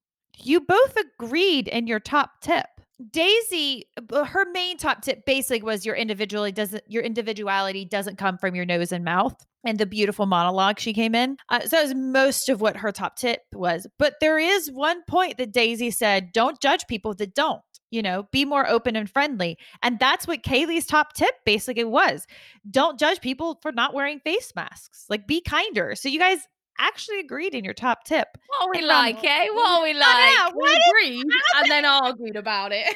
You 0.42 0.60
both 0.60 0.96
agreed 0.96 1.68
in 1.68 1.86
your 1.86 2.00
top 2.00 2.40
tip. 2.40 2.66
Daisy, 3.10 3.86
uh, 4.12 4.24
her 4.24 4.46
main 4.52 4.76
top 4.76 5.02
tip 5.02 5.24
basically 5.26 5.62
was 5.62 5.86
your 5.86 5.94
individuality 5.94 6.52
doesn't 6.52 6.82
your 6.86 7.02
individuality 7.02 7.84
doesn't 7.84 8.18
come 8.18 8.36
from 8.38 8.54
your 8.54 8.64
nose 8.66 8.92
and 8.92 9.04
mouth. 9.04 9.34
And 9.64 9.78
the 9.78 9.84
beautiful 9.86 10.24
monologue 10.24 10.78
she 10.80 10.94
came 10.94 11.14
in. 11.14 11.36
Uh, 11.50 11.60
so 11.60 11.68
that 11.76 11.82
was 11.82 11.94
most 11.94 12.48
of 12.48 12.62
what 12.62 12.78
her 12.78 12.92
top 12.92 13.16
tip 13.16 13.40
was. 13.52 13.86
But 13.98 14.14
there 14.22 14.38
is 14.38 14.70
one 14.72 15.02
point 15.06 15.36
that 15.36 15.52
Daisy 15.52 15.90
said, 15.90 16.32
don't 16.32 16.58
judge 16.62 16.86
people 16.88 17.12
that 17.16 17.34
don't, 17.34 17.60
you 17.90 18.02
know, 18.02 18.28
be 18.30 18.44
more 18.44 18.68
open 18.68 18.96
and 18.96 19.10
friendly. 19.10 19.58
And 19.82 19.98
that's 19.98 20.26
what 20.26 20.42
Kaylee's 20.42 20.86
top 20.86 21.12
tip 21.12 21.34
basically 21.44 21.84
was 21.84 22.26
don't 22.70 22.98
judge 22.98 23.20
people 23.20 23.58
for 23.62 23.72
not 23.72 23.94
wearing 23.94 24.20
face 24.20 24.52
masks. 24.54 25.06
Like 25.08 25.26
be 25.26 25.40
kinder. 25.40 25.94
So 25.94 26.08
you 26.08 26.18
guys 26.18 26.46
actually 26.80 27.20
agreed 27.20 27.54
in 27.54 27.64
your 27.64 27.74
top 27.74 28.04
tip. 28.04 28.28
what 28.46 28.66
are 28.66 28.70
we 28.80 28.86
like 28.86 29.16
um, 29.16 29.24
eh 29.24 29.46
what 29.52 29.70
are 29.70 29.82
we 29.82 29.94
like 29.94 30.54
We 30.54 30.80
agreed 30.88 31.26
and 31.56 31.70
then 31.70 31.84
argued 31.84 32.36
about 32.36 32.72
it. 32.72 32.86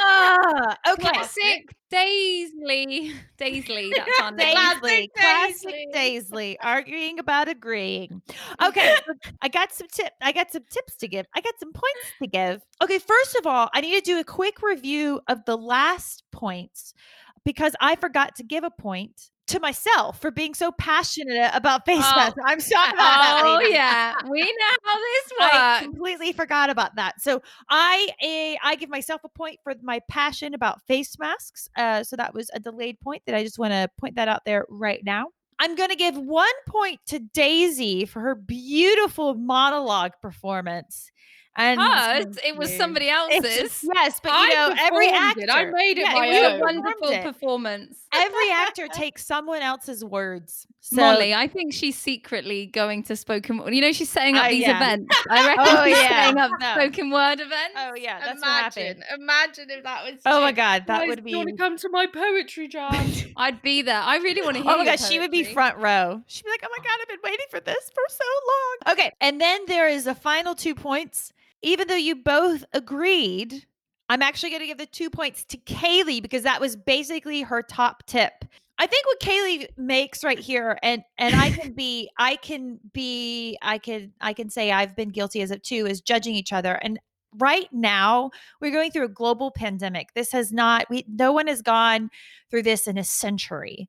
Ah, 0.00 0.76
okay. 0.92 1.02
classic 1.10 1.74
Daisley 1.92 3.12
Daisley 3.38 3.92
that's 3.94 4.20
our 4.20 4.32
Daisley, 4.32 5.08
Classic. 5.16 5.74
Daisley, 5.94 6.56
arguing 6.62 7.18
about 7.18 7.48
agreeing. 7.48 8.22
Okay, 8.64 8.96
I 9.42 9.48
got 9.48 9.72
some 9.72 9.88
tip. 9.92 10.12
I 10.22 10.32
got 10.32 10.50
some 10.50 10.64
tips 10.70 10.96
to 10.96 11.08
give. 11.08 11.26
I 11.34 11.40
got 11.42 11.54
some 11.60 11.72
points 11.72 12.12
to 12.22 12.26
give. 12.28 12.62
Okay, 12.82 12.98
first 12.98 13.36
of 13.36 13.46
all, 13.46 13.68
I 13.74 13.82
need 13.82 13.94
to 13.94 14.00
do 14.00 14.18
a 14.18 14.24
quick 14.24 14.62
review 14.62 15.20
of 15.28 15.44
the 15.44 15.56
last 15.56 16.24
points 16.32 16.94
because 17.44 17.74
I 17.80 17.96
forgot 17.96 18.36
to 18.36 18.42
give 18.42 18.64
a 18.64 18.70
point 18.70 19.30
to 19.48 19.60
myself 19.60 20.20
for 20.20 20.30
being 20.30 20.54
so 20.54 20.72
passionate 20.72 21.50
about 21.52 21.84
face 21.84 21.98
Oh. 22.04 22.16
masks. 22.16 22.38
I'm 22.46 22.60
sorry 22.60 22.90
about 22.90 22.96
that. 22.96 23.42
oh 23.44 23.60
yeah 23.60 24.14
we 24.30 24.40
know 24.40 24.76
how 24.84 24.96
this 24.98 25.32
I 25.40 25.80
completely 25.82 26.32
forgot 26.32 26.70
about 26.70 26.94
that. 26.96 27.20
So 27.20 27.42
I 27.68 28.08
eh, 28.20 28.56
I 28.62 28.76
give 28.76 28.88
myself 28.88 29.20
a 29.24 29.28
point 29.28 29.58
for 29.64 29.74
my 29.82 30.00
passion 30.08 30.54
about 30.54 30.80
face 30.86 31.18
masks. 31.18 31.68
Uh, 31.76 32.04
so 32.04 32.16
that 32.16 32.34
was 32.34 32.50
a 32.54 32.60
delayed 32.60 33.00
point 33.00 33.22
that 33.26 33.34
I 33.34 33.42
just 33.42 33.58
want 33.58 33.72
to 33.72 33.88
point 33.98 34.14
that 34.16 34.28
out 34.28 34.42
there 34.46 34.64
right 34.68 35.00
now. 35.04 35.26
I'm 35.58 35.74
going 35.76 35.90
to 35.90 35.96
give 35.96 36.16
one 36.16 36.48
point 36.66 37.00
to 37.08 37.18
Daisy 37.20 38.04
for 38.04 38.20
her 38.20 38.34
beautiful 38.34 39.34
monologue 39.34 40.12
performance. 40.20 41.10
And 41.54 41.78
Hers, 41.78 42.38
it 42.46 42.56
was 42.56 42.74
somebody 42.74 43.08
It's- 43.08 43.44
else's. 43.44 43.84
yes, 43.94 44.20
but 44.22 44.30
you 44.30 44.34
I 44.38 44.48
know, 44.54 44.74
every 44.78 45.10
actor, 45.10 45.40
it. 45.42 45.50
I 45.50 45.64
made 45.66 45.98
it 45.98 46.06
yeah, 46.06 46.12
my 46.14 46.26
It 46.26 46.28
was 46.30 46.36
a 46.38 46.46
own. 46.46 46.60
performed 46.60 46.84
wonderful 46.84 47.08
it. 47.10 47.22
performance. 47.22 47.98
Every 48.10 48.50
actor 48.50 48.88
takes 48.92 49.26
someone 49.26 49.60
else's 49.60 50.02
words. 50.02 50.66
So, 50.80 50.96
Molly, 50.96 51.34
I 51.34 51.46
think 51.48 51.74
she's 51.74 51.98
secretly 51.98 52.66
going 52.66 53.02
to 53.04 53.16
spoken 53.16 53.58
word. 53.58 53.74
You 53.74 53.82
know, 53.82 53.92
she's 53.92 54.08
setting 54.08 54.36
up 54.36 54.46
Uh, 54.46 54.48
these 54.48 54.62
yeah. 54.62 54.76
events. 54.76 55.16
I 55.30 55.46
reckon 55.46 55.64
Oh, 55.68 55.84
she's 55.84 55.96
yeah. 55.98 56.08
setting 56.24 56.38
up 56.40 56.50
No. 56.58 56.72
spoken 56.74 57.10
word 57.10 57.40
events. 57.40 57.74
Oh 57.76 57.94
yeah, 57.96 58.18
that's 58.20 58.40
what 58.40 58.48
happened. 58.48 58.86
imagine, 58.86 59.20
imagine 59.20 59.70
if 59.70 59.84
that 59.84 60.04
was. 60.04 60.20
Oh 60.24 60.40
my 60.40 60.52
god, 60.52 60.84
that 60.86 61.00
Guys, 61.00 61.08
would 61.08 61.22
be 61.22 61.32
you 61.32 61.36
want 61.36 61.50
to 61.50 61.56
come 61.56 61.76
to 61.76 61.88
my 61.90 62.06
poetry 62.06 62.66
jam? 62.68 63.12
I'd 63.36 63.60
be 63.60 63.82
there. 63.82 64.00
I 64.02 64.16
really 64.16 64.40
want 64.40 64.56
to 64.56 64.62
hear. 64.62 64.72
Oh 64.72 64.78
my 64.78 64.84
your 64.84 64.92
gosh, 64.96 65.06
she 65.06 65.18
would 65.18 65.30
be 65.30 65.44
front 65.44 65.76
row. 65.76 66.22
She'd 66.28 66.44
be 66.44 66.50
like, 66.50 66.64
"Oh 66.64 66.68
my 66.76 66.82
god, 66.82 66.98
I've 67.02 67.08
been 67.08 67.18
waiting 67.22 67.46
for 67.50 67.60
this 67.60 67.90
for 67.94 68.02
so 68.08 68.24
long." 68.48 68.94
Okay, 68.94 69.12
and 69.20 69.38
then 69.38 69.60
there 69.66 69.86
is 69.86 70.06
a 70.06 70.14
final 70.14 70.54
two 70.54 70.74
points. 70.74 71.34
Even 71.62 71.88
though 71.88 71.94
you 71.94 72.16
both 72.16 72.64
agreed, 72.72 73.66
I'm 74.08 74.22
actually 74.22 74.50
going 74.50 74.62
to 74.62 74.66
give 74.66 74.78
the 74.78 74.86
two 74.86 75.10
points 75.10 75.44
to 75.44 75.56
Kaylee 75.58 76.22
because 76.22 76.42
that 76.42 76.60
was 76.60 76.76
basically 76.76 77.42
her 77.42 77.62
top 77.62 78.04
tip. 78.06 78.44
I 78.78 78.86
think 78.86 79.06
what 79.06 79.20
Kaylee 79.20 79.66
makes 79.76 80.24
right 80.24 80.38
here, 80.38 80.78
and 80.82 81.04
and 81.18 81.36
I 81.36 81.50
can 81.50 81.72
be, 81.72 82.10
I 82.18 82.36
can 82.36 82.80
be, 82.92 83.56
I 83.62 83.78
can, 83.78 84.12
I 84.20 84.32
can 84.32 84.50
say 84.50 84.72
I've 84.72 84.96
been 84.96 85.10
guilty 85.10 85.40
as 85.42 85.50
of 85.50 85.62
too, 85.62 85.86
is 85.86 86.00
judging 86.00 86.34
each 86.34 86.52
other. 86.52 86.74
And 86.74 86.98
right 87.38 87.68
now 87.72 88.30
we're 88.60 88.72
going 88.72 88.90
through 88.90 89.04
a 89.04 89.08
global 89.08 89.50
pandemic. 89.50 90.08
This 90.14 90.32
has 90.32 90.52
not 90.52 90.86
we 90.90 91.04
no 91.08 91.32
one 91.32 91.46
has 91.46 91.62
gone 91.62 92.10
through 92.50 92.62
this 92.62 92.86
in 92.86 92.98
a 92.98 93.04
century. 93.04 93.88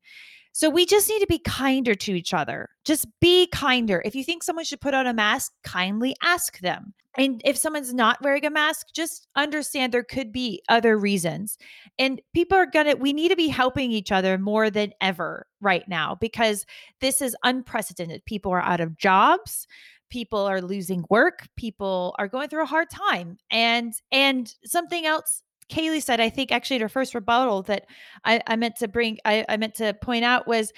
So 0.54 0.70
we 0.70 0.86
just 0.86 1.10
need 1.10 1.20
to 1.20 1.28
be 1.28 1.40
kinder 1.40 1.96
to 1.96 2.14
each 2.14 2.34
other. 2.34 2.70
Just 2.86 3.08
be 3.20 3.48
kinder. 3.48 4.04
If 4.06 4.16
you 4.16 4.24
think 4.24 4.44
someone 4.44 4.66
should 4.66 4.82
put 4.82 4.94
on 4.94 5.08
a 5.08 5.14
mask, 5.14 5.52
kindly 5.64 6.16
ask 6.22 6.60
them. 6.60 6.94
And 7.18 7.42
if 7.44 7.58
someone's 7.58 7.94
not 7.94 8.22
wearing 8.22 8.46
a 8.46 8.52
mask, 8.52 8.88
just 8.94 9.28
understand 9.36 9.92
there 9.92 10.04
could 10.04 10.32
be 10.32 10.62
other 10.70 10.98
reasons. 10.98 11.58
And 12.00 12.22
people 12.34 12.58
are 12.58 12.66
going 12.68 12.86
to, 12.86 12.96
we 12.96 13.14
need 13.14 13.30
to 13.30 13.36
be 13.36 13.48
helping 13.48 13.92
each 13.92 14.12
other 14.12 14.38
more 14.38 14.70
than 14.70 14.94
ever 15.02 15.48
right 15.60 15.88
now 15.88 16.16
because 16.16 16.66
this 17.02 17.22
is 17.22 17.36
unprecedented. 17.44 18.26
People 18.26 18.52
are 18.52 18.62
out 18.62 18.80
of 18.80 18.98
jobs 18.98 19.68
people 20.10 20.42
are 20.42 20.62
losing 20.62 21.04
work 21.10 21.48
people 21.56 22.14
are 22.20 22.28
going 22.28 22.48
through 22.48 22.62
a 22.62 22.68
hard 22.68 22.88
time 22.88 23.36
and 23.50 23.94
and 24.12 24.54
something 24.64 25.08
else 25.08 25.42
Kaylee 25.70 26.02
said, 26.02 26.20
I 26.20 26.30
think 26.30 26.52
actually 26.52 26.78
at 26.78 26.82
her 26.82 26.90
first 26.90 27.16
rebuttal 27.16 27.64
that 27.64 27.86
I, 28.26 28.42
I 28.48 28.56
meant 28.56 28.76
to 28.78 28.88
bring, 28.88 29.18
I, 29.26 29.46
I 29.50 29.58
meant 29.58 29.76
to 29.76 29.94
point 29.94 30.24
out 30.24 30.48
was 30.48 30.72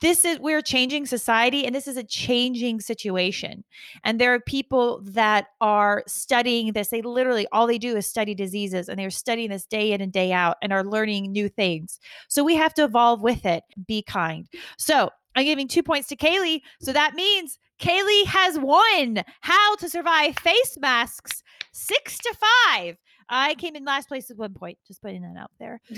this 0.00 0.24
is 0.24 0.38
we're 0.40 0.62
changing 0.62 1.06
society 1.06 1.64
and 1.64 1.74
this 1.74 1.86
is 1.86 1.96
a 1.96 2.02
changing 2.02 2.80
situation. 2.80 3.64
And 4.04 4.20
there 4.20 4.34
are 4.34 4.40
people 4.40 5.00
that 5.04 5.48
are 5.60 6.02
studying 6.06 6.72
this 6.72 6.88
they 6.88 7.02
literally 7.02 7.46
all 7.52 7.66
they 7.66 7.78
do 7.78 7.96
is 7.96 8.06
study 8.06 8.34
diseases 8.34 8.88
and 8.88 8.98
they're 8.98 9.10
studying 9.10 9.50
this 9.50 9.66
day 9.66 9.92
in 9.92 10.00
and 10.00 10.12
day 10.12 10.32
out 10.32 10.56
and 10.60 10.72
are 10.72 10.84
learning 10.84 11.32
new 11.32 11.48
things. 11.48 12.00
So 12.28 12.42
we 12.42 12.56
have 12.56 12.74
to 12.74 12.84
evolve 12.84 13.22
with 13.22 13.46
it. 13.46 13.64
Be 13.86 14.02
kind. 14.02 14.48
So 14.78 15.10
i'm 15.36 15.44
giving 15.44 15.68
two 15.68 15.82
points 15.82 16.08
to 16.08 16.16
kaylee. 16.16 16.62
So 16.80 16.92
that 16.92 17.14
means 17.14 17.58
kaylee 17.80 18.26
has 18.26 18.58
won 18.58 19.22
how 19.40 19.76
to 19.76 19.88
survive 19.88 20.36
face 20.38 20.76
masks 20.80 21.42
six 21.72 22.18
to 22.18 22.34
five 22.66 22.96
I 23.28 23.54
came 23.54 23.76
in 23.76 23.84
last 23.84 24.08
place 24.08 24.30
at 24.30 24.36
one 24.36 24.54
point. 24.54 24.78
Just 24.86 25.02
putting 25.02 25.22
that 25.22 25.36
out 25.38 25.50
there. 25.58 25.80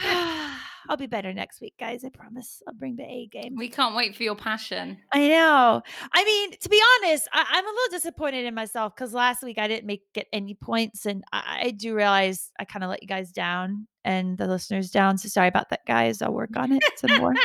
I'll 0.88 0.96
be 0.96 1.06
better 1.06 1.32
next 1.32 1.60
week, 1.60 1.74
guys. 1.78 2.04
I 2.04 2.08
promise. 2.08 2.62
I'll 2.66 2.74
bring 2.74 2.96
the 2.96 3.04
A 3.04 3.28
game. 3.30 3.54
We 3.56 3.68
can't 3.68 3.94
wait 3.94 4.16
for 4.16 4.22
your 4.22 4.34
passion. 4.34 4.98
I 5.12 5.28
know. 5.28 5.82
I 6.12 6.24
mean, 6.24 6.52
to 6.58 6.68
be 6.68 6.80
honest, 6.98 7.28
I, 7.32 7.58
am 7.58 7.64
a 7.64 7.68
little 7.68 7.90
disappointed 7.90 8.44
in 8.44 8.54
myself 8.54 8.94
because 8.94 9.12
last 9.12 9.42
week 9.42 9.58
I 9.58 9.68
didn't 9.68 9.86
make 9.86 10.02
get 10.14 10.26
any 10.32 10.54
points, 10.54 11.06
and 11.06 11.22
I, 11.32 11.60
I 11.64 11.70
do 11.70 11.94
realize 11.94 12.50
I 12.58 12.64
kind 12.64 12.84
of 12.84 12.90
let 12.90 13.02
you 13.02 13.08
guys 13.08 13.30
down 13.30 13.86
and 14.04 14.38
the 14.38 14.46
listeners 14.46 14.90
down. 14.90 15.18
So 15.18 15.28
sorry 15.28 15.48
about 15.48 15.70
that, 15.70 15.80
guys. 15.86 16.22
I'll 16.22 16.32
work 16.32 16.56
on 16.56 16.72
it 16.72 16.82
some 16.96 17.18
more. 17.18 17.34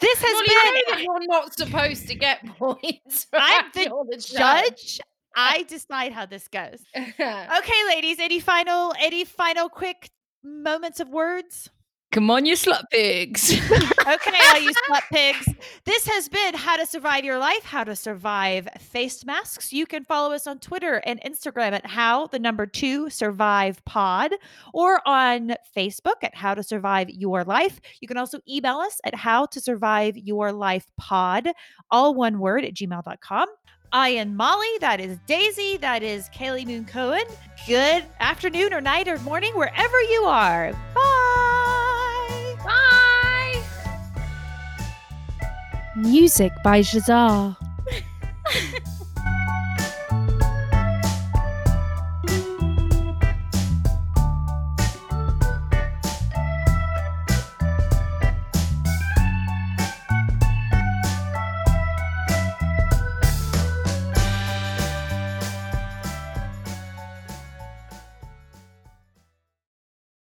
This 0.00 0.18
has 0.22 0.32
well, 0.32 0.96
been. 0.96 1.04
You're 1.04 1.26
not 1.28 1.54
supposed 1.56 2.08
to 2.08 2.14
get 2.14 2.44
points. 2.58 3.26
I'm 3.34 3.66
the, 3.74 3.90
the 4.10 4.16
judge. 4.16 4.98
I 5.34 5.62
decide 5.68 6.12
how 6.12 6.26
this 6.26 6.48
goes. 6.48 6.80
okay, 6.96 7.86
ladies, 7.88 8.18
any 8.18 8.40
final 8.40 8.94
any 8.98 9.24
final 9.24 9.68
quick 9.68 10.10
moments 10.42 11.00
of 11.00 11.08
words? 11.08 11.70
Come 12.12 12.28
on, 12.28 12.44
you 12.44 12.54
slut 12.54 12.82
pigs. 12.90 13.52
okay, 13.72 14.36
all 14.50 14.60
you 14.60 14.72
slut 14.72 15.02
pigs. 15.12 15.48
This 15.84 16.08
has 16.08 16.28
been 16.28 16.54
How 16.54 16.76
to 16.76 16.84
Survive 16.84 17.24
Your 17.24 17.38
Life, 17.38 17.62
How 17.62 17.84
to 17.84 17.94
Survive 17.94 18.68
Face 18.80 19.24
Masks. 19.24 19.72
You 19.72 19.86
can 19.86 20.04
follow 20.04 20.34
us 20.34 20.48
on 20.48 20.58
Twitter 20.58 21.00
and 21.06 21.20
Instagram 21.22 21.70
at 21.70 21.86
How 21.86 22.26
the 22.26 22.40
number 22.40 22.66
two 22.66 23.10
survive 23.10 23.84
pod 23.84 24.32
or 24.74 25.00
on 25.06 25.54
Facebook 25.76 26.24
at 26.24 26.34
How 26.34 26.52
to 26.52 26.64
Survive 26.64 27.10
Your 27.10 27.44
Life. 27.44 27.80
You 28.00 28.08
can 28.08 28.16
also 28.16 28.40
email 28.48 28.78
us 28.78 29.00
at 29.04 29.14
How 29.14 29.46
to 29.46 29.60
Survive 29.60 30.18
Your 30.18 30.50
Life 30.50 30.86
pod, 30.98 31.48
all 31.92 32.14
one 32.14 32.40
word 32.40 32.64
at 32.64 32.74
gmail.com. 32.74 33.46
I 33.92 34.10
am 34.10 34.36
Molly. 34.36 34.68
That 34.80 35.00
is 35.00 35.18
Daisy. 35.26 35.76
That 35.76 36.02
is 36.04 36.28
Kaylee 36.28 36.64
Moon 36.66 36.84
Cohen. 36.84 37.24
Good 37.66 38.04
afternoon 38.20 38.72
or 38.72 38.80
night 38.80 39.08
or 39.08 39.18
morning, 39.18 39.52
wherever 39.56 40.00
you 40.02 40.22
are. 40.24 40.72
Bye. 40.94 42.54
Bye. 42.64 43.62
Music 45.96 46.52
by 46.62 46.82
Jazar. 46.82 47.56